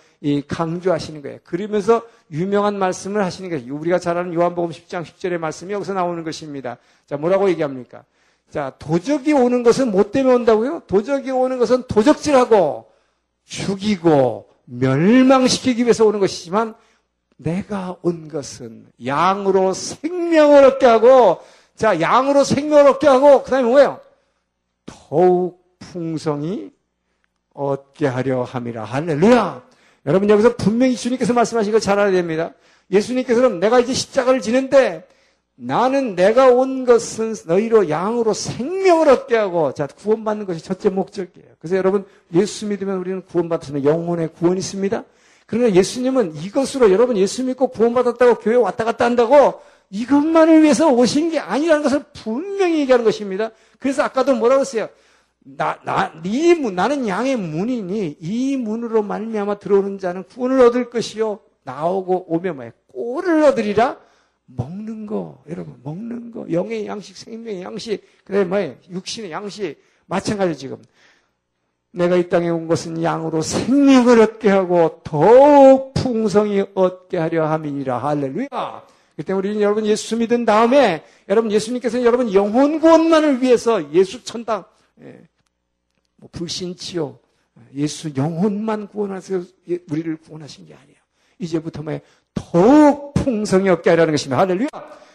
강조하시는 0.48 1.20
거예요. 1.22 1.38
그러면서 1.44 2.02
유명한 2.30 2.78
말씀을 2.78 3.22
하시는 3.22 3.50
거예요. 3.50 3.74
우리가 3.74 3.98
잘 3.98 4.16
아는 4.16 4.32
요한복음 4.32 4.70
10장 4.70 5.04
10절의 5.04 5.38
말씀이 5.38 5.72
여기서 5.72 5.92
나오는 5.92 6.22
것입니다. 6.24 6.78
자, 7.06 7.16
뭐라고 7.16 7.50
얘기합니까? 7.50 8.04
자, 8.48 8.72
도적이 8.78 9.32
오는 9.34 9.62
것은 9.62 9.90
뭐 9.90 10.10
때문에 10.10 10.34
온다고요? 10.36 10.82
도적이 10.86 11.32
오는 11.32 11.58
것은 11.58 11.82
도적질하고 11.88 12.86
죽이고 13.44 14.48
멸망시키기 14.64 15.82
위해서 15.82 16.04
오는 16.04 16.20
것이지만 16.20 16.74
내가 17.36 17.96
온 18.02 18.28
것은 18.28 18.86
양으로 19.04 19.72
생명을 19.74 20.64
얻게 20.64 20.86
하고 20.86 21.40
자 21.74 22.00
양으로 22.00 22.44
생명을 22.44 22.92
얻게 22.92 23.08
하고 23.08 23.42
그 23.42 23.50
다음에 23.50 23.68
뭐예요? 23.68 24.00
더욱 24.86 25.64
풍성이 25.78 26.70
얻게 27.52 28.06
하려 28.06 28.42
함이라. 28.42 28.84
할렐루야! 28.84 29.62
여러분 30.06 30.28
여기서 30.28 30.56
분명히 30.56 30.96
주님께서 30.96 31.32
말씀하신 31.32 31.72
걸잘 31.72 31.98
알아야 31.98 32.12
됩니다. 32.12 32.52
예수님께서는 32.90 33.60
내가 33.60 33.80
이제 33.80 33.94
십자가를 33.94 34.40
지는데 34.40 35.06
나는 35.56 36.16
내가 36.16 36.48
온 36.48 36.84
것은 36.84 37.34
너희로 37.46 37.88
양으로 37.88 38.34
생명을 38.34 39.08
얻게 39.08 39.36
하고 39.36 39.72
자 39.72 39.86
구원받는 39.86 40.46
것이 40.46 40.62
첫째 40.62 40.90
목적이에요. 40.90 41.48
그래서 41.58 41.76
여러분 41.76 42.04
예수 42.32 42.66
믿으면 42.66 42.98
우리는 42.98 43.22
구원받으면 43.24 43.84
영혼의 43.84 44.32
구원이 44.32 44.58
있습니다. 44.58 45.04
그러나 45.46 45.72
예수님은 45.72 46.36
이것으로 46.36 46.90
여러분 46.90 47.16
예수 47.16 47.44
믿고 47.44 47.68
구원받았다고 47.68 48.36
교회 48.36 48.56
왔다 48.56 48.84
갔다 48.84 49.04
한다고 49.04 49.60
이것만을 49.90 50.62
위해서 50.62 50.90
오신 50.90 51.30
게 51.30 51.38
아니라는 51.38 51.82
것을 51.82 52.04
분명히 52.12 52.80
얘기하는 52.80 53.04
것입니다. 53.04 53.50
그래서 53.78 54.02
아까도 54.02 54.34
뭐라고 54.34 54.62
했어요? 54.62 54.88
나, 55.46 55.78
나, 55.84 56.10
네 56.22 56.54
문, 56.54 56.74
나는 56.74 57.06
양의 57.06 57.36
문이니 57.36 58.16
이 58.18 58.56
문으로 58.56 59.02
말미암아 59.02 59.58
들어오는 59.58 59.98
자는 59.98 60.24
구원을 60.24 60.60
얻을 60.62 60.90
것이요. 60.90 61.40
나오고 61.64 62.34
오면 62.34 62.56
뭐야? 62.56 62.70
꼴을 62.92 63.44
얻으리라. 63.44 63.98
먹는 64.46 65.06
거, 65.06 65.42
여러분, 65.48 65.80
먹는 65.82 66.30
거, 66.30 66.46
영의 66.50 66.86
양식, 66.86 67.16
생명의 67.16 67.62
양식, 67.62 68.02
그 68.24 68.32
다음에 68.32 68.44
뭐예요? 68.44 68.76
육신의 68.90 69.30
양식, 69.30 69.76
마찬가지 70.06 70.56
지금. 70.56 70.82
내가 71.92 72.16
이 72.16 72.28
땅에 72.28 72.48
온 72.48 72.66
것은 72.66 73.02
양으로 73.02 73.40
생명을 73.40 74.20
얻게 74.20 74.50
하고 74.50 75.00
더욱 75.04 75.94
풍성히 75.94 76.64
얻게 76.74 77.16
하려 77.18 77.46
함이니라. 77.46 77.98
할렐루야. 77.98 78.86
그때 79.16 79.32
우리는 79.32 79.60
여러분 79.60 79.86
예수 79.86 80.16
믿은 80.16 80.44
다음에 80.44 81.04
여러분 81.28 81.52
예수님께서는 81.52 82.04
여러분 82.04 82.34
영혼 82.34 82.80
구원만을 82.80 83.42
위해서 83.42 83.92
예수 83.92 84.24
천당, 84.24 84.64
예, 85.02 85.20
뭐 86.16 86.28
불신치요. 86.32 87.20
예수 87.76 88.10
영혼만 88.16 88.88
구원하세요. 88.88 89.44
예, 89.70 89.78
우리를 89.88 90.16
구원하신 90.16 90.66
게 90.66 90.74
아니에요. 90.74 90.98
이제부터 91.38 91.82
뭐 91.82 92.00
더욱 92.34 93.13
풍성히 93.24 93.70
얻게 93.70 93.90
하려는 93.90 94.12
것입니다. 94.12 94.38
할렐루야. 94.38 94.68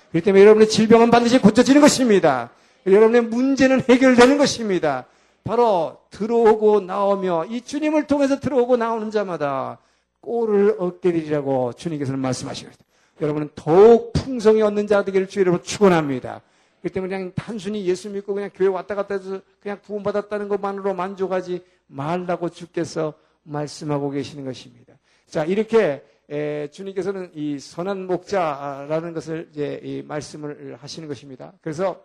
그렇기 0.09 0.25
때문에 0.25 0.41
여러분의 0.41 0.67
질병은 0.67 1.11
반드시 1.11 1.39
고쳐지는 1.39 1.79
것입니다. 1.79 2.49
여러분의 2.87 3.21
문제는 3.21 3.81
해결되는 3.87 4.37
것입니다. 4.39 5.05
바로 5.43 5.99
들어오고 6.09 6.81
나오며 6.81 7.45
이 7.45 7.61
주님을 7.61 8.07
통해서 8.07 8.39
들어오고 8.39 8.77
나오는 8.77 9.11
자마다 9.11 9.77
꼴을 10.21 10.77
얻게 10.79 11.11
되리라고 11.11 11.73
주님께서는 11.73 12.19
말씀하시거든요. 12.19 12.89
여러분은 13.21 13.49
더욱 13.53 14.11
풍성히 14.13 14.61
얻는 14.63 14.87
자 14.87 15.03
되기를 15.03 15.27
주의 15.27 15.43
이름으로 15.43 15.61
축원합니다. 15.61 16.41
그렇기 16.81 16.93
때문에 16.93 17.15
그냥 17.15 17.31
단순히 17.35 17.85
예수 17.85 18.09
믿고 18.09 18.33
그냥 18.33 18.49
교회 18.55 18.67
왔다 18.67 18.95
갔다 18.95 19.15
해서 19.15 19.41
그냥 19.61 19.79
구원받았다는 19.85 20.47
것만으로 20.49 20.93
만족하지 20.93 21.61
말라고 21.87 22.49
주께서 22.49 23.13
말씀하고 23.43 24.09
계시는 24.09 24.45
것입니다. 24.45 24.93
자, 25.27 25.45
이렇게 25.45 26.03
에, 26.29 26.67
주님께서는 26.69 27.31
이 27.33 27.57
선한 27.57 28.05
목자라는 28.05 29.13
것을 29.13 29.49
이제 29.51 29.79
이 29.83 30.03
말씀을 30.03 30.77
하시는 30.79 31.07
것입니다. 31.07 31.53
그래서 31.61 32.03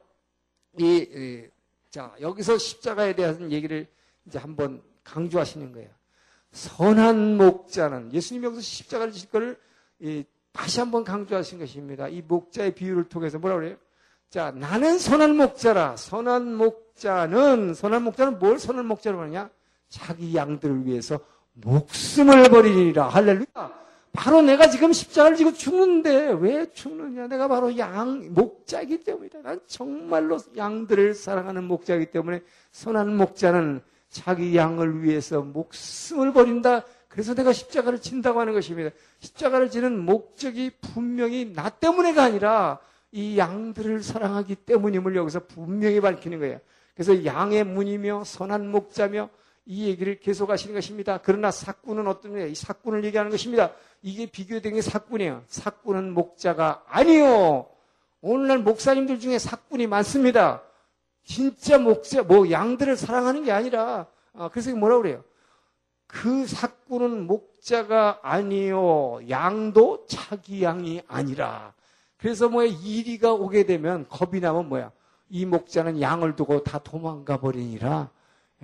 이, 0.78 1.06
이, 1.10 1.44
자 1.90 2.14
여기서 2.20 2.56
십자가에 2.56 3.14
대한 3.14 3.52
얘기를 3.52 3.86
이제 4.26 4.38
한번 4.38 4.82
강조하시는 5.04 5.72
거예요. 5.72 5.90
선한 6.52 7.36
목자는 7.36 8.12
예수님이 8.12 8.46
여기서 8.46 8.62
십자가를 8.62 9.12
지실 9.12 9.30
것을 9.30 9.58
이, 10.00 10.24
다시 10.52 10.80
한번 10.80 11.04
강조하신 11.04 11.58
것입니다. 11.58 12.08
이 12.08 12.22
목자의 12.22 12.74
비유를 12.74 13.08
통해서 13.08 13.38
뭐라 13.38 13.56
그래요? 13.56 13.76
자, 14.30 14.52
나는 14.52 14.98
선한 14.98 15.36
목자라. 15.36 15.96
선한 15.96 16.54
목자는 16.54 17.74
선한 17.74 18.02
목자는 18.04 18.38
뭘 18.38 18.58
선한 18.58 18.86
목자로 18.86 19.20
하느냐? 19.20 19.50
자기 19.88 20.34
양들을 20.34 20.86
위해서 20.86 21.20
목숨을 21.52 22.50
버리리라. 22.50 23.08
할렐루야. 23.08 23.83
바로 24.14 24.42
내가 24.42 24.70
지금 24.70 24.92
십자가를 24.92 25.36
지고 25.36 25.52
죽는데 25.52 26.36
왜 26.38 26.70
죽느냐? 26.72 27.26
내가 27.26 27.48
바로 27.48 27.76
양, 27.78 28.32
목자이기 28.32 29.02
때문이다. 29.02 29.40
난 29.42 29.60
정말로 29.66 30.38
양들을 30.56 31.14
사랑하는 31.14 31.64
목자이기 31.64 32.06
때문에 32.06 32.40
선한 32.70 33.16
목자는 33.16 33.82
자기 34.10 34.56
양을 34.56 35.02
위해서 35.02 35.42
목숨을 35.42 36.32
버린다. 36.32 36.84
그래서 37.08 37.34
내가 37.34 37.52
십자가를 37.52 38.00
진다고 38.00 38.38
하는 38.38 38.54
것입니다. 38.54 38.90
십자가를 39.18 39.68
지는 39.68 39.98
목적이 39.98 40.70
분명히 40.80 41.52
나 41.52 41.68
때문에가 41.68 42.22
아니라 42.22 42.78
이 43.10 43.36
양들을 43.36 44.00
사랑하기 44.04 44.54
때문임을 44.54 45.16
여기서 45.16 45.40
분명히 45.46 46.00
밝히는 46.00 46.38
거예요. 46.38 46.60
그래서 46.94 47.24
양의 47.24 47.64
문이며 47.64 48.22
선한 48.24 48.70
목자며 48.70 49.28
이 49.66 49.86
얘기를 49.86 50.20
계속 50.20 50.50
하시는 50.50 50.74
것입니다. 50.74 51.20
그러나 51.22 51.50
사꾼은 51.50 52.06
어떤 52.06 52.32
거예요? 52.32 52.48
이 52.48 52.54
사꾼을 52.54 53.04
얘기하는 53.04 53.30
것입니다. 53.30 53.72
이게 54.02 54.26
비교된 54.26 54.74
게 54.74 54.82
사꾼이에요. 54.82 55.44
사꾼은 55.46 56.12
목자가 56.12 56.84
아니요. 56.86 57.66
오늘날 58.20 58.58
목사님들 58.58 59.20
중에 59.20 59.38
사꾼이 59.38 59.86
많습니다. 59.86 60.62
진짜 61.24 61.78
목자, 61.78 62.22
뭐 62.22 62.50
양들을 62.50 62.96
사랑하는 62.96 63.44
게 63.44 63.52
아니라, 63.52 64.06
아, 64.34 64.48
그래서 64.50 64.74
뭐라 64.74 64.98
그래요? 64.98 65.24
그 66.06 66.46
사꾼은 66.46 67.26
목자가 67.26 68.20
아니요. 68.22 69.20
양도 69.30 70.04
자기 70.06 70.62
양이 70.62 71.00
아니라. 71.08 71.72
그래서 72.18 72.48
뭐야, 72.48 72.68
이리가 72.68 73.32
오게 73.32 73.64
되면 73.64 74.06
겁이 74.08 74.40
나면 74.40 74.68
뭐야? 74.68 74.92
이 75.30 75.46
목자는 75.46 76.00
양을 76.00 76.36
두고 76.36 76.62
다 76.62 76.78
도망가 76.78 77.38
버리니라. 77.38 78.10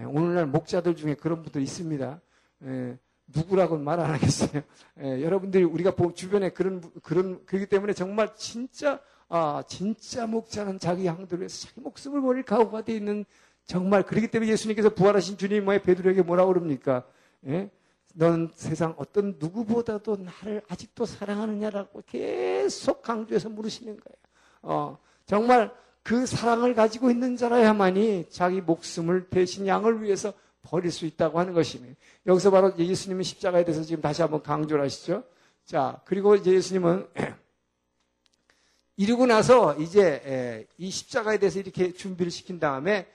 예, 0.01 0.05
오늘날 0.05 0.47
목자들 0.47 0.97
중에 0.97 1.15
그런 1.15 1.43
분들 1.43 1.61
있습니다. 1.61 2.21
예, 2.65 2.99
누구라고는 3.27 3.85
말 3.85 4.01
안 4.01 4.11
하겠어요. 4.15 4.63
예, 5.03 5.23
여러분들이 5.23 5.65
우리가 5.65 5.95
주변에 6.15 6.51
그런 6.51 6.83
그런 7.03 7.45
그렇기 7.45 7.67
때문에 7.67 7.93
정말 7.93 8.35
진짜 8.35 9.01
아, 9.29 9.63
진짜 9.69 10.27
목자는 10.27 10.79
자기 10.79 11.07
양들을 11.07 11.41
위해서 11.41 11.69
자기 11.69 11.81
목숨을 11.81 12.21
버릴 12.21 12.43
각오가 12.43 12.83
돼 12.83 12.95
있는 12.95 13.25
정말 13.65 14.03
그렇기 14.03 14.29
때문에 14.29 14.51
예수님께서 14.51 14.91
부활하신 14.95 15.37
주님 15.37 15.65
뭐에 15.65 15.83
베드로에게 15.83 16.23
뭐라고 16.23 16.53
그럽니까? 16.53 17.05
예? 17.47 17.71
넌 18.15 18.51
세상 18.53 18.95
어떤 18.97 19.37
누구보다도 19.39 20.17
나를 20.17 20.63
아직도 20.69 21.07
사랑하느냐라고 21.07 22.03
계속 22.07 23.03
강조해서 23.03 23.49
물으시는 23.51 24.01
거예요. 24.01 24.17
어, 24.63 24.99
정말 25.27 25.73
그 26.03 26.27
사랑을 26.27 26.75
가지고 26.75 27.11
있는 27.11 27.37
자라야만이 27.37 28.27
자기 28.31 28.61
목숨을 28.61 29.29
대신 29.29 29.67
양을 29.67 30.03
위해서 30.03 30.33
버릴 30.63 30.91
수 30.91 31.07
있다고 31.07 31.39
하는 31.39 31.53
것입니다. 31.53 31.97
여기서 32.27 32.51
바로 32.51 32.73
예수님은 32.79 33.23
십자가에 33.23 33.65
대해서 33.65 33.83
지금 33.83 34.03
다시 34.03 34.23
한번 34.23 34.43
강조를 34.43 34.85
하시죠. 34.85 35.25
자, 35.65 36.01
그리고 36.05 36.43
예수님은 36.45 37.07
이러고 38.97 39.27
나서 39.27 39.77
이제 39.79 40.67
이 40.77 40.91
십자가에 40.91 41.39
대해서 41.39 41.59
이렇게 41.59 41.93
준비를 41.93 42.31
시킨 42.31 42.59
다음에 42.61 43.07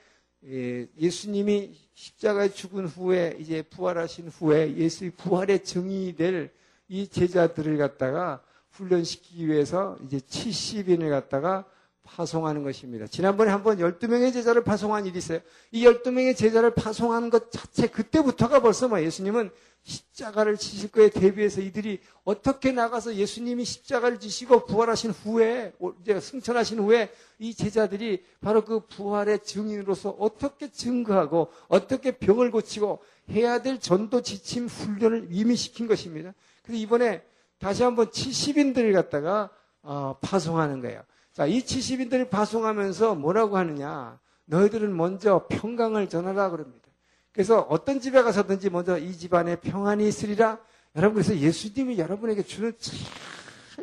예수님이 0.42 1.76
십자가에 1.94 2.50
죽은 2.50 2.86
후에 2.86 3.36
이제 3.38 3.62
부활하신 3.62 4.28
후에 4.28 4.76
예수의 4.76 5.12
부활의 5.12 5.64
증인이 5.64 6.16
될 6.16 6.56
이 6.88 7.08
제자들을 7.08 7.78
갖다가 7.78 8.42
훈련시키기 8.70 9.48
위해서 9.48 9.96
이제 10.04 10.18
70인을 10.18 11.10
갖다가 11.10 11.64
파송하는 12.06 12.62
것입니다. 12.62 13.06
지난번에 13.06 13.50
한번 13.50 13.78
12명의 13.78 14.32
제자를 14.32 14.64
파송한 14.64 15.06
일이 15.06 15.18
있어요. 15.18 15.40
이 15.72 15.84
12명의 15.84 16.36
제자를 16.36 16.74
파송한 16.74 17.30
것 17.30 17.50
자체 17.50 17.88
그때부터가 17.88 18.60
벌써 18.60 18.88
뭐 18.88 19.02
예수님은 19.02 19.50
십자가를 19.82 20.56
지실 20.56 20.90
거에 20.90 21.10
대비해서 21.10 21.60
이들이 21.60 22.00
어떻게 22.24 22.72
나가서 22.72 23.14
예수님이 23.14 23.64
십자가를 23.64 24.18
지시고 24.18 24.66
부활하신 24.66 25.10
후에 25.12 25.72
이제 26.00 26.18
승천하신 26.18 26.80
후에 26.80 27.12
이 27.38 27.54
제자들이 27.54 28.24
바로 28.40 28.64
그 28.64 28.80
부활의 28.86 29.40
증인으로서 29.44 30.10
어떻게 30.18 30.70
증거하고 30.70 31.52
어떻게 31.68 32.12
병을 32.12 32.50
고치고 32.50 33.00
해야 33.30 33.62
될 33.62 33.78
전도 33.78 34.22
지침 34.22 34.66
훈련을 34.66 35.28
이미 35.30 35.54
시킨 35.54 35.86
것입니다. 35.86 36.34
그래서 36.62 36.80
이번에 36.80 37.22
다시 37.58 37.82
한번 37.84 38.08
70인들을 38.10 38.92
갖다가 38.92 39.50
어, 39.82 40.16
파송하는 40.20 40.80
거예요. 40.80 41.02
자, 41.36 41.44
이 41.44 41.60
70인들을 41.60 42.30
파송하면서 42.30 43.16
뭐라고 43.16 43.58
하느냐? 43.58 44.18
너희들은 44.46 44.96
먼저 44.96 45.46
평강을 45.50 46.08
전하라 46.08 46.48
그럽니다. 46.48 46.88
그래서 47.30 47.60
어떤 47.60 48.00
집에 48.00 48.22
가서든지 48.22 48.70
먼저 48.70 48.96
이 48.96 49.12
집안에 49.12 49.56
평안이 49.56 50.08
있으리라. 50.08 50.58
여러분 50.94 51.22
그래서 51.22 51.36
예수님이 51.38 51.98
여러분에게 51.98 52.42
주는 52.42 52.72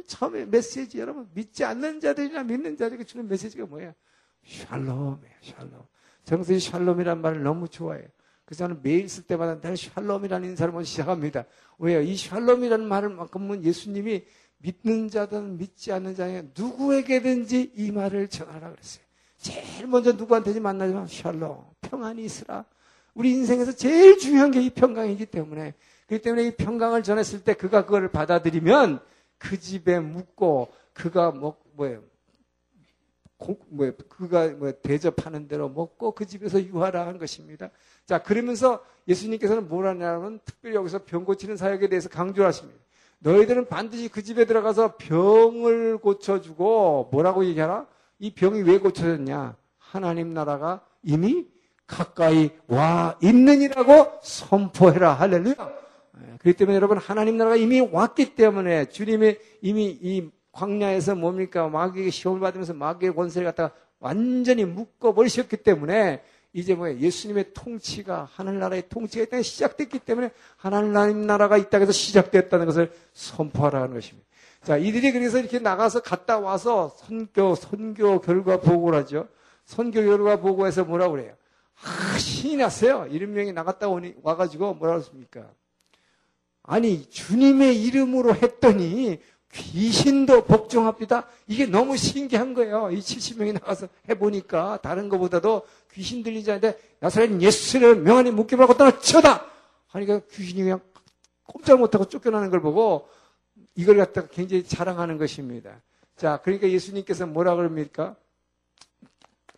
처음에 0.08 0.46
메시지 0.46 1.00
여러분 1.00 1.30
믿지 1.36 1.64
않는 1.64 2.00
자들이나 2.00 2.42
믿는 2.42 2.76
자들에게 2.76 3.04
주는 3.04 3.28
메시지가 3.28 3.68
뭐예요? 3.68 3.94
샬롬이에요. 4.48 5.36
샬롬. 5.44 5.86
정선이 6.24 6.60
샬롬이란 6.60 7.22
말을 7.22 7.44
너무 7.44 7.68
좋아해요. 7.68 8.08
그래서 8.46 8.66
저는 8.66 8.80
매일 8.82 9.08
쓸 9.08 9.26
때마다 9.26 9.62
늘 9.62 9.78
샬롬이라는 9.78 10.50
인사를 10.50 10.74
먼저 10.74 10.88
시작합니다. 10.90 11.46
왜요? 11.78 12.02
이 12.02 12.16
샬롬이라는 12.16 12.88
말을 12.88 13.10
만큼은 13.10 13.64
예수님이 13.64 14.26
믿는 14.64 15.10
자든 15.10 15.58
믿지 15.58 15.92
않는 15.92 16.16
자에 16.16 16.46
누구에게든지 16.58 17.74
이 17.76 17.92
말을 17.92 18.30
전하라 18.30 18.72
그랬어요. 18.72 19.04
제일 19.38 19.88
먼저 19.88 20.14
누구한테지 20.14 20.62
만나지만 20.62 21.08
샬롬, 21.08 21.58
평안이 21.82 22.24
있으라. 22.24 22.64
우리 23.14 23.32
인생에서 23.32 23.74
제일 23.74 24.18
중요한 24.18 24.52
게 24.52 24.62
이 24.62 24.70
평강이기 24.70 25.26
때문에 25.26 25.74
그렇기 26.08 26.24
때문에 26.24 26.48
이 26.48 26.56
평강을 26.56 27.04
전했을 27.04 27.44
때 27.44 27.54
그가 27.54 27.84
그걸 27.86 28.10
받아들이면 28.10 29.02
그 29.38 29.60
집에 29.60 30.00
묵고 30.00 30.72
그가 30.94 31.32
뭐 31.32 31.58
뭐예요? 31.74 32.02
뭐 33.68 33.92
그가 34.08 34.48
뭐 34.48 34.72
대접하는 34.72 35.50
대로 35.50 35.68
먹고 35.68 36.12
그 36.12 36.26
집에서 36.26 36.64
유하라 36.64 37.06
한 37.06 37.18
것입니다. 37.18 37.70
자 38.06 38.24
그러면서 38.24 38.82
예수님께서는 39.10 39.68
뭘 39.68 39.88
하냐면 39.88 40.40
특별히 40.46 40.76
여기서 40.76 41.04
병 41.04 41.26
고치는 41.26 41.58
사역에 41.58 41.90
대해서 41.90 42.08
강조하십니다. 42.08 42.80
너희들은 43.24 43.68
반드시 43.68 44.10
그 44.10 44.22
집에 44.22 44.46
들어가서 44.46 44.98
병을 44.98 45.98
고쳐주고 45.98 47.10
뭐라고 47.12 47.46
얘기하라? 47.46 47.88
이 48.20 48.34
병이 48.34 48.62
왜 48.64 48.78
고쳐졌냐? 48.78 49.56
하나님 49.78 50.34
나라가 50.34 50.82
이미 51.04 51.48
가까이 51.88 52.52
와 52.68 53.18
있느니라고 53.22 54.20
선포해라. 54.22 55.14
할렐루야. 55.14 55.56
예, 55.56 56.38
그렇기 56.40 56.58
때문에 56.58 56.76
여러분 56.76 56.98
하나님 56.98 57.38
나라가 57.38 57.56
이미 57.56 57.80
왔기 57.80 58.36
때문에 58.36 58.86
주님이 58.86 59.38
이미 59.62 59.98
이 60.02 60.30
광야에서 60.52 61.16
뭡니까 61.16 61.68
마귀에게 61.70 62.10
시험을 62.10 62.42
받으면서 62.42 62.74
마귀의 62.74 63.16
권세를 63.16 63.46
갖다가 63.48 63.74
완전히 64.00 64.66
묶어버리셨기 64.66 65.58
때문에 65.58 66.22
이제 66.54 66.76
뭐예요? 66.76 67.00
예수님의 67.00 67.54
통치가 67.54 68.30
하늘나라의 68.34 68.88
통치가 68.88 69.24
일단 69.24 69.42
시작됐기 69.42 70.00
때문에 70.00 70.32
하나님 70.56 71.26
나라가 71.26 71.58
이 71.58 71.70
땅에서 71.70 71.92
시작됐다는 71.92 72.68
것을 72.68 72.92
선포하라는 73.14 73.96
것입니다. 73.96 74.28
자, 74.64 74.78
이들이 74.78 75.12
그래서 75.12 75.40
이렇게 75.40 75.60
나가서 75.60 76.02
갔다 76.02 76.40
와서 76.40 76.96
선교 77.00 77.56
선교 77.56 78.22
결과 78.22 78.62
보고를 78.62 79.00
하죠. 79.00 79.28
선교 79.66 80.02
결과 80.04 80.40
보고에서 80.40 80.86
뭐라고 80.86 81.14
그래요? 81.14 81.34
아, 81.84 82.18
신이 82.18 82.58
났어요. 82.58 83.08
이름 83.10 83.34
명이 83.34 83.52
나갔다 83.52 83.90
오니 83.90 84.16
와가지고 84.22 84.76
뭐라고 84.76 85.00
했습니까? 85.00 85.50
아니 86.62 87.10
주님의 87.10 87.82
이름으로 87.84 88.36
했더니 88.36 89.20
귀신도 89.54 90.46
복종합니다. 90.46 91.28
이게 91.48 91.66
너무 91.66 91.96
신기한 91.96 92.54
거예요. 92.54 92.90
이 92.92 93.00
70명이 93.00 93.54
나가서 93.54 93.88
해보니까 94.10 94.80
다른 94.82 95.10
것보다도 95.10 95.66
귀신 95.94 96.24
들리지 96.24 96.52
않는데 96.52 96.80
나사렛 97.00 97.40
예수를 97.42 97.98
명안히 97.98 98.32
묶기말고 98.32 98.76
떠나쳐다 98.76 99.46
하니까 99.88 100.22
귀신이 100.32 100.64
그냥 100.64 100.80
꼼짝 101.46 101.80
못하고 101.80 102.06
쫓겨나는 102.06 102.50
걸 102.50 102.62
보고 102.62 103.08
이걸 103.76 103.98
갖다가 103.98 104.28
굉장히 104.28 104.64
자랑하는 104.64 105.18
것입니다. 105.18 105.82
자, 106.16 106.40
그러니까 106.44 106.70
예수님께서 106.70 107.28
뭐라 107.28 107.56
그럽니까? 107.56 108.16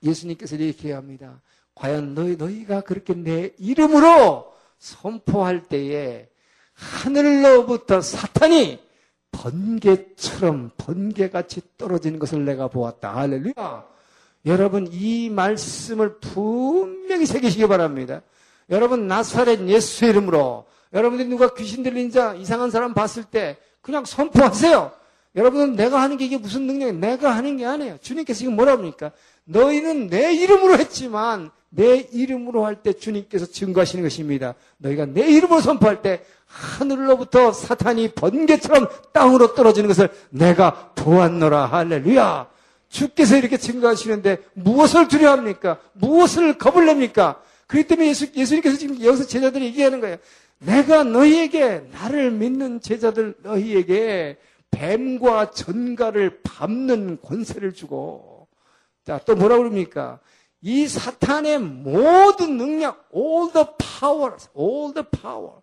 예수님께서 0.03 0.57
이렇게 0.57 0.91
합니다. 0.91 1.41
과연 1.73 2.15
너희, 2.15 2.35
너희가 2.35 2.81
그렇게 2.81 3.13
내 3.13 3.53
이름으로 3.57 4.53
선포할 4.77 5.63
때에 5.63 6.29
하늘로부터 6.73 8.01
사탄이 8.01 8.84
번개처럼 9.35 10.71
번개같이 10.77 11.61
떨어지는 11.77 12.19
것을 12.19 12.45
내가 12.45 12.67
보았다. 12.67 13.15
할렐루야. 13.15 13.85
여러분 14.45 14.87
이 14.91 15.29
말씀을 15.29 16.19
분명히 16.19 17.25
새기시기 17.25 17.67
바랍니다. 17.67 18.21
여러분 18.69 19.07
나사렛 19.07 19.67
예수 19.67 20.05
이름으로 20.05 20.65
여러분들이 20.93 21.29
누가 21.29 21.53
귀신 21.53 21.83
들린 21.83 22.11
자 22.11 22.33
이상한 22.33 22.71
사람 22.71 22.93
봤을 22.93 23.23
때 23.23 23.57
그냥 23.81 24.05
선포하세요. 24.05 24.91
여러분은 25.35 25.75
내가 25.75 26.01
하는 26.01 26.17
게 26.17 26.25
이게 26.25 26.37
무슨 26.37 26.65
능력이야? 26.67 26.93
내가 26.99 27.35
하는 27.35 27.57
게 27.57 27.65
아니에요. 27.65 27.97
주님께서 28.01 28.39
지금 28.39 28.55
뭐라 28.55 28.73
합니까? 28.73 29.11
너희는 29.45 30.07
내 30.07 30.33
이름으로 30.33 30.77
했지만 30.77 31.51
내 31.69 32.07
이름으로 32.11 32.65
할 32.65 32.77
때 32.81 32.93
주님께서 32.93 33.45
증거하시는 33.47 34.01
것입니다. 34.03 34.55
너희가 34.77 35.05
내 35.07 35.27
이름으로 35.27 35.59
선포할 35.59 36.01
때 36.01 36.23
하늘로부터 36.47 37.51
사탄이 37.51 38.11
번개처럼 38.11 38.87
땅으로 39.11 39.55
떨어지는 39.55 39.87
것을 39.89 40.09
내가 40.29 40.91
보았노라. 40.95 41.65
할렐루야. 41.65 42.47
주께서 42.87 43.35
이렇게 43.35 43.57
증거하시는데 43.57 44.37
무엇을 44.53 45.09
두려워합니까? 45.09 45.79
무엇을 45.93 46.57
겁을 46.57 46.85
냅니까? 46.85 47.41
그렇기 47.67 47.87
때문에 47.89 48.07
예수, 48.07 48.27
예수님께서 48.33 48.77
지금 48.77 49.03
여기서 49.03 49.27
제자들이 49.27 49.65
얘기하는 49.65 49.99
거예요. 49.99 50.17
내가 50.59 51.03
너희에게 51.03 51.81
나를 51.91 52.31
믿는 52.31 52.79
제자들 52.79 53.35
너희에게 53.43 54.37
뱀과 54.75 55.51
전갈을 55.51 56.41
밟는 56.43 57.19
권세를 57.21 57.73
주고 57.73 58.47
자, 59.05 59.19
또 59.25 59.35
뭐라 59.35 59.57
그럽니까? 59.57 60.19
이 60.61 60.87
사탄의 60.87 61.59
모든 61.59 62.57
능력, 62.57 63.07
all 63.15 63.51
the 63.53 63.67
power, 63.77 64.35
all 64.57 64.93
the 64.93 65.05
power. 65.21 65.57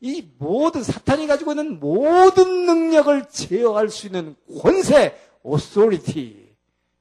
이 0.00 0.26
모든 0.38 0.82
사탄이 0.82 1.26
가지고 1.26 1.52
있는 1.52 1.78
모든 1.78 2.64
능력을 2.64 3.26
제어할 3.28 3.90
수 3.90 4.06
있는 4.06 4.34
권세, 4.62 5.14
authority. 5.44 6.46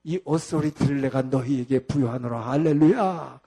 이 0.04 0.20
authority를 0.28 1.02
내가 1.02 1.22
너희에게 1.22 1.80
부여하노라. 1.80 2.42
할렐루야. 2.52 3.40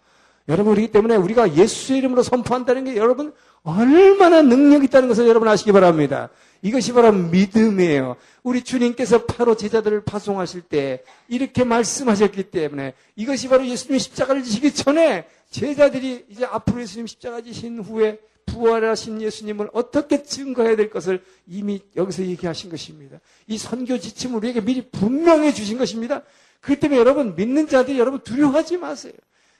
여러분, 0.49 0.75
그렇기 0.75 0.91
때문에 0.91 1.17
우리가 1.17 1.55
예수의 1.55 1.99
이름으로 1.99 2.23
선포한다는 2.23 2.85
게 2.85 2.97
여러분 2.97 3.35
얼마나 3.63 4.41
능력이 4.41 4.87
있다는 4.87 5.09
것을 5.09 5.29
여러분 5.29 5.49
아시기 5.49 5.73
바랍니다. 5.73 6.31
이것이 6.63 6.93
바로 6.93 7.13
믿음이에요. 7.13 8.17
우리 8.43 8.63
주님께서 8.63 9.25
바로 9.25 9.57
제자들을 9.57 10.03
파송하실 10.05 10.63
때 10.63 11.03
이렇게 11.29 11.65
말씀하셨기 11.65 12.45
때문에 12.45 12.95
이것이 13.17 13.49
바로 13.49 13.67
예수님이 13.67 13.99
십자가를 14.01 14.43
지시기 14.43 14.75
전에 14.75 15.27
제자들이 15.51 16.27
이제 16.29 16.45
앞으로 16.45 16.81
예수님 16.81 17.07
십자가 17.07 17.41
지신 17.41 17.79
후에 17.81 18.19
부활하신 18.47 19.21
예수님을 19.21 19.71
어떻게 19.73 20.23
증거해야 20.23 20.77
될 20.77 20.91
것을 20.91 21.23
이미 21.47 21.81
여기서 21.97 22.25
얘기하신 22.25 22.71
것입니다. 22.71 23.21
이 23.47 23.59
선교 23.59 23.99
지침을 23.99 24.37
우리에게 24.37 24.61
미리 24.61 24.89
분명해 24.91 25.53
주신 25.53 25.79
것입니다. 25.79 26.23
그렇기 26.61 26.81
때문에 26.81 26.99
여러분 26.99 27.35
믿는 27.37 27.69
자들이 27.69 27.99
여러분 27.99 28.21
두려워하지 28.21 28.79
마세요. 28.79 29.13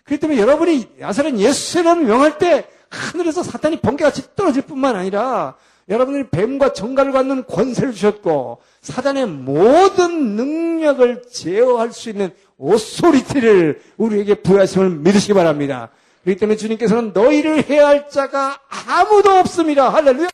그렇기 0.05 0.21
때문에 0.21 0.41
여러분이 0.41 0.89
나사렛 0.99 1.37
예수라는 1.39 2.07
명할 2.07 2.39
때 2.39 2.67
하늘에서 2.91 3.43
사탄이 3.43 3.81
번개같이 3.81 4.35
떨어질 4.35 4.63
뿐만 4.63 4.97
아니라 4.97 5.57
여러분들이 5.89 6.29
뱀과 6.31 6.73
정갈을 6.73 7.13
갖는 7.13 7.45
권세를 7.47 7.93
주셨고 7.93 8.59
사단의 8.83 9.27
모든 9.27 10.37
능력을 10.37 11.23
제어할 11.31 11.93
수 11.93 12.11
있는 12.11 12.31
오소리티를 12.59 13.81
우리에게 13.97 14.35
부여하심을 14.35 14.91
믿으시기 14.91 15.33
바랍니다. 15.33 15.91
그렇기 16.25 16.41
때문에 16.41 16.57
주님께서는 16.57 17.13
너희를 17.15 17.69
해야 17.71 17.89
할 17.89 18.11
자가 18.11 18.61
아무도 18.69 19.31
없습니다. 19.31 19.89
할렐루야! 19.89 20.29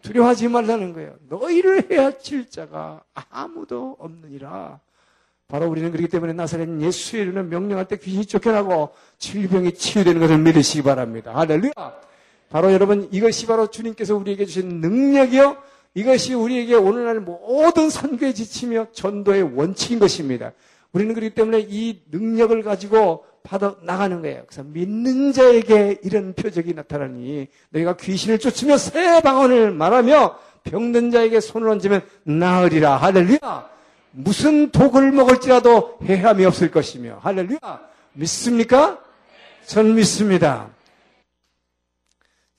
두려워하지 0.00 0.48
말라는 0.48 0.92
거예요. 0.92 1.14
너희를 1.28 1.90
해야 1.90 2.16
칠 2.16 2.48
자가 2.48 3.02
아무도 3.30 3.96
없느니라. 3.98 4.78
바로 5.48 5.68
우리는 5.68 5.90
그렇기 5.90 6.08
때문에 6.08 6.32
나사렛 6.32 6.80
예수의 6.80 7.22
이름을 7.24 7.44
명령할 7.44 7.86
때 7.86 7.96
귀신이 7.98 8.26
쫓겨나고 8.26 8.90
질병이 9.18 9.74
치유되는 9.74 10.20
것을 10.20 10.38
믿으시기 10.38 10.82
바랍니다. 10.82 11.32
할렐루야! 11.34 12.05
바로 12.50 12.72
여러분 12.72 13.08
이것이 13.10 13.46
바로 13.46 13.68
주님께서 13.68 14.16
우리에게 14.16 14.46
주신 14.46 14.80
능력이요. 14.80 15.56
이것이 15.94 16.34
우리에게 16.34 16.74
오늘날 16.74 17.20
모든 17.20 17.90
선교에 17.90 18.32
지치며 18.34 18.88
전도의 18.92 19.56
원칙인 19.56 19.98
것입니다. 19.98 20.52
우리는 20.92 21.14
그렇기 21.14 21.34
때문에 21.34 21.66
이 21.68 22.02
능력을 22.10 22.62
가지고 22.62 23.24
받아 23.42 23.76
나가는 23.82 24.20
거예요. 24.20 24.42
그래서 24.46 24.62
믿는 24.64 25.32
자에게 25.32 26.00
이런 26.02 26.34
표적이 26.34 26.74
나타나니 26.74 27.48
너희가 27.70 27.96
귀신을 27.96 28.38
쫓으며 28.38 28.76
새 28.76 29.20
방언을 29.22 29.72
말하며 29.72 30.38
병든 30.64 31.12
자에게 31.12 31.40
손을 31.40 31.68
얹으면 31.68 32.02
나으리라. 32.24 32.96
할렐루야. 32.96 33.70
무슨 34.10 34.70
독을 34.70 35.12
먹을지라도 35.12 35.98
해함이 36.04 36.44
없을 36.44 36.70
것이며 36.70 37.20
할렐루야. 37.22 37.58
믿습니까? 38.14 38.98
저는 39.66 39.94
믿습니다. 39.94 40.68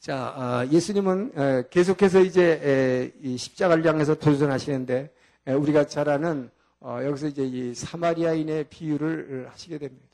자, 0.07 0.33
아, 0.37 0.65
예수님은 0.71 1.69
계속해서 1.69 2.21
이제 2.21 3.11
십자가를 3.37 3.85
향해서 3.85 4.15
도전하시는데 4.15 5.13
우리가 5.47 5.85
잘 5.85 6.07
아는 6.07 6.49
어, 6.79 7.01
여기서 7.03 7.27
이제 7.27 7.43
이 7.43 7.75
사마리아인의 7.75 8.69
비유를 8.69 9.49
하시게 9.51 9.77
됩니다. 9.77 10.07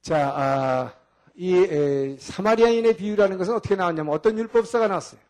자, 0.00 0.32
아, 0.34 0.94
이 1.34 2.16
사마리아인의 2.18 2.96
비유라는 2.96 3.36
것은 3.36 3.52
어떻게 3.52 3.76
나왔냐면 3.76 4.14
어떤 4.14 4.38
율법사가 4.38 4.88
나왔어요. 4.88 5.20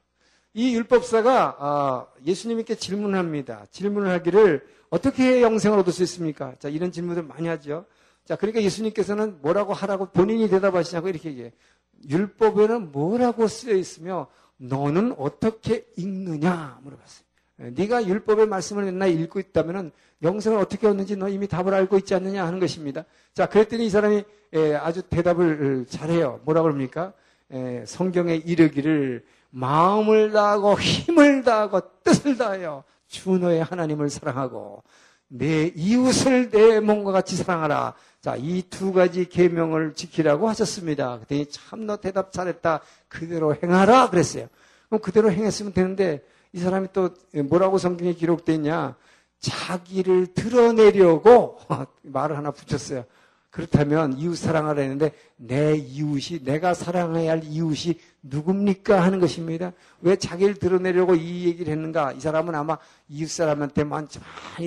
이 0.54 0.76
율법사가 0.76 1.56
아, 1.58 2.06
예수님께 2.24 2.76
질문합니다. 2.76 3.66
질문을 3.72 4.12
하기를 4.12 4.64
어떻게 4.90 5.42
영생을 5.42 5.76
얻을 5.80 5.92
수 5.92 6.04
있습니까? 6.04 6.54
자, 6.60 6.68
이런 6.68 6.92
질문을 6.92 7.24
많이 7.24 7.48
하죠. 7.48 7.84
자, 8.30 8.36
그러니까 8.36 8.62
예수님께서는 8.62 9.38
뭐라고 9.42 9.72
하라고 9.72 10.06
본인이 10.06 10.48
대답하시냐고 10.48 11.08
이렇게 11.08 11.30
얘기해요. 11.30 11.50
율법에는 12.08 12.92
뭐라고 12.92 13.48
쓰여 13.48 13.74
있으며 13.74 14.28
너는 14.56 15.16
어떻게 15.18 15.84
읽느냐 15.96 16.78
물어봤어요. 16.84 17.24
예, 17.62 17.70
네가 17.70 18.06
율법의 18.06 18.46
말씀을 18.46 18.84
맨날 18.84 19.10
읽고 19.10 19.40
있다면 19.40 19.90
영생을 20.22 20.58
어떻게 20.58 20.86
얻는지 20.86 21.16
너 21.16 21.28
이미 21.28 21.48
답을 21.48 21.74
알고 21.74 21.98
있지 21.98 22.14
않느냐 22.14 22.46
하는 22.46 22.60
것입니다. 22.60 23.04
자, 23.34 23.46
그랬더니 23.46 23.86
이 23.86 23.90
사람이 23.90 24.22
예, 24.52 24.74
아주 24.76 25.02
대답을 25.02 25.86
잘해요. 25.88 26.38
뭐라고 26.44 26.66
그럽니까? 26.68 27.12
예, 27.52 27.82
성경에 27.84 28.36
이르기를 28.36 29.24
마음을 29.50 30.30
다하고 30.30 30.78
힘을 30.78 31.42
다하고 31.42 31.80
뜻을 32.04 32.36
다하여 32.36 32.84
주 33.08 33.30
너의 33.38 33.64
하나님을 33.64 34.08
사랑하고 34.08 34.84
내 35.32 35.72
이웃을 35.76 36.50
내 36.50 36.80
몸과 36.80 37.12
같이 37.12 37.36
사랑하라. 37.36 37.94
자, 38.22 38.36
이 38.36 38.62
두 38.68 38.92
가지 38.92 39.26
계명을 39.28 39.94
지키라고 39.94 40.48
하셨습니다. 40.50 41.16
그랬더니 41.16 41.46
참 41.46 41.86
너 41.86 41.96
대답 41.96 42.32
잘했다. 42.32 42.80
그대로 43.08 43.54
행하라 43.62 44.10
그랬어요. 44.10 44.48
그럼 44.88 45.00
그대로 45.00 45.30
행했으면 45.32 45.72
되는데 45.72 46.22
이 46.52 46.58
사람이 46.58 46.88
또 46.92 47.10
뭐라고 47.48 47.78
성경에 47.78 48.12
기록되어 48.12 48.54
있냐? 48.56 48.94
자기를 49.38 50.34
드러내려고 50.34 51.58
말을 52.02 52.36
하나 52.36 52.50
붙였어요. 52.50 53.04
그렇다면 53.50 54.18
이웃 54.18 54.36
사랑하라 54.36 54.82
했는데 54.82 55.12
내 55.36 55.74
이웃이 55.76 56.44
내가 56.44 56.74
사랑해야 56.74 57.32
할 57.32 57.42
이웃이 57.42 57.98
누굽니까 58.22 59.02
하는 59.02 59.20
것입니다. 59.20 59.72
왜 60.02 60.16
자기를 60.16 60.56
드러내려고 60.56 61.14
이 61.14 61.46
얘기를 61.46 61.72
했는가? 61.72 62.12
이 62.12 62.20
사람은 62.20 62.54
아마 62.54 62.78
이웃 63.08 63.30
사람한테 63.30 63.84
많이 63.84 64.08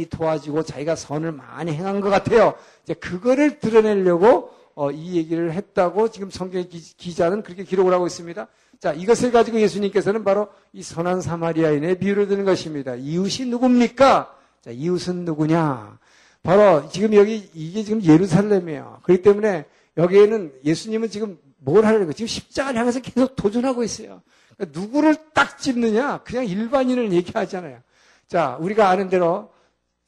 도와주고 0.09 0.63
자기가 0.63 0.95
선을 0.95 1.31
많이 1.31 1.71
행한 1.71 2.01
것 2.01 2.09
같아요. 2.09 2.55
이제 2.83 2.93
그거를 2.93 3.59
드러내려고 3.59 4.51
어, 4.75 4.89
이 4.89 5.17
얘기를 5.17 5.53
했다고 5.53 6.09
지금 6.09 6.31
성경 6.31 6.63
기자는 6.67 7.43
그렇게 7.43 7.63
기록을 7.63 7.93
하고 7.93 8.07
있습니다. 8.07 8.47
자, 8.79 8.91
이것을 8.91 9.31
가지고 9.31 9.59
예수님께서는 9.61 10.23
바로 10.23 10.47
이 10.73 10.81
선한 10.81 11.21
사마리아인의 11.21 11.99
비유를 11.99 12.27
드는 12.27 12.43
것입니다. 12.43 12.95
이웃이 12.95 13.47
누굽니까? 13.49 14.35
자, 14.61 14.71
이웃은 14.71 15.25
누구냐? 15.25 15.99
바로 16.41 16.89
지금 16.89 17.13
여기 17.13 17.49
이게 17.53 17.83
지금 17.83 18.03
예루살렘이에요. 18.03 18.99
그렇기 19.03 19.21
때문에 19.21 19.65
여기에는 19.97 20.53
예수님은 20.65 21.09
지금 21.09 21.37
뭘 21.63 21.85
하려고 21.85 22.11
지금 22.13 22.27
십자가를 22.27 22.79
향해서 22.79 22.99
계속 22.99 23.35
도전하고 23.35 23.83
있어요. 23.83 24.21
그러니까 24.55 24.79
누구를 24.79 25.15
딱 25.33 25.57
찝느냐? 25.57 26.19
그냥 26.23 26.45
일반인을 26.45 27.11
얘기하잖아요. 27.13 27.79
자, 28.27 28.57
우리가 28.59 28.89
아는 28.89 29.09
대로 29.09 29.51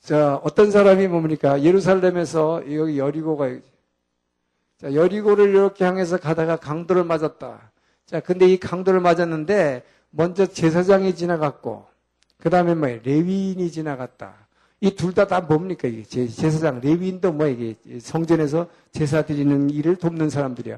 자, 0.01 0.36
어떤 0.43 0.70
사람이 0.72 1.08
뭡니까? 1.08 1.62
예루살렘에서 1.62 2.62
여기 2.74 2.99
여리고가 2.99 3.49
자, 4.80 4.93
여리고를 4.93 5.49
이렇게 5.49 5.86
향해서 5.86 6.18
가다가 6.18 6.58
강도를 6.58 7.03
맞았다. 7.03 7.72
자, 8.06 8.20
근데 8.20 8.47
이 8.47 8.58
강도를 8.60 8.99
맞았는데 8.99 9.84
먼저 10.12 10.45
제사장이 10.45 11.16
지나갔고 11.16 11.86
그다음에 12.39 12.76
뭐 12.76 12.88
레위인이 13.03 13.72
지나갔다. 13.72 14.45
이 14.82 14.91
둘 14.91 15.14
다다 15.14 15.41
뭡니까? 15.41 15.88
이게 15.88 16.03
제사장, 16.03 16.82
레위인도 16.82 17.32
뭐 17.32 17.47
이게 17.47 17.76
성전에서 17.99 18.68
제사 18.91 19.24
드리는 19.24 19.70
일을 19.70 19.95
돕는 19.95 20.30
사람들이야. 20.30 20.78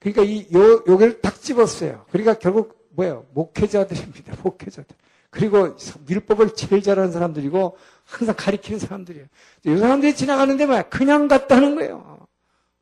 그러니까 0.00 0.22
이, 0.22 0.46
요, 0.54 0.82
요게를 0.86 1.20
딱 1.20 1.40
집었어요. 1.40 2.04
그러니까 2.10 2.34
결국 2.34 2.88
뭐예요? 2.90 3.26
목회자들입니다. 3.34 4.34
목회자들. 4.42 4.96
그리고 5.30 5.76
율법을 6.08 6.54
제일 6.54 6.82
잘하는 6.82 7.12
사람들이고 7.12 7.76
항상 8.04 8.34
가리키는 8.36 8.78
사람들이에요. 8.78 9.26
이 9.66 9.76
사람들이 9.76 10.14
지나가는데 10.14 10.66
뭐야? 10.66 10.82
그냥 10.88 11.28
갔다는 11.28 11.74
거예요. 11.76 12.26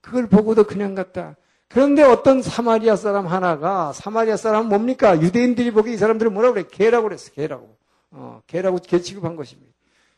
그걸 0.00 0.28
보고도 0.28 0.64
그냥 0.64 0.94
갔다. 0.94 1.36
그런데 1.68 2.04
어떤 2.04 2.42
사마리아 2.42 2.94
사람 2.94 3.26
하나가 3.26 3.92
사마리아 3.92 4.36
사람은 4.36 4.68
뭡니까? 4.68 5.20
유대인들이 5.20 5.72
보기 5.72 5.94
이 5.94 5.96
사람들은 5.96 6.32
뭐라고 6.32 6.54
그래? 6.54 6.64
개라고 6.70 7.08
그랬어. 7.08 7.32
개라고. 7.32 7.76
어, 8.12 8.40
개라고 8.46 8.78
개 8.78 9.00
취급한 9.00 9.34
것입니다. 9.34 9.72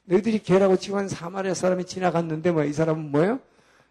너희들이 0.05 0.41
개라고 0.41 0.77
치고한 0.77 1.09
사마리아 1.09 1.55
사람이 1.55 1.87
지나갔는데 1.87 2.51
뭐 2.51 2.65
이 2.65 2.73
사람은 2.73 3.11
뭐예요? 3.11 3.41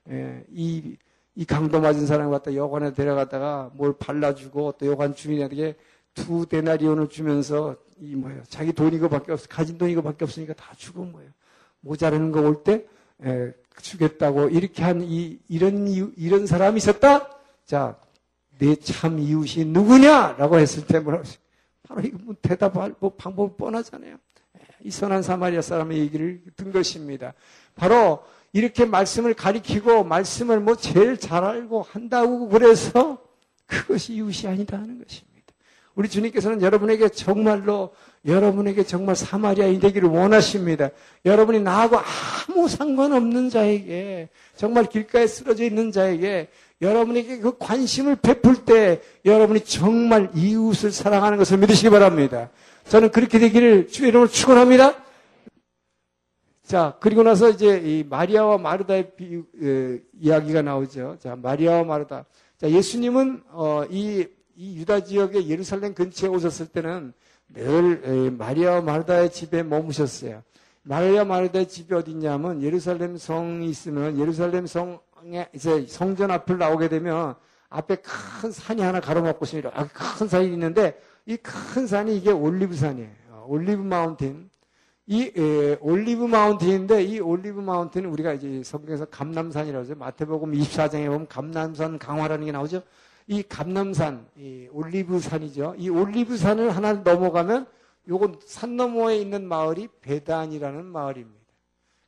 예, 0.10 0.44
이, 0.52 0.96
이 1.38 1.46
강도 1.46 1.80
맞은 1.80 2.08
사람 2.08 2.32
갖다 2.32 2.54
여관에 2.56 2.94
데려갔다가 2.94 3.70
뭘 3.76 3.94
발라주고 3.98 4.74
또 4.80 4.88
여관 4.88 5.14
주인에게 5.14 5.76
두 6.16 6.48
데나리온을 6.48 7.10
주면서 7.10 7.76
이 8.02 8.16
뭐예요? 8.16 8.42
자기 8.50 8.74
돈 8.74 8.92
이거밖에 8.94 9.32
없어 9.32 9.48
가진 9.48 9.78
돈 9.78 9.88
이거밖에 9.92 10.26
없으니까 10.26 10.54
다 10.56 10.74
주고 10.76 11.04
뭐예요? 11.06 11.30
모자라는 11.82 12.32
거 12.32 12.42
올때 12.42 12.86
예, 13.24 13.54
주겠다고 13.82 14.50
이렇게 14.50 14.84
한 14.84 15.02
이 15.04 15.38
이런 15.48 15.88
이런 16.18 16.48
사람이 16.48 16.78
있었다. 16.78 17.30
자, 17.66 17.96
내 18.58 18.74
참 18.76 19.20
이웃이 19.20 19.66
누구냐라고 19.66 20.58
했을 20.58 20.88
때 20.88 21.00
뭐라고 21.00 21.24
바로 21.88 22.02
이거 22.02 22.18
뭐 22.24 22.36
대답할 22.42 22.96
뭐 23.00 23.12
방법 23.16 23.58
뻔하잖아요. 23.58 24.18
이 24.82 24.90
선한 24.90 25.22
사마리아 25.22 25.62
사람의 25.62 26.00
얘기를 26.00 26.42
든 26.56 26.72
것입니다. 26.72 27.34
바로 27.76 28.24
이렇게 28.54 28.86
말씀을 28.86 29.34
가리키고 29.34 30.04
말씀을 30.04 30.60
뭐 30.60 30.76
제일 30.76 31.18
잘 31.18 31.44
알고 31.44 31.86
한다고 31.92 32.50
그래서 32.50 33.20
그것이 33.66 34.14
이웃이 34.14 34.52
아니다 34.52 34.78
하는 34.78 35.04
것입니다. 35.04 35.28
우리 35.96 36.10
주님께서는 36.10 36.62
여러분에게 36.62 37.10
정말로 37.10 37.92
여러분에게 38.26 38.84
정말 38.84 39.16
사마리아인 39.16 39.80
되기를 39.80 40.10
원하십니다. 40.10 40.90
여러분이 41.26 41.62
나하고 41.62 41.98
아무 41.98 42.68
상관없는 42.68 43.50
자에게 43.50 44.30
정말 44.56 44.86
길가에 44.86 45.26
쓰러져 45.26 45.64
있는 45.64 45.92
자에게 45.92 46.50
여러분에게 46.82 47.40
그 47.40 47.58
관심을 47.58 48.18
베풀 48.18 48.66
때 48.66 49.02
여러분이 49.26 49.62
정말 49.62 50.30
이웃을 50.36 50.92
사랑하는 50.92 51.38
것을 51.40 51.58
믿으시기 51.58 51.90
바랍니다. 51.90 52.50
저는 52.90 53.10
그렇게 53.10 53.40
되기를 53.40 53.88
주의 53.88 54.10
이름으로 54.10 54.30
축원합니다. 54.30 55.07
자, 56.68 56.98
그리고 57.00 57.24
나서 57.24 57.50
이제 57.50 57.78
이 57.78 58.04
마리아와 58.04 58.58
마르다의 58.58 59.16
비, 59.16 59.42
에, 59.64 60.02
이야기가 60.20 60.62
나오죠. 60.64 61.16
자, 61.18 61.38
마리아와 61.38 61.86
마르다. 61.86 62.26
자, 62.58 62.70
예수님은 62.70 63.44
어, 63.52 63.86
이, 63.90 64.28
이 64.58 64.76
유다 64.80 65.06
지역의 65.06 65.50
예루살렘 65.50 65.94
근처에 65.94 66.30
오셨을 66.30 66.68
때는 66.68 67.14
늘 67.54 68.02
에, 68.04 68.30
마리아와 68.32 68.82
마르다의 68.82 69.32
집에 69.32 69.64
머무셨어요. 69.64 70.44
마리아 70.84 71.24
마르다의 71.24 71.70
집이 71.70 71.94
어디냐면 71.94 72.62
예루살렘 72.62 73.16
성이 73.16 73.70
있으면 73.70 74.20
예루살렘 74.20 74.68
성에 74.68 75.48
이제 75.54 75.86
성전 75.88 76.32
앞을 76.32 76.58
나오게 76.58 76.90
되면 76.90 77.36
앞에 77.70 77.96
큰 78.42 78.52
산이 78.52 78.82
하나 78.82 79.00
가로막고 79.00 79.46
있습니다. 79.46 79.72
아, 79.74 79.88
큰 79.88 80.28
산이 80.28 80.48
있는데 80.48 81.00
이 81.26 81.38
큰 81.38 81.88
산이 81.88 82.18
이게 82.18 82.32
올리브 82.32 82.76
산이에요. 82.76 83.10
어, 83.32 83.46
Olive 83.48 83.82
Mountain. 83.82 84.50
이 85.08 85.32
에, 85.36 85.78
Olive 85.80 86.26
Mountain인데 86.26 87.04
이 87.04 87.20
Olive 87.20 87.60
Mountain은 87.62 88.10
우리가 88.10 88.34
이제 88.34 88.62
성경에서 88.64 89.06
감람산이라고 89.06 89.84
하죠. 89.84 89.96
마태복음 89.96 90.52
24장에 90.52 91.06
보면 91.08 91.28
감람산 91.28 91.98
강화라는 91.98 92.46
게 92.46 92.52
나오죠. 92.52 92.84
이 93.28 93.42
감남산, 93.44 94.28
이 94.38 94.68
올리브산이죠. 94.72 95.76
이 95.78 95.90
올리브산을 95.90 96.76
하나 96.76 96.94
넘어가면 96.94 97.66
요건 98.10 98.40
산 98.46 98.76
너머에 98.78 99.18
있는 99.18 99.48
마을이 99.48 99.88
베단이라는 100.02 100.86
마을입니다. 100.86 101.38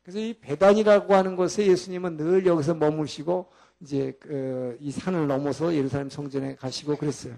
그래서 0.03 0.19
이 0.19 0.33
베단이라고 0.33 1.13
하는 1.13 1.35
곳에 1.35 1.65
예수님은 1.67 2.17
늘 2.17 2.45
여기서 2.45 2.73
머무시고 2.75 3.47
이제 3.81 4.11
그 4.19 4.77
이 4.79 4.91
산을 4.91 5.27
넘어서 5.27 5.73
예루살렘 5.73 6.09
성전에 6.09 6.55
가시고 6.55 6.95
그랬어요. 6.97 7.35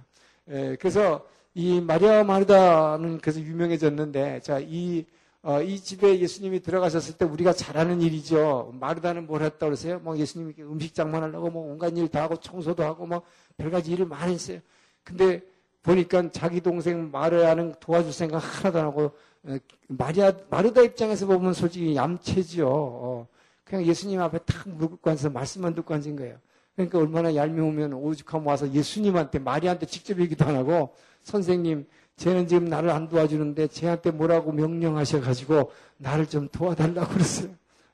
에, 0.47 0.76
그래서 0.78 1.26
이 1.53 1.82
마리아 1.82 2.24
마르다는 2.24 3.20
그래서 3.20 3.39
유명해졌는데 3.41 4.41
자이 4.41 5.05
어, 5.44 5.60
이 5.62 5.80
집에 5.80 6.20
예수님이 6.20 6.62
들어가셨을 6.62 7.18
때 7.18 7.26
우리가 7.26 7.52
잘하는 7.54 8.02
일이죠. 8.02 8.74
마르다는 8.80 9.26
뭘 9.26 9.42
했다 9.42 9.66
그러세요? 9.66 10.00
뭐 10.00 10.16
예수님이 10.16 10.54
음식 10.60 10.94
장만하려고 10.94 11.50
뭐 11.50 11.72
온갖 11.72 11.98
일 11.98 12.08
다 12.08 12.22
하고 12.24 12.36
청소도 12.38 12.84
하고 12.84 13.08
뭐 13.08 13.24
별가지 13.58 13.92
일을 13.92 14.06
많이 14.06 14.34
했어요. 14.34 14.60
근데 15.04 15.42
보니까 15.82 16.30
자기 16.30 16.62
동생 16.62 17.10
마르야는 17.10 17.76
도와줄 17.80 18.14
생각 18.14 18.38
하나도 18.38 18.80
안 18.80 18.86
하고 18.86 19.12
어, 19.44 19.58
마리아 19.88 20.32
마르다 20.52 20.82
입장에서 20.82 21.26
보면 21.26 21.54
솔직히 21.54 21.96
얌체지요. 21.96 22.68
어, 22.70 23.28
그냥 23.64 23.86
예수님 23.86 24.22
앞에 24.22 24.39
탁 24.46 24.70
무릎 24.70 25.02
꿇고 25.02 25.30
말씀만 25.30 25.74
듣고 25.74 25.94
앉은 25.96 26.16
거예요. 26.18 26.38
그러니까 26.76 27.00
얼마나 27.00 27.34
얄미우면 27.34 27.94
오죽하면 27.94 28.48
와서 28.48 28.72
예수님한테 28.72 29.39
마리아한테 29.39 29.88
직접 29.88 30.20
얘기도 30.20 30.46
안 30.46 30.56
하고 30.56 30.94
선생님 31.24 31.88
쟤는 32.22 32.47
지금 32.47 32.65
나를 32.65 32.91
안 32.91 33.09
도와주는데 33.09 33.69
쟤한테 33.69 34.11
뭐라고 34.11 34.51
명령하셔가지고 34.51 35.72
나를 35.97 36.28
좀 36.28 36.47
도와달라고 36.49 37.13
그랬어요. 37.13 37.49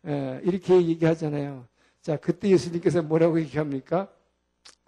예, 0.06 0.42
이렇게 0.44 0.76
얘기하잖아요. 0.76 1.66
자, 2.02 2.18
그때 2.18 2.50
예수님께서 2.50 3.02
뭐라고 3.04 3.40
얘기합니까? 3.40 4.10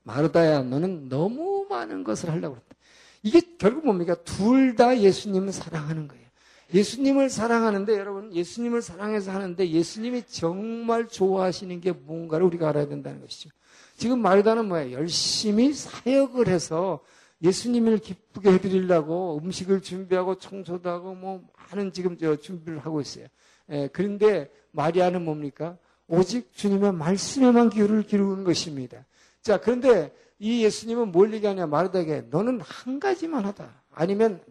마르다야, 0.03 0.63
너는 0.63 1.07
너무 1.07 1.65
많은 1.69 2.03
것을 2.03 2.29
하려고 2.29 2.55
그랬다. 2.55 2.75
이게 3.23 3.39
결국 3.57 3.85
뭡니까? 3.85 4.15
둘 4.25 4.75
다 4.75 4.99
예수님을 4.99 5.53
사랑하는 5.53 6.09
거예요. 6.09 6.25
예수님을 6.73 7.29
사랑하는데 7.29 7.97
여러분 7.97 8.35
예수님을 8.35 8.81
사랑해서 8.81 9.31
하는데 9.31 9.69
예수님이 9.69 10.23
정말 10.27 11.07
좋아하시는 11.07 11.79
게 11.79 11.93
뭔가를 11.93 12.45
우리가 12.45 12.67
알아야 12.69 12.89
된다는 12.89 13.21
것이죠. 13.21 13.49
지금 13.95 14.21
마르다는 14.21 14.67
뭐예요? 14.67 14.91
열심히 14.97 15.71
사역을 15.73 16.49
해서 16.49 16.99
예수님을 17.41 17.99
기쁘게 17.99 18.51
해드리려고 18.53 19.39
음식을 19.41 19.81
준비하고 19.81 20.35
청소도 20.35 20.89
하고 20.89 21.15
뭐 21.15 21.41
많은 21.71 21.91
지금 21.93 22.17
저 22.17 22.35
준비를 22.35 22.79
하고 22.79 23.01
있어요. 23.01 23.27
예, 23.71 23.87
그런데 23.93 24.49
마리아는 24.71 25.23
뭡니까? 25.23 25.77
오직 26.07 26.51
주님의 26.53 26.93
말씀에만 26.93 27.69
귀를 27.69 28.03
기르는 28.03 28.43
것입니다. 28.43 29.05
자, 29.41 29.59
그런데 29.59 30.13
이 30.39 30.63
예수님은 30.63 31.11
뭘 31.11 31.33
얘기하냐 31.33 31.67
마르다에게 31.67 32.25
너는 32.29 32.61
한 32.61 32.99
가지만 32.99 33.45
하다. 33.45 33.83
아니면 33.91 34.41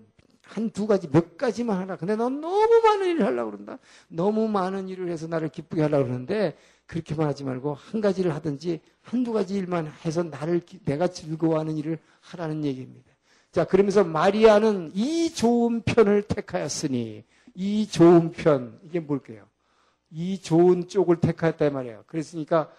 한 0.49 0.71
두 0.71 0.87
가지, 0.87 1.09
몇 1.11 1.37
가지만 1.37 1.79
하라. 1.79 1.97
근데 1.97 2.17
넌 2.17 2.41
너무 2.41 2.81
많은 2.83 3.07
일을 3.07 3.27
하려고 3.27 3.51
그런다. 3.51 3.79
너무 4.09 4.49
많은 4.49 4.89
일을 4.89 5.11
해서 5.11 5.27
나를 5.27 5.51
기쁘게 5.51 5.83
하려고 5.83 6.05
그러는데 6.05 6.57
그렇게만 6.89 7.29
하지 7.29 7.45
말고 7.45 7.75
한 7.75 8.01
가지를 8.01 8.35
하든지 8.35 8.81
한두 9.03 9.33
가지 9.33 9.55
일만 9.55 9.93
해서 10.05 10.25
나를, 10.25 10.63
내가 10.85 11.07
즐거워하는 11.07 11.77
일을 11.77 11.99
하라는 12.21 12.65
얘기입니다. 12.65 13.13
자, 13.53 13.65
그러면서 13.65 14.03
마리아는 14.03 14.93
이 14.95 15.33
좋은 15.33 15.83
편을 15.83 16.23
택하였으니 16.23 17.25
이 17.55 17.87
좋은 17.89 18.33
편, 18.33 18.81
이게 18.83 19.01
뭘까요? 19.01 19.45
이 20.11 20.41
좋은 20.41 20.89
쪽을 20.89 21.21
택하였다 21.21 21.71
말이에요. 21.71 22.05
그랬으니까 22.07 22.71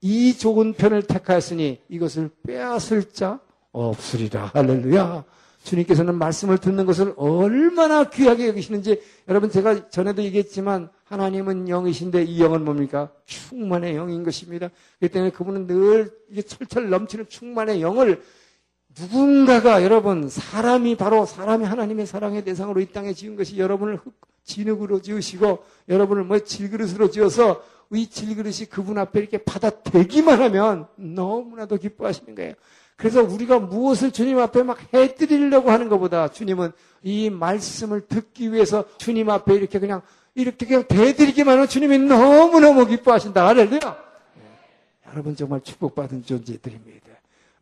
이 0.00 0.36
좋은 0.36 0.74
편을 0.74 1.02
택하였으니 1.02 1.82
이것을 1.88 2.30
빼앗을 2.46 3.10
자 3.12 3.40
없으리라. 3.72 4.52
할렐루야. 4.54 5.24
주님께서는 5.66 6.16
말씀을 6.16 6.58
듣는 6.58 6.86
것을 6.86 7.12
얼마나 7.16 8.04
귀하게 8.08 8.48
여기시는지 8.48 9.02
여러분 9.28 9.50
제가 9.50 9.88
전에도 9.88 10.22
얘기했지만 10.22 10.88
하나님은 11.04 11.68
영이신데 11.68 12.24
이 12.24 12.40
영은 12.40 12.64
뭡니까? 12.64 13.10
충만의 13.26 13.96
영인 13.96 14.22
것입니다. 14.22 14.70
그렇기 14.98 15.12
때문에 15.12 15.32
그분은 15.32 15.66
늘 15.66 16.10
철철 16.46 16.88
넘치는 16.88 17.28
충만의 17.28 17.82
영을 17.82 18.22
누군가가 18.98 19.82
여러분 19.82 20.28
사람이 20.28 20.96
바로 20.96 21.26
사람이 21.26 21.64
하나님의 21.64 22.06
사랑의 22.06 22.44
대상으로 22.44 22.80
이 22.80 22.86
땅에 22.86 23.12
지은 23.12 23.36
것이 23.36 23.58
여러분을 23.58 23.98
진흙으로 24.44 25.02
지으시고 25.02 25.64
여러분을 25.88 26.24
뭐 26.24 26.38
질그릇으로 26.38 27.10
지어서 27.10 27.62
이 27.92 28.08
질그릇이 28.08 28.66
그분 28.70 28.98
앞에 28.98 29.18
이렇게 29.18 29.38
받아대기만 29.38 30.40
하면 30.42 30.86
너무나도 30.96 31.76
기뻐하시는 31.76 32.34
거예요. 32.36 32.54
그래서 32.96 33.22
우리가 33.22 33.58
무엇을 33.58 34.10
주님 34.10 34.38
앞에 34.38 34.62
막 34.62 34.78
해드리려고 34.92 35.70
하는 35.70 35.88
것보다 35.88 36.28
주님은 36.28 36.72
이 37.02 37.30
말씀을 37.30 38.06
듣기 38.06 38.52
위해서 38.52 38.84
주님 38.98 39.28
앞에 39.28 39.54
이렇게 39.54 39.78
그냥 39.78 40.00
이렇게 40.34 40.66
그냥 40.66 40.84
대드리기만 40.86 41.54
하면 41.54 41.68
주님이 41.68 41.98
너무너무 41.98 42.86
기뻐하신다. 42.86 43.46
할렐루야. 43.46 43.78
네. 43.80 44.42
여러분 45.10 45.36
정말 45.36 45.60
축복받은 45.62 46.24
존재들입니다. 46.24 47.06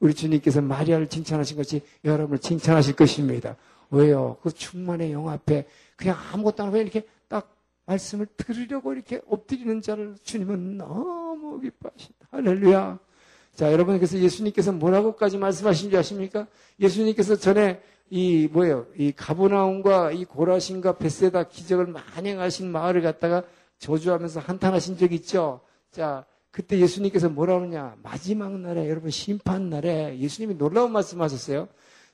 우리 0.01 0.15
주님께서 0.15 0.61
마리아를 0.61 1.09
칭찬하신 1.09 1.57
것이 1.57 1.83
여러분을 2.05 2.39
칭찬하실 2.39 2.97
것입니다. 2.97 3.57
왜요? 3.91 4.39
그 4.43 4.53
충만의 4.53 5.13
영 5.13 5.29
앞에 5.29 5.67
그냥 5.97 6.17
아무것도 6.33 6.63
안 6.63 6.69
하고 6.69 6.79
이렇게 6.79 7.07
딱 7.29 7.55
말씀을 7.87 8.27
들으려고 8.37 8.93
이렇게 8.93 9.21
엎드리는 9.29 9.81
자를 9.83 10.17
주님은 10.23 10.79
너무 10.79 11.61
기뻐하신다. 11.61 12.29
할렐루야. 12.31 12.99
자, 13.55 13.73
여러분, 13.73 13.97
그래서 13.99 14.19
예수님께서 14.19 14.73
뭐라고까지 14.73 15.39
말씀하신지 15.39 15.97
아십니까? 15.97 16.49
예수님께서 16.81 17.37
전에 17.37 17.81
이, 18.11 18.49
뭐예요? 18.51 18.87
이 18.99 19.13
가보나움과 19.13 20.11
이 20.11 20.25
고라신과 20.25 20.99
베세다 20.99 21.45
기적을 21.45 21.87
만행하신 21.87 22.71
마을을 22.71 23.03
갖다가 23.03 23.45
저주하면서 23.79 24.41
한탄하신 24.41 24.99
적 24.99 25.13
있죠? 25.13 25.61
자, 25.93 26.25
그때 26.51 26.79
예수님께서 26.81 27.29
뭐라 27.29 27.59
그러냐? 27.59 27.97
마지막 28.03 28.59
날에, 28.59 28.89
여러분, 28.89 29.11
심판 29.11 29.71
날에 29.71 30.19
예수님이 30.19 30.57
놀라운 30.59 30.91
말씀 30.91 31.23
하셨어요. 31.23 31.69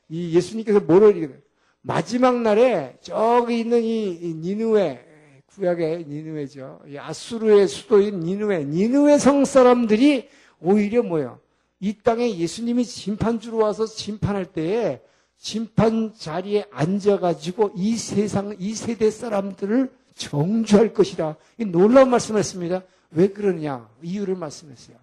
이 0.09 0.35
예수님께서 0.35 0.79
뭐를, 0.81 1.41
마지막 1.81 2.39
날에 2.39 2.97
저기 3.01 3.61
있는 3.61 3.81
이 3.83 4.35
니누에, 4.35 5.07
구약의 5.55 6.05
니누에죠. 6.07 6.81
이 6.87 6.97
아수르의 6.97 7.67
수도인 7.67 8.19
니누에, 8.19 8.65
니누에 8.65 9.17
성 9.17 9.43
사람들이 9.43 10.29
오히려 10.61 11.03
뭐예요? 11.03 11.39
이 11.79 11.93
땅에 12.03 12.37
예수님이 12.37 12.83
심판주로 12.83 13.57
와서 13.57 13.85
심판할 13.85 14.45
때에 14.45 15.01
심판 15.37 16.13
자리에 16.15 16.65
앉아가지고 16.71 17.71
이 17.75 17.97
세상, 17.97 18.55
이 18.59 18.75
세대 18.75 19.09
사람들을 19.09 19.91
정주할 20.15 20.93
것이라. 20.93 21.35
이 21.57 21.65
놀라운 21.65 22.09
말씀을 22.11 22.39
했습니다. 22.39 22.83
왜 23.09 23.29
그러냐? 23.29 23.89
이유를 24.03 24.35
말씀했어요. 24.35 24.97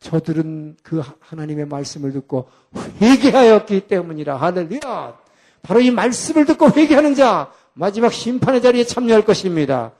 저들은 0.00 0.76
그 0.82 1.02
하나님의 1.20 1.66
말씀을 1.66 2.12
듣고 2.12 2.48
회개하였기 3.00 3.80
때문이라. 3.88 4.36
할렐루야. 4.36 5.18
바로 5.62 5.80
이 5.80 5.90
말씀을 5.90 6.46
듣고 6.46 6.70
회개하는 6.70 7.14
자, 7.14 7.52
마지막 7.74 8.12
심판의 8.12 8.62
자리에 8.62 8.84
참여할 8.84 9.24
것입니다. 9.24 9.92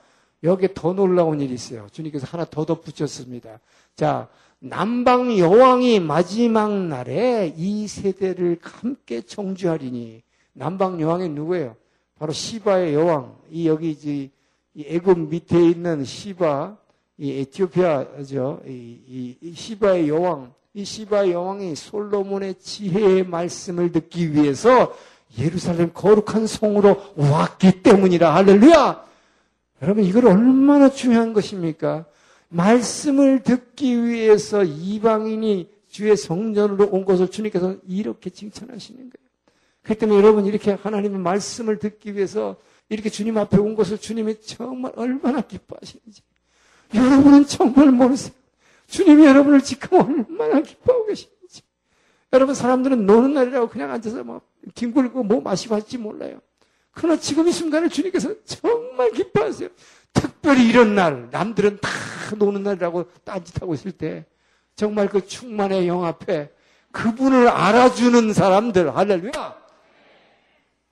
여기에 0.43 0.69
더 0.73 0.93
놀라운 0.93 1.39
일이 1.39 1.53
있어요. 1.53 1.87
주님께서 1.91 2.27
하나 2.29 2.45
더 2.45 2.65
덧붙였습니다. 2.65 3.59
자, 3.95 4.27
남방 4.63 5.35
여왕이 5.39 5.99
마지막 6.01 6.71
날에 6.71 7.51
이 7.57 7.87
세대를 7.87 8.59
함께 8.61 9.21
청주하리니 9.21 10.21
남방 10.53 11.01
여왕이 11.01 11.29
누구예요? 11.29 11.75
바로 12.19 12.31
시바의 12.31 12.93
여왕. 12.93 13.35
이 13.49 13.67
여기 13.67 13.89
이제 13.89 14.29
이 14.75 14.85
애굽 14.87 15.29
밑에 15.29 15.59
있는 15.59 16.05
시바, 16.05 16.77
이 17.17 17.39
에티오피아죠. 17.39 18.61
이, 18.67 18.99
이, 19.07 19.37
이 19.41 19.53
시바의 19.53 20.07
여왕. 20.07 20.53
이 20.75 20.85
시바의 20.85 21.31
여왕이 21.31 21.75
솔로몬의 21.75 22.55
지혜의 22.59 23.25
말씀을 23.25 23.91
듣기 23.91 24.33
위해서 24.33 24.95
예루살렘 25.39 25.91
거룩한 25.91 26.45
성으로 26.45 27.01
왔기 27.15 27.81
때문이라. 27.81 28.35
할렐루야! 28.35 29.05
여러분, 29.81 30.03
이걸 30.03 30.27
얼마나 30.27 30.91
중요한 30.91 31.33
것입니까? 31.33 32.05
말씀을 32.51 33.43
듣기 33.43 34.05
위해서 34.05 34.63
이방인이 34.63 35.69
주의 35.89 36.15
성전으로 36.15 36.89
온 36.91 37.05
것을 37.05 37.29
주님께서 37.29 37.77
이렇게 37.87 38.29
칭찬하시는 38.29 38.99
거예요. 38.99 39.31
그렇기 39.83 39.99
때문에 39.99 40.19
여러분 40.19 40.45
이렇게 40.45 40.71
하나님의 40.71 41.19
말씀을 41.19 41.79
듣기 41.79 42.15
위해서 42.15 42.57
이렇게 42.89 43.09
주님 43.09 43.37
앞에 43.37 43.57
온 43.57 43.75
것을 43.75 43.97
주님이 43.97 44.41
정말 44.41 44.91
얼마나 44.95 45.41
기뻐하시는지 45.41 46.21
여러분은 46.93 47.45
정말 47.45 47.91
모르세요. 47.91 48.33
주님이 48.87 49.25
여러분을 49.25 49.61
지금 49.61 49.99
얼마나 49.99 50.61
기뻐하고 50.61 51.05
계시는지. 51.05 51.61
여러분 52.33 52.53
사람들은 52.53 53.05
노는 53.05 53.33
날이라고 53.33 53.69
그냥 53.69 53.91
앉아서 53.91 54.23
막 54.23 54.45
뒹굴고 54.75 55.23
뭐 55.23 55.41
마시고 55.41 55.75
할지 55.75 55.97
몰라요. 55.97 56.41
그러나 56.91 57.17
지금 57.17 57.47
이 57.47 57.51
순간에 57.51 57.87
주님께서 57.87 58.35
정말 58.43 59.11
기뻐하세요. 59.11 59.69
특별히 60.41 60.67
이런 60.67 60.95
날, 60.95 61.29
남들은 61.29 61.77
다 61.81 61.89
노는 62.35 62.63
날이라고 62.63 63.05
딴짓하고 63.23 63.75
있을 63.75 63.91
때, 63.91 64.25
정말 64.75 65.07
그 65.07 65.25
충만의 65.25 65.87
영 65.87 66.03
앞에 66.03 66.51
그분을 66.91 67.47
알아주는 67.47 68.33
사람들, 68.33 68.95
할렐루야! 68.97 69.61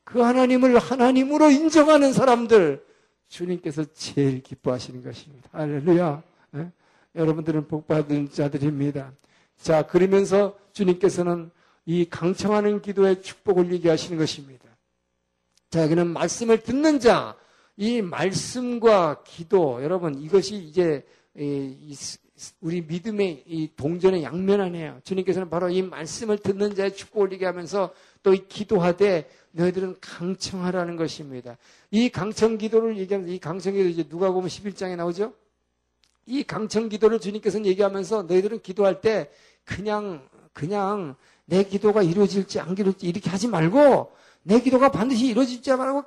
그 0.03 0.21
하나님을 0.21 0.77
하나님으로 0.77 1.49
인정하는 1.49 2.13
사람들, 2.13 2.85
주님께서 3.27 3.85
제일 3.95 4.43
기뻐하시는 4.43 5.03
것입니다. 5.03 5.49
할렐루야! 5.51 6.21
네? 6.51 6.71
여러분들은 7.15 7.67
복받은 7.67 8.29
자들입니다. 8.31 9.11
자, 9.57 9.81
그러면서 9.87 10.55
주님께서는 10.73 11.49
이 11.87 12.05
강청하는 12.07 12.83
기도의 12.83 13.23
축복을 13.23 13.73
얘기하시는 13.73 14.15
것입니다. 14.15 14.69
자, 15.71 15.81
여기는 15.81 16.05
말씀을 16.07 16.61
듣는 16.61 16.99
자, 16.99 17.35
이 17.81 18.01
말씀과 18.01 19.23
기도, 19.23 19.81
여러분, 19.81 20.21
이것이 20.21 20.57
이제 20.57 21.05
우리 22.59 22.81
믿음의 22.81 23.43
이 23.47 23.69
동전의 23.73 24.21
양면 24.21 24.59
아니에요. 24.59 24.99
주님께서는 25.05 25.49
바로 25.49 25.69
이 25.69 25.81
말씀을 25.81 26.39
듣는 26.39 26.75
자의 26.75 26.93
축복을 26.93 27.31
얘기하면서 27.31 27.93
또 28.21 28.33
이 28.33 28.45
기도하되 28.49 29.29
너희들은 29.51 29.95
강청하라는 30.01 30.97
것입니다. 30.97 31.57
이 31.89 32.09
강청 32.09 32.57
기도를 32.57 32.97
얘기하면서 32.97 33.33
이 33.33 33.39
강청 33.39 33.71
기도 33.71 33.87
이제 33.87 34.03
누가 34.09 34.29
보면 34.29 34.49
11장에 34.49 34.97
나오죠? 34.97 35.33
이 36.25 36.43
강청 36.43 36.89
기도를 36.89 37.21
주님께서는 37.21 37.65
얘기하면서 37.65 38.23
너희들은 38.23 38.61
기도할 38.61 38.99
때 38.99 39.31
그냥, 39.63 40.27
그냥 40.51 41.15
내 41.45 41.63
기도가 41.63 42.03
이루어질지 42.03 42.59
안 42.59 42.77
이루어질지 42.77 43.07
이렇게 43.07 43.29
하지 43.29 43.47
말고 43.47 44.11
내 44.49 44.59
기도가 44.59 44.89
반드시 44.89 45.27
이루어질지 45.27 45.71
말고 45.75 46.05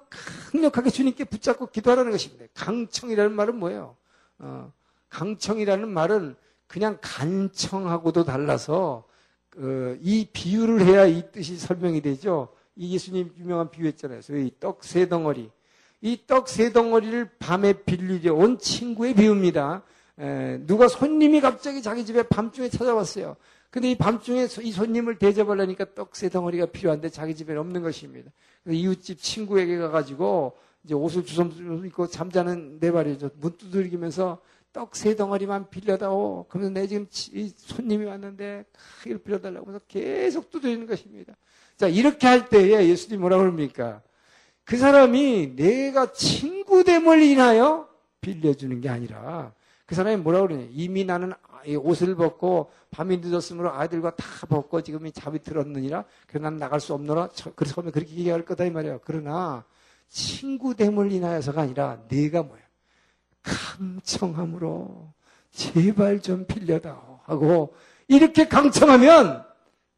강력하게 0.50 0.90
주님께 0.90 1.22
붙잡고 1.24 1.66
기도하라는 1.66 2.10
것입니다. 2.10 2.44
강청이라는 2.54 3.32
말은 3.32 3.56
뭐예요? 3.56 3.96
어, 4.40 4.72
강청이라는 5.10 5.88
말은 5.88 6.34
그냥 6.66 6.98
간청하고도 7.00 8.24
달라서 8.24 9.04
어, 9.58 9.96
이 10.00 10.26
비유를 10.32 10.84
해야 10.86 11.06
이 11.06 11.22
뜻이 11.30 11.56
설명이 11.56 12.00
되죠. 12.00 12.48
이 12.74 12.92
예수님 12.94 13.32
유명한 13.38 13.70
비유했잖아요. 13.70 14.22
소위 14.22 14.50
떡 14.58 14.82
세 14.82 15.08
덩어리. 15.08 15.48
이 16.00 16.16
떡 16.26 16.48
세 16.48 16.72
덩어리를 16.72 17.30
밤에 17.38 17.74
빌리려 17.84 18.34
온 18.34 18.58
친구의 18.58 19.14
비유입니다. 19.14 19.82
에, 20.18 20.58
누가 20.66 20.88
손님이 20.88 21.40
갑자기 21.40 21.80
자기 21.80 22.04
집에 22.04 22.24
밤중에 22.24 22.70
찾아왔어요. 22.70 23.36
근데 23.72 23.90
이 23.90 23.94
밤중에 23.96 24.48
이 24.60 24.70
손님을 24.70 25.18
대접하려니까 25.18 25.94
떡 25.94 26.14
세 26.14 26.28
덩어리가 26.28 26.66
필요한데 26.66 27.08
자기 27.08 27.34
집에 27.34 27.56
없는 27.56 27.80
것입니다. 27.80 28.30
이웃집 28.68 29.18
친구에게 29.18 29.78
가가지고 29.78 30.58
이제 30.84 30.94
옷을 30.94 31.24
주섬주섬 31.24 31.86
입고 31.86 32.06
잠자는 32.08 32.80
네 32.80 32.92
발이죠. 32.92 33.30
문 33.40 33.56
두들기면서 33.56 34.42
떡 34.74 34.94
세 34.94 35.16
덩어리만 35.16 35.70
빌려다오. 35.70 36.44
그러면 36.50 36.74
내 36.74 36.86
지금 36.86 37.06
손님이 37.56 38.04
왔는데 38.04 38.66
이걸 39.06 39.18
빌려달라고 39.18 39.70
해서 39.70 39.80
계속 39.88 40.50
두드리는 40.50 40.86
것입니다. 40.86 41.34
자, 41.78 41.88
이렇게 41.88 42.26
할 42.26 42.50
때에 42.50 42.86
예수님이 42.88 43.20
뭐라 43.22 43.38
그럽니까? 43.38 44.02
그 44.64 44.76
사람이 44.76 45.56
내가 45.56 46.12
친구됨을 46.12 47.22
인하여 47.22 47.88
빌려주는 48.20 48.82
게 48.82 48.90
아니라 48.90 49.54
그 49.86 49.94
사람이 49.94 50.18
뭐라 50.18 50.42
그러냐. 50.42 50.66
이미 50.72 51.06
나는 51.06 51.32
옷을 51.80 52.14
벗고 52.14 52.70
밤이 52.90 53.18
늦었으므로 53.18 53.72
아이들과 53.72 54.14
다 54.16 54.46
벗고 54.46 54.82
지금 54.82 55.06
이 55.06 55.12
잡이 55.12 55.40
들었느니라. 55.40 56.04
난 56.40 56.56
나갈 56.56 56.80
수 56.80 56.94
없노라. 56.94 57.30
그래서 57.54 57.74
처음에 57.74 57.90
그렇게 57.90 58.12
얘기할 58.12 58.44
거다 58.44 58.64
이 58.64 58.70
말이야. 58.70 58.98
그러나 59.04 59.64
친구됨을 60.08 61.12
인하여서가 61.12 61.62
아니라 61.62 62.00
내가 62.08 62.42
뭐야. 62.42 62.60
강청함으로 63.42 65.12
제발 65.50 66.20
좀 66.20 66.46
빌려다오 66.46 67.20
하고 67.24 67.74
이렇게 68.08 68.48
강청하면 68.48 69.44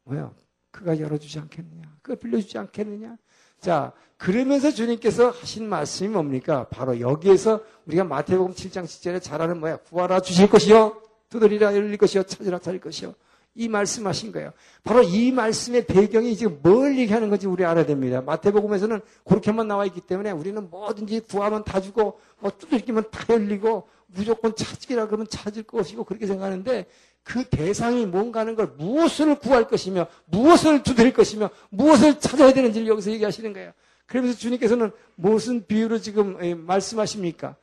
뭐야. 0.03 0.31
그가 0.71 0.99
열어주지 0.99 1.39
않겠느냐. 1.39 1.95
그가 2.01 2.19
빌려주지 2.19 2.57
않겠느냐. 2.57 3.17
자, 3.59 3.93
그러면서 4.17 4.71
주님께서 4.71 5.29
하신 5.29 5.67
말씀이 5.67 6.09
뭡니까? 6.09 6.67
바로 6.69 6.99
여기에서 6.99 7.61
우리가 7.85 8.03
마태복음 8.03 8.53
7장 8.53 8.83
7절에 8.83 9.21
잘 9.21 9.41
아는 9.41 9.59
뭐야? 9.59 9.77
구하라 9.77 10.19
주실 10.19 10.49
것이요. 10.49 11.01
두드리라 11.39 11.75
열릴 11.75 11.97
것이요. 11.97 12.23
찾으라 12.23 12.59
찾을 12.59 12.79
것이요. 12.79 13.13
이 13.57 13.69
말씀하신 13.69 14.33
거예요. 14.33 14.51
바로 14.83 15.01
이 15.01 15.31
말씀의 15.31 15.85
배경이 15.85 16.35
지금 16.35 16.59
뭘 16.61 16.97
얘기하는 16.97 17.29
건지 17.29 17.47
우리 17.47 17.63
알아야 17.63 17.85
됩니다. 17.85 18.21
마태복음에서는 18.21 18.99
그렇게만 19.23 19.67
나와 19.67 19.85
있기 19.85 20.01
때문에 20.01 20.31
우리는 20.31 20.69
뭐든지 20.69 21.21
구하면 21.21 21.63
다 21.63 21.79
주고 21.79 22.19
뭐 22.39 22.51
두들기면 22.57 23.05
다 23.11 23.25
열리고 23.29 23.87
무조건 24.07 24.55
찾기라 24.55 25.07
그러면 25.07 25.27
찾을 25.29 25.63
것이고 25.63 26.03
그렇게 26.03 26.27
생각하는데 26.27 26.85
그 27.23 27.43
대상이 27.45 28.05
뭔가 28.05 28.41
하는 28.41 28.55
걸 28.55 28.67
무엇을 28.77 29.39
구할 29.39 29.67
것이며 29.67 30.07
무엇을 30.25 30.83
두드릴 30.83 31.13
것이며 31.13 31.49
무엇을 31.69 32.19
찾아야 32.19 32.53
되는지를 32.53 32.87
여기서 32.87 33.11
얘기하시는 33.11 33.53
거예요. 33.53 33.71
그러면서 34.05 34.37
주님께서는 34.37 34.91
무슨 35.15 35.65
비유로 35.65 35.99
지금 35.99 36.37
예, 36.43 36.53
말씀하십니까? 36.53 37.55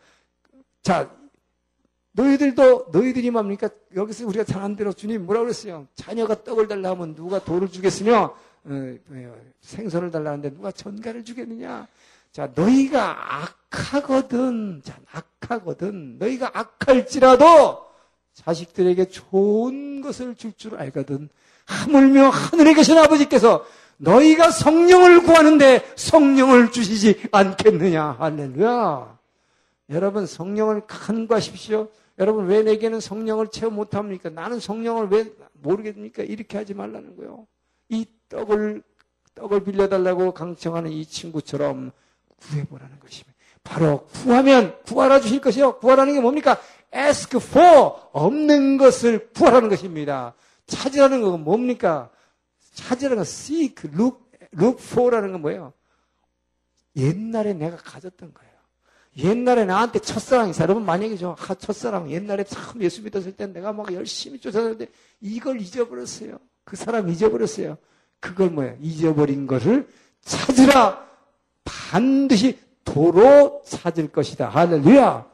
자, 0.82 1.14
너희들도 2.12 2.88
너희들이 2.92 3.30
뭡니까? 3.30 3.68
여기서 3.94 4.26
우리가 4.26 4.44
잘한 4.44 4.76
대로 4.76 4.92
주님 4.92 5.24
뭐라 5.26 5.40
그랬어요? 5.40 5.86
자녀가 5.94 6.42
떡을 6.44 6.68
달라 6.68 6.90
하면 6.90 7.14
누가 7.14 7.42
돌을 7.42 7.70
주겠으며 7.70 8.34
어, 8.64 8.94
생선을 9.60 10.10
달라는데 10.10 10.50
누가 10.50 10.70
전가를 10.70 11.24
주겠느냐? 11.24 11.86
자, 12.32 12.50
너희가 12.54 13.44
악하거든. 13.44 14.82
자, 14.84 14.96
악하거든. 15.12 16.18
너희가 16.18 16.50
악할지라도 16.54 17.84
자식들에게 18.34 19.06
좋은 19.06 20.00
것을 20.00 20.34
줄 20.36 20.52
줄 20.56 20.76
알거든. 20.76 21.28
하물며 21.66 22.28
하늘에 22.28 22.74
계신 22.74 22.96
아버지께서 22.98 23.64
너희가 23.98 24.50
성령을 24.50 25.22
구하는데 25.22 25.92
성령을 25.96 26.72
주시지 26.72 27.28
않겠느냐. 27.32 28.16
할렐루야. 28.18 29.18
여러분 29.90 30.26
성령을 30.26 30.82
간과하십시오. 30.86 31.88
여러분 32.22 32.46
왜 32.46 32.62
내게는 32.62 33.00
성령을 33.00 33.48
체험 33.48 33.74
못합니까? 33.74 34.30
나는 34.30 34.60
성령을 34.60 35.08
왜 35.08 35.32
모르겠습니까? 35.54 36.22
이렇게 36.22 36.56
하지 36.56 36.72
말라는 36.72 37.16
거예요. 37.16 37.48
이 37.88 38.06
떡을 38.28 38.84
떡을 39.34 39.64
빌려달라고 39.64 40.32
강청하는 40.32 40.92
이 40.92 41.04
친구처럼 41.04 41.90
구해보라는 42.36 43.00
것입니다. 43.00 43.36
바로 43.64 44.06
구하면 44.06 44.80
구하라 44.84 45.20
주실 45.20 45.40
것이요. 45.40 45.80
구하라는 45.80 46.14
게 46.14 46.20
뭡니까? 46.20 46.60
ask 46.94 47.36
for 47.38 47.92
없는 48.12 48.76
것을 48.76 49.30
구하라는 49.32 49.68
것입니다. 49.68 50.34
찾으라는 50.66 51.22
건 51.22 51.42
뭡니까? 51.42 52.08
찾으라는 52.74 53.16
건 53.16 53.22
seek, 53.22 53.90
look, 53.94 54.20
look 54.56 54.80
for라는 54.80 55.32
건 55.32 55.40
뭐예요? 55.40 55.72
옛날에 56.94 57.52
내가 57.54 57.76
가졌던 57.78 58.32
거예요. 58.32 58.51
옛날에 59.18 59.64
나한테 59.66 59.98
첫사랑이 59.98 60.50
있어. 60.52 60.64
여러분 60.64 60.84
만약에 60.84 61.16
저 61.16 61.36
아, 61.38 61.54
첫사랑 61.54 62.10
옛날에 62.10 62.44
참 62.44 62.82
예수 62.82 63.02
믿었을 63.02 63.32
때 63.32 63.46
내가 63.46 63.72
막 63.72 63.92
열심히 63.92 64.38
쫓아다녔는데 64.38 64.88
이걸 65.20 65.60
잊어버렸어요. 65.60 66.38
그 66.64 66.76
사람 66.76 67.08
잊어버렸어요. 67.08 67.76
그걸 68.20 68.50
뭐야? 68.50 68.76
잊어버린 68.80 69.46
것을 69.46 69.88
찾으라. 70.22 71.06
반드시 71.64 72.58
도로 72.84 73.62
찾을 73.66 74.08
것이다. 74.08 74.48
할렐루야. 74.48 75.26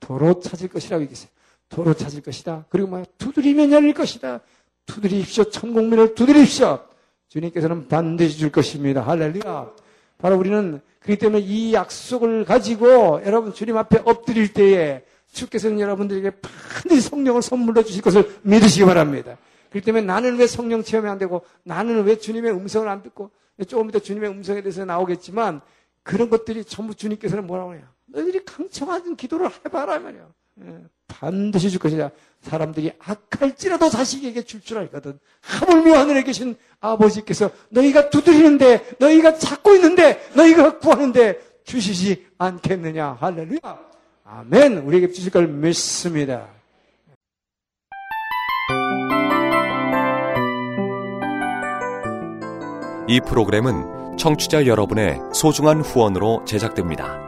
도로 0.00 0.40
찾을 0.40 0.68
것이라고 0.68 1.02
얘기했어요. 1.02 1.30
도로 1.68 1.92
찾을 1.92 2.22
것이다. 2.22 2.64
그리고 2.70 2.88
뭐야? 2.88 3.04
두드리면 3.18 3.72
열릴 3.72 3.92
것이다. 3.92 4.40
두드리십시오. 4.86 5.44
천국민을 5.50 6.14
두드리십시오. 6.14 6.80
주님께서는 7.28 7.88
반드시 7.88 8.38
줄 8.38 8.50
것입니다. 8.50 9.02
할렐루야. 9.02 9.70
바로 10.16 10.38
우리는 10.38 10.80
그렇기 11.00 11.18
때문에 11.18 11.40
이 11.44 11.72
약속을 11.72 12.44
가지고 12.44 13.20
여러분 13.24 13.52
주님 13.52 13.76
앞에 13.76 14.02
엎드릴 14.04 14.52
때에 14.52 15.04
주께서는 15.32 15.80
여러분들에게 15.80 16.30
반드시 16.40 17.02
성령을 17.02 17.42
선물로 17.42 17.82
주실 17.84 18.02
것을 18.02 18.38
믿으시기 18.42 18.84
바랍니다. 18.84 19.36
그렇기 19.70 19.84
때문에 19.84 20.04
나는 20.04 20.36
왜 20.36 20.46
성령 20.46 20.82
체험이 20.82 21.08
안 21.08 21.18
되고 21.18 21.44
나는 21.62 22.04
왜 22.04 22.18
주님의 22.18 22.52
음성을 22.52 22.88
안 22.88 23.02
듣고 23.02 23.30
조금 23.66 23.88
이따 23.88 23.98
주님의 23.98 24.30
음성에 24.30 24.62
대해서 24.62 24.84
나오겠지만 24.84 25.60
그런 26.02 26.30
것들이 26.30 26.64
전부 26.64 26.94
주님께서는 26.94 27.46
뭐라고 27.46 27.74
해요? 27.74 27.82
너희들이 28.06 28.44
강청하던 28.44 29.16
기도를 29.16 29.50
해봐라 29.66 29.98
말이야. 29.98 30.28
예, 30.64 30.78
반드시 31.08 31.70
줄 31.70 31.80
것이다. 31.80 32.10
사람들이 32.42 32.92
악할지라도 32.98 33.88
자식에게 33.90 34.42
줄 34.42 34.60
줄 34.60 34.78
알거든. 34.78 35.18
하물며 35.40 35.94
하늘에 35.98 36.22
계신 36.22 36.56
아버지께서 36.80 37.50
너희가 37.70 38.10
두드리는데, 38.10 38.96
너희가 38.98 39.38
찾고 39.38 39.74
있는데, 39.76 40.20
너희가 40.34 40.78
구하는데 40.78 41.40
주시지 41.64 42.26
않겠느냐. 42.38 43.16
할렐루야. 43.20 43.58
아멘. 44.24 44.78
우리에게 44.78 45.10
주실 45.10 45.32
걸 45.32 45.48
믿습니다. 45.48 46.46
이 53.08 53.20
프로그램은 53.20 54.16
청취자 54.18 54.66
여러분의 54.66 55.18
소중한 55.32 55.80
후원으로 55.80 56.44
제작됩니다. 56.44 57.27